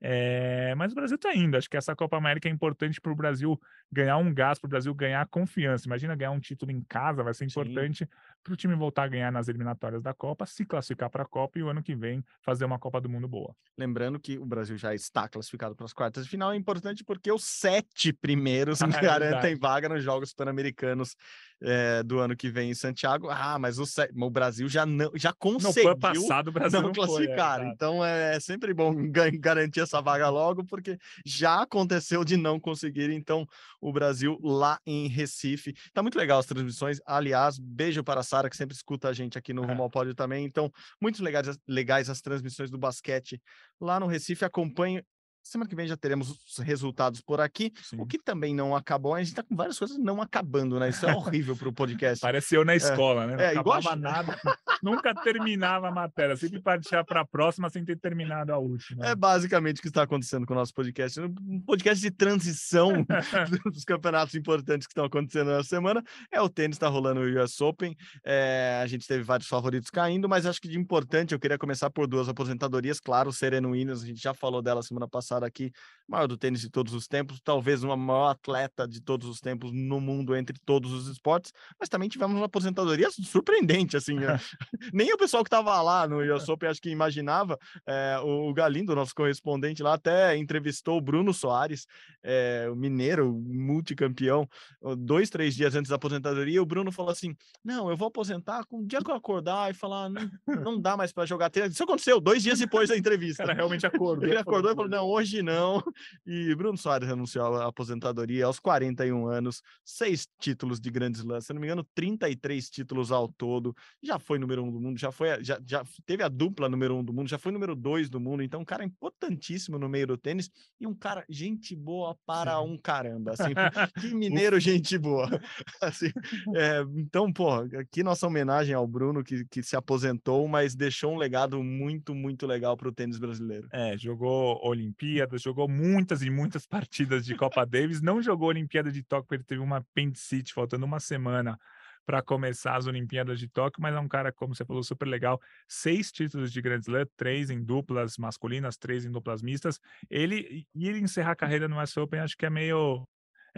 É, 0.00 0.74
mas 0.76 0.92
o 0.92 0.94
Brasil 0.94 1.18
tá 1.18 1.34
indo. 1.34 1.56
Acho 1.56 1.68
que 1.68 1.76
essa 1.76 1.94
Copa 1.94 2.16
América 2.16 2.48
é 2.48 2.52
importante 2.52 3.00
para 3.00 3.10
o 3.12 3.16
Brasil 3.16 3.60
ganhar 3.90 4.16
um 4.18 4.32
gás, 4.32 4.58
para 4.58 4.66
o 4.66 4.70
Brasil 4.70 4.94
ganhar 4.94 5.26
confiança. 5.28 5.86
Imagina 5.86 6.14
ganhar 6.14 6.30
um 6.30 6.40
título 6.40 6.70
em 6.70 6.82
casa, 6.88 7.22
vai 7.22 7.34
ser 7.34 7.44
importante 7.46 8.08
para 8.42 8.52
o 8.52 8.56
time 8.56 8.74
voltar 8.74 9.04
a 9.04 9.08
ganhar 9.08 9.32
nas 9.32 9.48
eliminatórias 9.48 10.02
da 10.02 10.14
Copa, 10.14 10.46
se 10.46 10.64
classificar 10.64 11.10
para 11.10 11.22
a 11.24 11.26
Copa 11.26 11.58
e 11.58 11.62
o 11.62 11.68
ano 11.68 11.82
que 11.82 11.94
vem 11.94 12.24
fazer 12.42 12.64
uma 12.64 12.78
Copa 12.78 13.00
do 13.00 13.08
Mundo 13.08 13.26
boa. 13.26 13.54
Lembrando 13.76 14.20
que 14.20 14.38
o 14.38 14.46
Brasil 14.46 14.76
já 14.76 14.94
está 14.94 15.28
classificado 15.28 15.74
para 15.74 15.84
as 15.86 15.92
quartas 15.92 16.24
de 16.24 16.30
final. 16.30 16.52
É 16.52 16.56
importante 16.56 17.02
porque 17.04 17.32
os 17.32 17.44
sete 17.44 18.12
primeiros 18.12 18.80
é 18.82 18.86
garantem 19.00 19.56
vaga 19.56 19.88
nos 19.88 20.02
Jogos 20.02 20.32
Pan-Americanos 20.32 21.16
eh, 21.60 22.02
do 22.04 22.20
ano 22.20 22.36
que 22.36 22.48
vem 22.48 22.70
em 22.70 22.74
Santiago. 22.74 23.28
Ah, 23.30 23.58
mas 23.58 23.78
o, 23.78 23.84
o 24.16 24.30
Brasil 24.30 24.68
já, 24.68 24.86
não, 24.86 25.10
já 25.14 25.30
No 25.30 25.36
conseguiu 25.38 25.90
ano 25.90 25.98
passado 26.00 26.48
o 26.48 26.52
Brasil 26.52 26.80
não 26.80 26.88
não, 26.88 26.94
foi, 26.94 27.24
é, 27.24 27.34
classificar. 27.34 27.66
então 27.66 28.04
é, 28.04 28.36
é 28.36 28.40
sempre 28.40 28.72
bom 28.72 28.94
ga- 29.10 29.30
garantir 29.30 29.80
essa 29.88 30.00
vaga 30.00 30.28
logo, 30.28 30.64
porque 30.64 30.98
já 31.24 31.62
aconteceu 31.62 32.24
de 32.24 32.36
não 32.36 32.60
conseguir. 32.60 33.10
Então, 33.10 33.46
o 33.80 33.92
Brasil 33.92 34.38
lá 34.42 34.78
em 34.86 35.08
Recife. 35.08 35.74
Tá 35.92 36.02
muito 36.02 36.18
legal 36.18 36.38
as 36.38 36.46
transmissões. 36.46 36.98
Aliás, 37.06 37.58
beijo 37.58 38.04
para 38.04 38.20
a 38.20 38.22
Sara, 38.24 38.48
que 38.48 38.56
sempre 38.56 38.76
escuta 38.76 39.08
a 39.08 39.12
gente 39.12 39.38
aqui 39.38 39.52
no 39.52 39.62
Rumo 39.62 39.82
ao 39.82 39.90
Pódio 39.90 40.14
também. 40.14 40.44
Então, 40.44 40.70
muito 41.00 41.22
legais, 41.22 41.58
legais 41.66 42.10
as 42.10 42.20
transmissões 42.20 42.70
do 42.70 42.78
basquete 42.78 43.40
lá 43.80 43.98
no 43.98 44.06
Recife. 44.06 44.44
Acompanhe. 44.44 45.02
Semana 45.48 45.66
que 45.66 45.74
vem 45.74 45.88
já 45.88 45.96
teremos 45.96 46.28
os 46.28 46.58
resultados 46.58 47.22
por 47.22 47.40
aqui. 47.40 47.72
Sim. 47.82 47.98
O 47.98 48.04
que 48.04 48.18
também 48.18 48.54
não 48.54 48.76
acabou, 48.76 49.14
a 49.14 49.22
gente 49.22 49.34
tá 49.34 49.42
com 49.42 49.56
várias 49.56 49.78
coisas 49.78 49.96
não 49.96 50.20
acabando, 50.20 50.78
né? 50.78 50.90
Isso 50.90 51.06
é 51.06 51.14
horrível 51.14 51.56
para 51.56 51.70
o 51.70 51.72
podcast. 51.72 52.20
Pareceu 52.20 52.66
na 52.66 52.76
escola, 52.76 53.26
né? 53.26 53.34
Não 53.34 53.42
é, 53.42 53.54
igual 53.54 53.76
a 53.76 53.78
acabava 53.78 53.96
nada, 53.96 54.38
nunca 54.82 55.14
terminava 55.14 55.88
a 55.88 55.90
matéria, 55.90 56.36
sempre 56.36 56.60
partia 56.60 57.02
para 57.02 57.22
a 57.22 57.24
próxima 57.24 57.70
sem 57.70 57.82
ter 57.82 57.98
terminado 57.98 58.52
a 58.52 58.58
última. 58.58 59.06
É 59.06 59.14
basicamente 59.14 59.78
o 59.78 59.80
que 59.80 59.88
está 59.88 60.02
acontecendo 60.02 60.46
com 60.46 60.52
o 60.52 60.56
nosso 60.56 60.74
podcast. 60.74 61.18
Um 61.18 61.62
podcast 61.62 62.02
de 62.02 62.10
transição 62.10 63.06
dos 63.72 63.84
campeonatos 63.84 64.34
importantes 64.34 64.86
que 64.86 64.92
estão 64.92 65.06
acontecendo 65.06 65.50
na 65.50 65.64
semana. 65.64 66.04
É 66.30 66.42
o 66.42 66.50
tênis, 66.50 66.76
está 66.76 66.88
rolando 66.88 67.22
o 67.22 67.42
US 67.42 67.58
Open. 67.62 67.96
É, 68.22 68.80
a 68.82 68.86
gente 68.86 69.08
teve 69.08 69.24
vários 69.24 69.48
favoritos 69.48 69.88
caindo, 69.88 70.28
mas 70.28 70.44
acho 70.44 70.60
que 70.60 70.68
de 70.68 70.78
importante 70.78 71.32
eu 71.32 71.40
queria 71.40 71.56
começar 71.56 71.88
por 71.88 72.06
duas 72.06 72.28
aposentadorias. 72.28 73.00
Claro, 73.00 73.30
o 73.30 73.32
Sereno 73.32 73.70
Williams, 73.70 74.02
a 74.02 74.06
gente 74.06 74.20
já 74.20 74.34
falou 74.34 74.60
dela 74.60 74.82
semana 74.82 75.08
passada 75.08 75.37
aqui, 75.46 75.72
maior 76.08 76.26
do 76.26 76.36
tênis 76.36 76.60
de 76.60 76.70
todos 76.70 76.94
os 76.94 77.06
tempos, 77.06 77.38
talvez 77.40 77.84
uma 77.84 77.96
maior 77.96 78.30
atleta 78.30 78.88
de 78.88 79.00
todos 79.00 79.28
os 79.28 79.40
tempos 79.40 79.70
no 79.72 80.00
mundo 80.00 80.34
entre 80.34 80.58
todos 80.64 80.92
os 80.92 81.06
esportes, 81.06 81.52
mas 81.78 81.88
também 81.88 82.08
tivemos 82.08 82.34
uma 82.34 82.46
aposentadoria 82.46 83.10
surpreendente, 83.10 83.96
assim. 83.96 84.14
né? 84.14 84.38
Nem 84.92 85.12
o 85.12 85.18
pessoal 85.18 85.44
que 85.44 85.48
estava 85.48 85.80
lá 85.82 86.08
no 86.08 86.20
US 86.34 86.48
Open 86.48 86.68
acho 86.68 86.80
que 86.80 86.90
imaginava. 86.90 87.58
É, 87.86 88.18
o 88.22 88.52
Galindo, 88.54 88.94
nosso 88.94 89.14
correspondente 89.14 89.82
lá, 89.82 89.94
até 89.94 90.36
entrevistou 90.36 90.96
o 90.96 91.00
Bruno 91.00 91.34
Soares, 91.34 91.86
é, 92.22 92.68
o 92.70 92.74
mineiro, 92.74 93.32
multicampeão, 93.32 94.48
dois, 94.96 95.28
três 95.28 95.54
dias 95.54 95.74
antes 95.74 95.90
da 95.90 95.96
aposentadoria. 95.96 96.62
O 96.62 96.66
Bruno 96.66 96.90
falou 96.90 97.12
assim: 97.12 97.36
Não, 97.62 97.90
eu 97.90 97.96
vou 97.96 98.08
aposentar 98.08 98.64
com 98.64 98.80
o 98.80 98.86
dia 98.86 99.00
que 99.00 99.10
eu 99.10 99.14
acordar 99.14 99.70
e 99.70 99.74
falar, 99.74 100.08
não, 100.08 100.30
não 100.46 100.80
dá 100.80 100.96
mais 100.96 101.12
para 101.12 101.26
jogar 101.26 101.50
tênis. 101.50 101.72
Isso 101.72 101.82
aconteceu 101.82 102.20
dois 102.20 102.42
dias 102.42 102.58
depois 102.58 102.88
da 102.88 102.96
entrevista. 102.96 103.44
realmente 103.52 103.86
acordou. 103.86 104.28
Ele 104.28 104.38
acordou 104.38 104.72
e 104.72 104.74
falou: 104.74 104.90
Não, 104.90 105.06
hoje 105.06 105.42
não. 105.42 105.82
E 106.26 106.54
Bruno 106.54 106.76
Soares 106.76 107.08
anunciou 107.08 107.56
a 107.56 107.66
aposentadoria 107.66 108.46
aos 108.46 108.58
41 108.58 109.26
anos, 109.26 109.62
seis 109.84 110.28
títulos 110.38 110.80
de 110.80 110.90
grandes 110.90 111.24
lãs, 111.24 111.46
se 111.46 111.52
não 111.52 111.60
me 111.60 111.66
engano, 111.66 111.86
33 111.94 112.68
títulos 112.70 113.12
ao 113.12 113.28
todo. 113.28 113.74
Já 114.02 114.18
foi 114.18 114.38
número 114.38 114.64
um 114.64 114.70
do 114.70 114.80
mundo, 114.80 114.98
já 114.98 115.10
foi, 115.10 115.42
já, 115.42 115.60
já 115.64 115.84
teve 116.06 116.22
a 116.22 116.28
dupla 116.28 116.68
número 116.68 116.96
um 116.96 117.04
do 117.04 117.12
mundo, 117.12 117.28
já 117.28 117.38
foi 117.38 117.52
número 117.52 117.74
dois 117.74 118.08
do 118.08 118.20
mundo. 118.20 118.42
Então, 118.42 118.60
um 118.60 118.64
cara 118.64 118.84
importantíssimo 118.84 119.78
no 119.78 119.88
meio 119.88 120.06
do 120.06 120.16
tênis 120.16 120.50
e 120.80 120.86
um 120.86 120.94
cara, 120.94 121.24
gente 121.28 121.74
boa 121.74 122.16
para 122.26 122.60
um 122.60 122.76
caramba. 122.76 123.32
Assim, 123.32 123.52
que 124.00 124.14
mineiro, 124.14 124.58
gente 124.58 124.98
boa. 124.98 125.28
Assim, 125.80 126.10
é, 126.54 126.84
então, 126.96 127.32
pô, 127.32 127.50
aqui 127.78 128.02
nossa 128.02 128.26
homenagem 128.26 128.74
ao 128.74 128.86
Bruno, 128.86 129.22
que, 129.22 129.44
que 129.46 129.62
se 129.62 129.76
aposentou, 129.76 130.46
mas 130.48 130.74
deixou 130.74 131.14
um 131.14 131.16
legado 131.16 131.62
muito, 131.62 132.14
muito 132.14 132.46
legal 132.46 132.76
para 132.76 132.88
o 132.88 132.92
tênis 132.92 133.18
brasileiro. 133.18 133.68
É, 133.72 133.96
jogou 133.96 134.58
Olimpíadas, 134.62 135.42
jogou 135.42 135.68
muitas 135.88 136.22
e 136.22 136.30
muitas 136.30 136.66
partidas 136.66 137.24
de 137.24 137.34
Copa 137.34 137.64
Davis, 137.64 138.02
não 138.02 138.22
jogou 138.22 138.48
Olimpíada 138.48 138.92
de 138.92 139.02
Tóquio, 139.02 139.36
ele 139.36 139.44
teve 139.44 139.60
uma 139.60 139.78
apendicite, 139.78 140.52
faltando 140.52 140.84
uma 140.84 141.00
semana 141.00 141.58
para 142.04 142.22
começar 142.22 142.76
as 142.76 142.86
Olimpíadas 142.86 143.38
de 143.38 143.48
Tóquio, 143.48 143.82
mas 143.82 143.94
é 143.94 144.00
um 144.00 144.08
cara, 144.08 144.32
como 144.32 144.54
você 144.54 144.64
falou, 144.64 144.82
super 144.82 145.06
legal. 145.06 145.38
Seis 145.66 146.10
títulos 146.10 146.50
de 146.50 146.62
Grand 146.62 146.80
Slam, 146.80 147.04
três 147.16 147.50
em 147.50 147.62
duplas 147.62 148.16
masculinas, 148.16 148.78
três 148.78 149.04
em 149.04 149.10
duplas 149.10 149.42
mistas. 149.42 149.78
Ele 150.08 150.66
ir 150.74 150.96
encerrar 150.96 151.32
a 151.32 151.36
carreira 151.36 151.68
no 151.68 151.82
US 151.82 151.96
Open, 151.96 152.20
acho 152.20 152.36
que 152.36 152.46
é 152.46 152.50
meio 152.50 153.06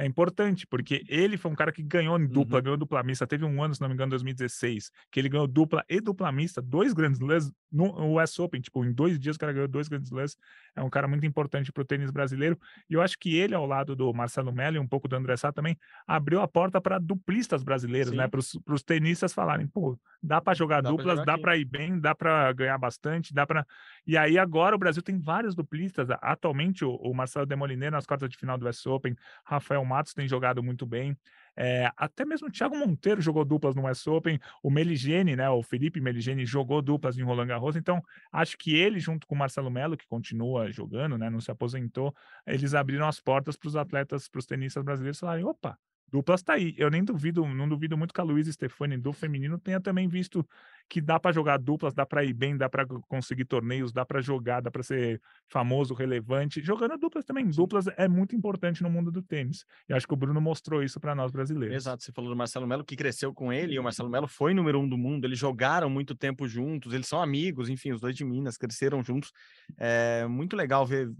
é 0.02 0.06
importante, 0.06 0.66
porque 0.66 1.04
ele 1.08 1.36
foi 1.36 1.50
um 1.50 1.54
cara 1.54 1.70
que 1.70 1.82
ganhou 1.82 2.18
em 2.18 2.26
dupla, 2.26 2.58
Uhum. 2.58 2.62
ganhou 2.64 2.76
dupla 2.76 3.02
mista. 3.02 3.26
Teve 3.26 3.44
um 3.44 3.62
ano, 3.62 3.74
se 3.74 3.80
não 3.80 3.88
me 3.88 3.94
engano, 3.94 4.10
2016, 4.10 4.90
que 5.10 5.20
ele 5.20 5.28
ganhou 5.28 5.46
dupla 5.46 5.84
e 5.88 6.00
dupla 6.00 6.32
mista, 6.32 6.62
dois 6.62 6.92
grandes 6.92 7.20
slams 7.20 7.52
no 7.70 8.16
US 8.16 8.38
Open. 8.38 8.60
Tipo, 8.60 8.84
em 8.84 8.92
dois 8.92 9.18
dias 9.18 9.36
o 9.36 9.38
cara 9.38 9.52
ganhou 9.52 9.68
dois 9.68 9.88
grandes 9.88 10.08
slams. 10.10 10.36
É 10.74 10.82
um 10.82 10.90
cara 10.90 11.06
muito 11.06 11.26
importante 11.26 11.70
para 11.70 11.82
o 11.82 11.84
tênis 11.84 12.10
brasileiro. 12.10 12.58
E 12.88 12.94
eu 12.94 13.02
acho 13.02 13.18
que 13.18 13.36
ele, 13.36 13.54
ao 13.54 13.66
lado 13.66 13.94
do 13.94 14.12
Marcelo 14.12 14.52
Melo 14.52 14.76
e 14.76 14.78
um 14.80 14.86
pouco 14.88 15.06
do 15.06 15.16
André 15.16 15.36
Sá 15.36 15.52
também, 15.52 15.76
abriu 16.06 16.40
a 16.40 16.48
porta 16.48 16.80
para 16.80 16.98
duplistas 16.98 17.62
brasileiros, 17.62 18.12
né? 18.12 18.24
Sim. 18.24 18.60
Para 18.64 18.74
os 18.74 18.82
tenistas 18.82 19.32
falarem, 19.32 19.66
pô, 19.66 19.98
dá 20.22 20.40
para 20.40 20.54
jogar 20.54 20.82
Dá 20.82 20.88
pra 20.88 20.90
duplas, 20.90 21.18
jogar 21.18 21.24
dá 21.24 21.38
para 21.38 21.56
ir 21.56 21.64
bem, 21.64 21.98
dá 21.98 22.14
para 22.14 22.52
ganhar 22.52 22.78
bastante, 22.78 23.32
dá 23.32 23.46
para. 23.46 23.66
E 24.06 24.16
aí 24.16 24.38
agora 24.38 24.76
o 24.76 24.78
Brasil 24.78 25.02
tem 25.02 25.18
vários 25.18 25.54
duplistas. 25.54 26.08
Atualmente 26.20 26.84
o, 26.84 26.94
o 26.96 27.14
Marcelo 27.14 27.46
Demoliner 27.46 27.90
nas 27.90 28.06
quartas 28.06 28.28
de 28.28 28.36
final 28.36 28.58
do 28.58 28.68
US 28.68 28.86
Open, 28.86 29.16
Rafael 29.44 29.84
Matos 29.84 30.14
tem 30.14 30.28
jogado 30.28 30.62
muito 30.62 30.86
bem. 30.86 31.16
É, 31.56 31.90
até 31.96 32.24
mesmo 32.24 32.48
o 32.48 32.50
Thiago 32.50 32.76
Monteiro 32.76 33.20
jogou 33.20 33.44
duplas 33.44 33.74
no 33.74 33.88
US 33.88 34.06
Open, 34.06 34.38
o 34.62 34.70
Meligeni, 34.70 35.36
né, 35.36 35.48
o 35.50 35.62
Felipe 35.62 36.00
Meligeni 36.00 36.46
jogou 36.46 36.80
duplas 36.80 37.18
em 37.18 37.22
Roland 37.22 37.48
Garros, 37.48 37.76
então 37.76 38.00
acho 38.32 38.56
que 38.56 38.74
ele 38.74 38.98
junto 39.00 39.26
com 39.26 39.34
o 39.34 39.38
Marcelo 39.38 39.70
Melo, 39.70 39.96
que 39.96 40.06
continua 40.06 40.70
jogando, 40.70 41.18
né, 41.18 41.28
não 41.28 41.40
se 41.40 41.50
aposentou, 41.50 42.14
eles 42.46 42.72
abriram 42.72 43.06
as 43.06 43.20
portas 43.20 43.56
para 43.56 43.68
os 43.68 43.76
atletas, 43.76 44.28
para 44.28 44.38
os 44.38 44.46
tenistas 44.46 44.82
brasileiros 44.82 45.18
falarem, 45.18 45.44
opa, 45.44 45.76
duplas 46.10 46.42
tá 46.42 46.54
aí. 46.54 46.74
Eu 46.76 46.90
nem 46.90 47.04
duvido, 47.04 47.46
não 47.46 47.68
duvido 47.68 47.96
muito 47.96 48.12
que 48.12 48.20
a 48.20 48.24
Luísa 48.24 48.52
Stefani 48.52 48.96
do 48.96 49.12
feminino 49.12 49.58
tenha 49.58 49.80
também 49.80 50.08
visto 50.08 50.46
que 50.88 51.00
dá 51.00 51.20
para 51.20 51.32
jogar 51.32 51.58
duplas, 51.58 51.94
dá 51.94 52.04
para 52.04 52.24
ir 52.24 52.32
bem, 52.32 52.56
dá 52.56 52.68
para 52.68 52.84
conseguir 53.08 53.44
torneios, 53.44 53.92
dá 53.92 54.04
para 54.04 54.20
jogar, 54.20 54.60
dá 54.60 54.70
para 54.70 54.82
ser 54.82 55.20
famoso, 55.48 55.94
relevante. 55.94 56.62
Jogando 56.62 56.98
duplas 56.98 57.24
também. 57.24 57.48
Duplas 57.48 57.86
é 57.96 58.08
muito 58.08 58.34
importante 58.34 58.82
no 58.82 58.90
mundo 58.90 59.10
do 59.10 59.22
tênis. 59.22 59.64
E 59.88 59.92
acho 59.92 60.06
que 60.06 60.14
o 60.14 60.16
Bruno 60.16 60.40
mostrou 60.40 60.82
isso 60.82 60.98
para 60.98 61.14
nós 61.14 61.30
brasileiros. 61.30 61.76
Exato, 61.76 62.02
você 62.02 62.12
falou 62.12 62.30
do 62.30 62.36
Marcelo 62.36 62.66
Melo 62.66 62.84
que 62.84 62.96
cresceu 62.96 63.32
com 63.32 63.52
ele, 63.52 63.74
e 63.74 63.78
o 63.78 63.82
Marcelo 63.82 64.10
Melo 64.10 64.26
foi 64.26 64.52
número 64.52 64.80
um 64.80 64.88
do 64.88 64.98
mundo, 64.98 65.24
eles 65.24 65.38
jogaram 65.38 65.88
muito 65.88 66.14
tempo 66.14 66.48
juntos, 66.48 66.92
eles 66.92 67.06
são 67.06 67.22
amigos, 67.22 67.68
enfim, 67.68 67.92
os 67.92 68.00
dois 68.00 68.16
de 68.16 68.24
Minas 68.24 68.56
cresceram 68.56 69.02
juntos. 69.02 69.32
É 69.78 70.26
muito 70.26 70.56
legal 70.56 70.84
ver 70.84 71.10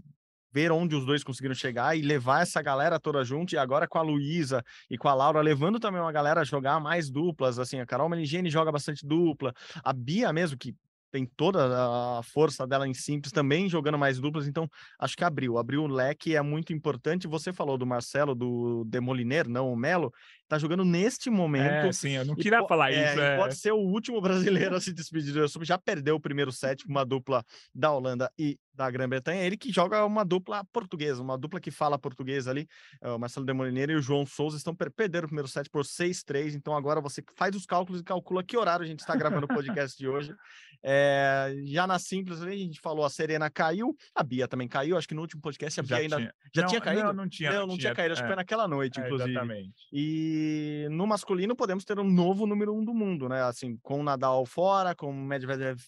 ver 0.51 0.71
onde 0.71 0.95
os 0.95 1.05
dois 1.05 1.23
conseguiram 1.23 1.55
chegar 1.55 1.97
e 1.97 2.01
levar 2.01 2.41
essa 2.41 2.61
galera 2.61 2.99
toda 2.99 3.23
junto, 3.23 3.53
e 3.53 3.57
agora 3.57 3.87
com 3.87 3.97
a 3.97 4.01
Luísa 4.01 4.63
e 4.89 4.97
com 4.97 5.07
a 5.07 5.13
Laura, 5.13 5.41
levando 5.41 5.79
também 5.79 6.01
uma 6.01 6.11
galera 6.11 6.41
a 6.41 6.43
jogar 6.43 6.79
mais 6.79 7.09
duplas, 7.09 7.59
assim, 7.59 7.79
a 7.79 7.85
Carol 7.85 8.09
Meligeni 8.09 8.49
joga 8.49 8.71
bastante 8.71 9.05
dupla, 9.05 9.53
a 9.83 9.93
Bia 9.93 10.31
mesmo, 10.33 10.57
que 10.57 10.75
tem 11.11 11.25
toda 11.25 11.59
a 12.17 12.21
força 12.23 12.65
dela 12.65 12.87
em 12.87 12.93
simples, 12.93 13.31
também 13.31 13.67
jogando 13.67 13.97
mais 13.97 14.19
duplas, 14.19 14.47
então 14.47 14.69
acho 14.99 15.15
que 15.15 15.23
abriu, 15.23 15.57
abriu 15.57 15.83
o 15.83 15.87
leque, 15.87 16.35
é 16.35 16.41
muito 16.41 16.73
importante. 16.73 17.27
Você 17.27 17.51
falou 17.51 17.77
do 17.77 17.85
Marcelo, 17.85 18.33
do 18.33 18.83
Demoliner, 18.85 19.47
não 19.47 19.71
o 19.71 19.75
Melo, 19.75 20.11
tá 20.47 20.57
jogando 20.57 20.83
neste 20.83 21.29
momento. 21.29 21.87
É, 21.87 21.91
sim, 21.91 22.11
eu 22.11 22.25
não 22.25 22.35
queria 22.35 22.65
falar 22.67 22.91
é, 22.91 23.11
isso. 23.11 23.21
é. 23.21 23.37
Pode 23.37 23.55
ser 23.55 23.71
o 23.71 23.79
último 23.79 24.19
brasileiro 24.21 24.75
a 24.75 24.81
se 24.81 24.93
despedir 24.93 25.33
do 25.33 25.45
Open, 25.45 25.65
já 25.65 25.77
perdeu 25.77 26.15
o 26.15 26.19
primeiro 26.19 26.51
set 26.51 26.83
com 26.83 26.91
uma 26.91 27.05
dupla 27.05 27.43
da 27.73 27.91
Holanda 27.91 28.31
e 28.37 28.57
da 28.73 28.89
Grã-Bretanha. 28.89 29.43
Ele 29.43 29.57
que 29.57 29.71
joga 29.71 30.05
uma 30.05 30.23
dupla 30.23 30.63
portuguesa, 30.71 31.21
uma 31.21 31.37
dupla 31.37 31.59
que 31.59 31.71
fala 31.71 31.99
português 31.99 32.47
ali. 32.47 32.67
é, 33.01 33.09
O 33.09 33.19
Marcelo 33.19 33.45
Demoliner 33.45 33.89
e 33.89 33.95
o 33.95 34.01
João 34.01 34.25
Souza 34.25 34.57
estão 34.57 34.75
per 34.75 34.91
perderam 34.91 35.25
o 35.25 35.29
primeiro 35.29 35.47
set 35.47 35.69
por 35.69 35.83
6-3. 35.83 36.55
Então 36.55 36.75
agora 36.75 37.01
você 37.01 37.23
faz 37.35 37.55
os 37.55 37.65
cálculos 37.65 38.01
e 38.01 38.03
calcula 38.03 38.43
que 38.43 38.57
horário 38.57 38.83
a 38.83 38.87
gente 38.87 38.99
está 38.99 39.15
gravando 39.15 39.45
o 39.45 39.47
podcast 39.47 39.97
de 39.97 40.07
hoje. 40.07 40.35
É, 40.83 41.53
já 41.65 41.85
na 41.85 41.99
simples 41.99 42.41
a 42.41 42.49
gente 42.49 42.79
falou, 42.79 43.05
a 43.05 43.09
Serena 43.09 43.49
caiu, 43.49 43.95
a 44.15 44.23
Bia 44.23 44.47
também 44.47 44.67
caiu. 44.67 44.97
Acho 44.97 45.07
que 45.07 45.13
no 45.13 45.21
último 45.21 45.41
podcast 45.41 45.79
a 45.79 45.83
Bia 45.83 45.97
ainda 45.97 46.17
tinha. 46.17 46.33
já 46.53 46.61
Não, 46.63 46.69
tinha 46.69 46.81
caído. 46.81 47.03
Não, 47.03 47.13
não 47.13 47.29
tinha. 47.29 47.51
não, 47.51 47.67
não 47.67 47.77
tinha 47.77 47.93
caído, 47.93 48.13
acho 48.13 48.21
que 48.21 48.25
é, 48.25 48.29
foi 48.29 48.35
naquela 48.35 48.67
noite, 48.67 48.99
é, 48.99 49.05
inclusive. 49.05 49.31
Exatamente. 49.31 49.87
E 49.93 50.87
no 50.89 51.05
masculino 51.05 51.55
podemos 51.55 51.85
ter 51.85 51.99
um 51.99 52.09
novo 52.09 52.47
número 52.47 52.73
um 52.73 52.83
do 52.83 52.93
mundo, 52.93 53.29
né? 53.29 53.43
Assim, 53.43 53.77
com 53.81 53.99
o 53.99 54.03
Nadal 54.03 54.45
fora, 54.45 54.95
com 54.95 55.11
o 55.11 55.13
Medvedev, 55.13 55.79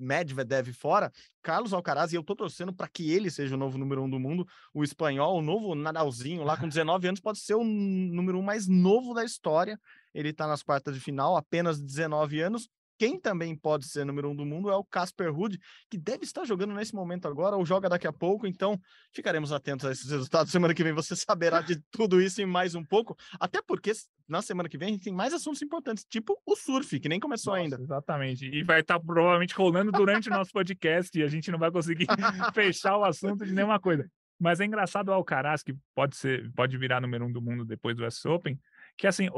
Medvedev 0.00 0.72
fora, 0.72 1.12
Carlos 1.42 1.72
Alcaraz, 1.72 2.12
e 2.12 2.16
eu 2.16 2.22
tô 2.22 2.34
torcendo 2.34 2.72
para 2.72 2.88
que 2.88 3.12
ele 3.12 3.30
seja 3.30 3.54
o 3.54 3.58
novo 3.58 3.76
número 3.76 4.02
um 4.02 4.08
do 4.08 4.18
mundo, 4.18 4.46
o 4.72 4.82
espanhol, 4.82 5.38
o 5.38 5.42
novo 5.42 5.74
Nadalzinho 5.74 6.42
lá 6.42 6.56
com 6.56 6.66
19 6.66 7.06
anos 7.06 7.20
pode 7.20 7.38
ser 7.38 7.54
o 7.54 7.62
número 7.62 8.38
um 8.38 8.42
mais 8.42 8.66
novo 8.66 9.12
da 9.12 9.24
história. 9.24 9.78
Ele 10.14 10.32
tá 10.32 10.46
nas 10.46 10.62
quartas 10.62 10.94
de 10.94 11.00
final, 11.00 11.36
apenas 11.36 11.80
19 11.80 12.40
anos. 12.40 12.68
Quem 13.00 13.18
também 13.18 13.56
pode 13.56 13.86
ser 13.86 14.04
número 14.04 14.28
um 14.28 14.36
do 14.36 14.44
mundo 14.44 14.68
é 14.68 14.76
o 14.76 14.84
Casper 14.84 15.34
Ruud, 15.34 15.58
que 15.88 15.96
deve 15.96 16.22
estar 16.22 16.44
jogando 16.44 16.74
nesse 16.74 16.94
momento 16.94 17.26
agora 17.26 17.56
ou 17.56 17.64
joga 17.64 17.88
daqui 17.88 18.06
a 18.06 18.12
pouco. 18.12 18.46
Então, 18.46 18.78
ficaremos 19.10 19.52
atentos 19.52 19.86
a 19.86 19.90
esses 19.90 20.10
resultados. 20.10 20.52
Semana 20.52 20.74
que 20.74 20.84
vem 20.84 20.92
você 20.92 21.16
saberá 21.16 21.62
de 21.62 21.80
tudo 21.90 22.20
isso 22.20 22.42
e 22.42 22.44
mais 22.44 22.74
um 22.74 22.84
pouco. 22.84 23.16
Até 23.40 23.62
porque 23.62 23.92
na 24.28 24.42
semana 24.42 24.68
que 24.68 24.76
vem 24.76 24.88
a 24.88 24.92
gente 24.92 25.04
tem 25.04 25.14
mais 25.14 25.32
assuntos 25.32 25.62
importantes, 25.62 26.04
tipo 26.04 26.38
o 26.44 26.54
surf, 26.54 27.00
que 27.00 27.08
nem 27.08 27.18
começou 27.18 27.54
Nossa, 27.54 27.62
ainda. 27.62 27.80
Exatamente. 27.80 28.44
E 28.44 28.62
vai 28.62 28.82
estar 28.82 29.00
provavelmente 29.00 29.54
rolando 29.54 29.90
durante 29.90 30.28
o 30.28 30.32
nosso 30.32 30.52
podcast 30.52 31.18
e 31.18 31.22
a 31.22 31.28
gente 31.28 31.50
não 31.50 31.58
vai 31.58 31.70
conseguir 31.70 32.06
fechar 32.52 32.98
o 32.98 33.04
assunto 33.04 33.46
de 33.46 33.52
nenhuma 33.54 33.80
coisa. 33.80 34.06
Mas 34.38 34.60
é 34.60 34.66
engraçado 34.66 35.08
o 35.08 35.12
Alcaraz, 35.12 35.62
que 35.62 35.74
pode 35.94 36.16
ser, 36.16 36.52
pode 36.52 36.76
virar 36.76 37.00
número 37.00 37.24
um 37.24 37.32
do 37.32 37.40
mundo 37.40 37.64
depois 37.64 37.96
do 37.96 38.06
US 38.06 38.24
Open, 38.26 38.60
que 39.00 39.06
assim, 39.06 39.28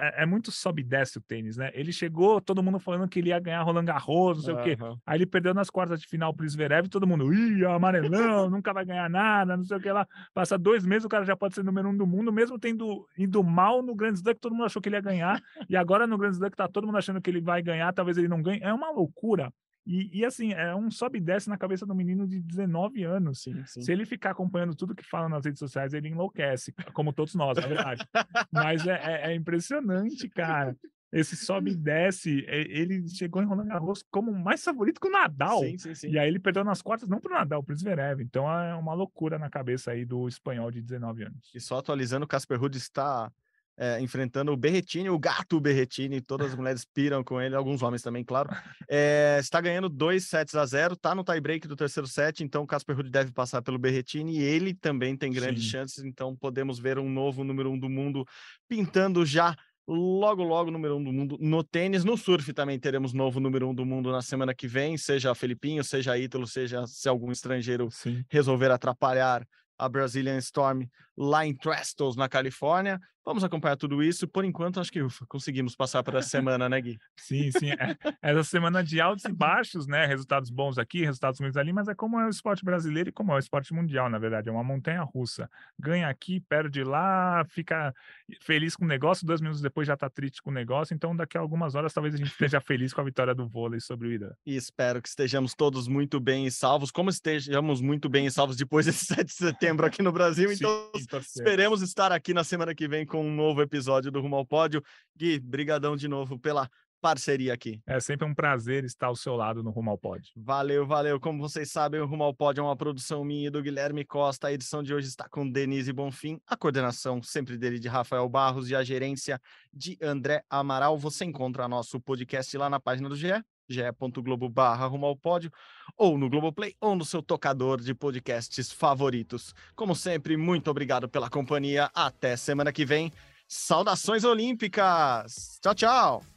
é, 0.00 0.24
é 0.24 0.26
muito 0.26 0.50
sobe 0.50 0.82
e 0.82 0.84
desce 0.84 1.16
o 1.16 1.20
tênis, 1.20 1.56
né? 1.56 1.70
Ele 1.74 1.92
chegou, 1.92 2.40
todo 2.40 2.60
mundo 2.60 2.80
falando 2.80 3.08
que 3.08 3.20
ele 3.20 3.28
ia 3.28 3.38
ganhar 3.38 3.62
Roland 3.62 3.84
Garros, 3.84 4.38
não 4.38 4.42
sei 4.42 4.54
o 4.54 4.62
quê. 4.64 4.76
Aí 5.06 5.16
ele 5.16 5.26
perdeu 5.26 5.54
nas 5.54 5.70
quartas 5.70 6.00
de 6.00 6.08
final 6.08 6.34
pro 6.34 6.48
Zverev, 6.48 6.88
todo 6.88 7.06
mundo, 7.06 7.32
ih, 7.32 7.64
amarelão, 7.64 8.50
nunca 8.50 8.72
vai 8.72 8.84
ganhar 8.84 9.08
nada, 9.08 9.56
não 9.56 9.62
sei 9.62 9.76
o 9.76 9.80
que 9.80 9.92
lá. 9.92 10.08
Passa 10.34 10.58
dois 10.58 10.84
meses, 10.84 11.04
o 11.04 11.08
cara 11.08 11.24
já 11.24 11.36
pode 11.36 11.54
ser 11.54 11.62
número 11.62 11.88
um 11.88 11.96
do 11.96 12.04
mundo, 12.04 12.32
mesmo 12.32 12.58
tendo 12.58 13.06
ido 13.16 13.44
mal 13.44 13.80
no 13.80 13.94
Grand 13.94 14.14
Slam, 14.14 14.34
que 14.34 14.40
todo 14.40 14.56
mundo 14.56 14.64
achou 14.64 14.82
que 14.82 14.88
ele 14.88 14.96
ia 14.96 15.00
ganhar, 15.00 15.40
e 15.68 15.76
agora 15.76 16.04
no 16.04 16.18
Grand 16.18 16.32
Slam 16.32 16.50
que 16.50 16.56
tá 16.56 16.66
todo 16.66 16.84
mundo 16.84 16.98
achando 16.98 17.20
que 17.20 17.30
ele 17.30 17.40
vai 17.40 17.62
ganhar, 17.62 17.92
talvez 17.92 18.18
ele 18.18 18.26
não 18.26 18.42
ganhe. 18.42 18.60
É 18.60 18.74
uma 18.74 18.90
loucura. 18.90 19.52
E, 19.86 20.20
e, 20.20 20.24
assim, 20.24 20.52
é 20.52 20.74
um 20.74 20.90
sobe 20.90 21.18
e 21.18 21.20
desce 21.20 21.48
na 21.48 21.58
cabeça 21.58 21.84
do 21.84 21.94
menino 21.94 22.26
de 22.26 22.40
19 22.40 23.02
anos. 23.02 23.42
Sim, 23.42 23.64
sim. 23.66 23.80
Se 23.82 23.90
ele 23.92 24.06
ficar 24.06 24.30
acompanhando 24.30 24.74
tudo 24.76 24.94
que 24.94 25.02
fala 25.02 25.28
nas 25.28 25.44
redes 25.44 25.58
sociais, 25.58 25.92
ele 25.92 26.08
enlouquece, 26.08 26.72
como 26.92 27.12
todos 27.12 27.34
nós, 27.34 27.56
na 27.58 27.66
verdade. 27.66 28.06
Mas 28.52 28.86
é, 28.86 28.92
é- 28.92 29.32
é 29.32 29.34
impressionante, 29.34 30.28
cara. 30.28 30.76
Esse 31.12 31.36
sobe 31.36 31.72
e 31.72 31.76
desce. 31.76 32.42
Ele 32.48 33.06
chegou 33.06 33.42
em 33.42 33.44
Roland 33.44 33.66
Garros 33.66 34.02
como 34.10 34.32
mais 34.32 34.64
favorito 34.64 34.98
que 34.98 35.08
o 35.08 35.10
Nadal. 35.10 35.58
Sim, 35.60 35.76
sim, 35.76 35.94
sim. 35.94 36.08
E 36.10 36.18
aí 36.18 36.26
ele 36.26 36.38
perdeu 36.38 36.64
nas 36.64 36.80
quartas, 36.80 37.06
não 37.06 37.20
pro 37.20 37.34
Nadal, 37.34 37.62
pro 37.62 37.76
Zverev. 37.76 38.22
Então 38.22 38.50
é 38.50 38.74
uma 38.74 38.94
loucura 38.94 39.38
na 39.38 39.50
cabeça 39.50 39.90
aí 39.90 40.06
do 40.06 40.26
espanhol 40.26 40.70
de 40.70 40.80
19 40.80 41.24
anos. 41.24 41.50
E 41.54 41.60
só 41.60 41.76
atualizando, 41.78 42.24
o 42.24 42.28
Casper 42.28 42.58
Ruud 42.58 42.78
está 42.78 43.30
é, 43.76 44.00
enfrentando 44.00 44.52
o 44.52 44.56
Berretini, 44.56 45.08
o 45.08 45.18
gato 45.18 45.60
Berretini, 45.60 46.20
todas 46.20 46.50
as 46.50 46.54
mulheres 46.54 46.84
piram 46.84 47.24
com 47.24 47.40
ele, 47.40 47.54
alguns 47.54 47.82
homens 47.82 48.02
também, 48.02 48.24
claro. 48.24 48.50
É, 48.88 49.38
está 49.40 49.60
ganhando 49.60 49.88
2 49.88 50.24
sets 50.24 50.54
a 50.54 50.64
0, 50.64 50.94
está 50.94 51.14
no 51.14 51.24
tie-break 51.24 51.66
do 51.66 51.76
terceiro 51.76 52.06
set, 52.06 52.42
então 52.44 52.62
o 52.62 52.66
Casper 52.66 52.96
Ruud 52.96 53.10
deve 53.10 53.32
passar 53.32 53.62
pelo 53.62 53.78
Berretini 53.78 54.38
e 54.38 54.42
ele 54.42 54.74
também 54.74 55.16
tem 55.16 55.32
grandes 55.32 55.64
Sim. 55.64 55.70
chances, 55.70 56.04
então 56.04 56.36
podemos 56.36 56.78
ver 56.78 56.98
um 56.98 57.08
novo 57.08 57.44
número 57.44 57.70
um 57.70 57.78
do 57.78 57.88
mundo 57.88 58.26
pintando 58.68 59.24
já 59.24 59.56
logo, 59.86 60.42
logo 60.42 60.70
número 60.70 60.96
um 60.96 61.04
do 61.04 61.12
mundo 61.12 61.38
no 61.40 61.62
tênis. 61.64 62.04
No 62.04 62.16
surf 62.16 62.52
também 62.52 62.78
teremos 62.78 63.12
novo 63.12 63.40
número 63.40 63.68
um 63.68 63.74
do 63.74 63.84
mundo 63.84 64.10
na 64.10 64.22
semana 64.22 64.54
que 64.54 64.68
vem, 64.68 64.96
seja 64.96 65.34
Felipinho, 65.34 65.82
seja 65.82 66.16
Ítalo, 66.16 66.46
seja 66.46 66.86
se 66.86 67.08
algum 67.08 67.32
estrangeiro 67.32 67.90
Sim. 67.90 68.24
resolver 68.30 68.70
atrapalhar 68.70 69.46
a 69.78 69.88
Brazilian 69.88 70.38
Storm 70.38 70.86
lá 71.16 71.44
em 71.44 71.54
Trestles, 71.54 72.16
na 72.16 72.28
Califórnia. 72.28 73.00
Vamos 73.24 73.44
acompanhar 73.44 73.76
tudo 73.76 74.02
isso. 74.02 74.26
Por 74.26 74.44
enquanto, 74.44 74.80
acho 74.80 74.90
que 74.90 75.00
ufa, 75.00 75.24
conseguimos 75.28 75.76
passar 75.76 76.02
por 76.02 76.14
essa 76.14 76.28
semana, 76.28 76.68
né, 76.68 76.80
Gui? 76.80 76.98
Sim, 77.16 77.50
sim. 77.52 77.70
É, 77.70 77.96
essa 78.20 78.44
semana 78.44 78.82
de 78.82 79.00
altos 79.00 79.24
e 79.24 79.32
baixos, 79.32 79.86
né? 79.86 80.06
Resultados 80.06 80.50
bons 80.50 80.76
aqui, 80.76 81.04
resultados 81.04 81.40
ruins 81.40 81.56
ali, 81.56 81.72
mas 81.72 81.88
é 81.88 81.94
como 81.94 82.18
é 82.18 82.26
o 82.26 82.28
esporte 82.28 82.64
brasileiro 82.64 83.10
e 83.10 83.12
como 83.12 83.32
é 83.32 83.36
o 83.36 83.38
esporte 83.38 83.72
mundial, 83.72 84.10
na 84.10 84.18
verdade. 84.18 84.48
É 84.48 84.52
uma 84.52 84.64
montanha 84.64 85.02
russa. 85.02 85.48
Ganha 85.78 86.08
aqui, 86.08 86.40
perde 86.40 86.82
lá, 86.82 87.44
fica 87.48 87.94
feliz 88.40 88.74
com 88.74 88.84
o 88.84 88.88
negócio, 88.88 89.26
dois 89.26 89.40
minutos 89.40 89.60
depois 89.60 89.86
já 89.86 89.96
tá 89.96 90.10
triste 90.10 90.42
com 90.42 90.50
o 90.50 90.52
negócio. 90.52 90.94
Então, 90.94 91.14
daqui 91.14 91.38
a 91.38 91.40
algumas 91.40 91.74
horas, 91.74 91.92
talvez 91.92 92.14
a 92.14 92.18
gente 92.18 92.30
esteja 92.30 92.60
feliz 92.60 92.92
com 92.92 93.00
a 93.00 93.04
vitória 93.04 93.34
do 93.34 93.46
vôlei 93.46 93.80
sobre 93.80 94.08
o 94.08 94.12
Irã. 94.12 94.30
E 94.44 94.56
espero 94.56 95.00
que 95.00 95.08
estejamos 95.08 95.54
todos 95.54 95.86
muito 95.86 96.18
bem 96.18 96.46
e 96.46 96.50
salvos, 96.50 96.90
como 96.90 97.08
estejamos 97.08 97.80
muito 97.80 98.08
bem 98.08 98.26
e 98.26 98.30
salvos 98.30 98.56
depois 98.56 98.86
desse 98.86 99.06
7 99.06 99.24
de 99.24 99.32
setembro 99.32 99.86
aqui 99.86 100.02
no 100.02 100.10
Brasil. 100.10 100.50
Então, 100.50 100.90
Sim, 100.96 101.20
esperemos 101.36 101.82
estar 101.82 102.10
aqui 102.10 102.34
na 102.34 102.42
semana 102.42 102.74
que 102.74 102.88
vem 102.88 103.06
com 103.12 103.26
um 103.26 103.34
novo 103.34 103.60
episódio 103.60 104.10
do 104.10 104.22
Rumo 104.22 104.36
ao 104.36 104.46
Pódio. 104.46 104.82
Gui, 105.14 105.38
brigadão 105.38 105.94
de 105.94 106.08
novo 106.08 106.38
pela 106.38 106.66
parceria 106.98 107.52
aqui. 107.52 107.78
É 107.86 108.00
sempre 108.00 108.26
um 108.26 108.34
prazer 108.34 108.84
estar 108.84 109.08
ao 109.08 109.16
seu 109.16 109.36
lado 109.36 109.62
no 109.62 109.70
Rumo 109.70 109.90
ao 109.90 109.98
Pódio. 109.98 110.32
Valeu, 110.34 110.86
valeu. 110.86 111.20
Como 111.20 111.38
vocês 111.38 111.70
sabem, 111.70 112.00
o 112.00 112.06
Rumo 112.06 112.24
ao 112.24 112.32
Pódio 112.32 112.62
é 112.62 112.64
uma 112.64 112.74
produção 112.74 113.22
minha 113.22 113.48
e 113.48 113.50
do 113.50 113.60
Guilherme 113.60 114.02
Costa. 114.02 114.46
A 114.46 114.52
edição 114.52 114.82
de 114.82 114.94
hoje 114.94 115.08
está 115.08 115.28
com 115.28 115.46
Denise 115.46 115.92
Bonfim, 115.92 116.40
a 116.46 116.56
coordenação 116.56 117.20
sempre 117.22 117.58
dele 117.58 117.78
de 117.78 117.86
Rafael 117.86 118.26
Barros 118.30 118.70
e 118.70 118.74
a 118.74 118.82
gerência 118.82 119.38
de 119.70 119.98
André 120.00 120.42
Amaral. 120.48 120.96
Você 120.96 121.26
encontra 121.26 121.68
nosso 121.68 122.00
podcast 122.00 122.56
lá 122.56 122.70
na 122.70 122.80
página 122.80 123.10
do 123.10 123.16
GE 123.16 123.44
ge.globo 123.68 124.48
barra 124.48 124.86
rumo 124.86 125.06
ao 125.06 125.16
pódio, 125.16 125.52
ou 125.96 126.18
no 126.18 126.28
Globoplay, 126.28 126.74
ou 126.80 126.96
no 126.96 127.04
seu 127.04 127.22
tocador 127.22 127.80
de 127.80 127.94
podcasts 127.94 128.72
favoritos. 128.72 129.54
Como 129.74 129.94
sempre, 129.94 130.36
muito 130.36 130.70
obrigado 130.70 131.08
pela 131.08 131.30
companhia. 131.30 131.90
Até 131.94 132.36
semana 132.36 132.72
que 132.72 132.84
vem. 132.84 133.12
Saudações 133.46 134.24
olímpicas! 134.24 135.58
Tchau, 135.60 135.74
tchau! 135.74 136.31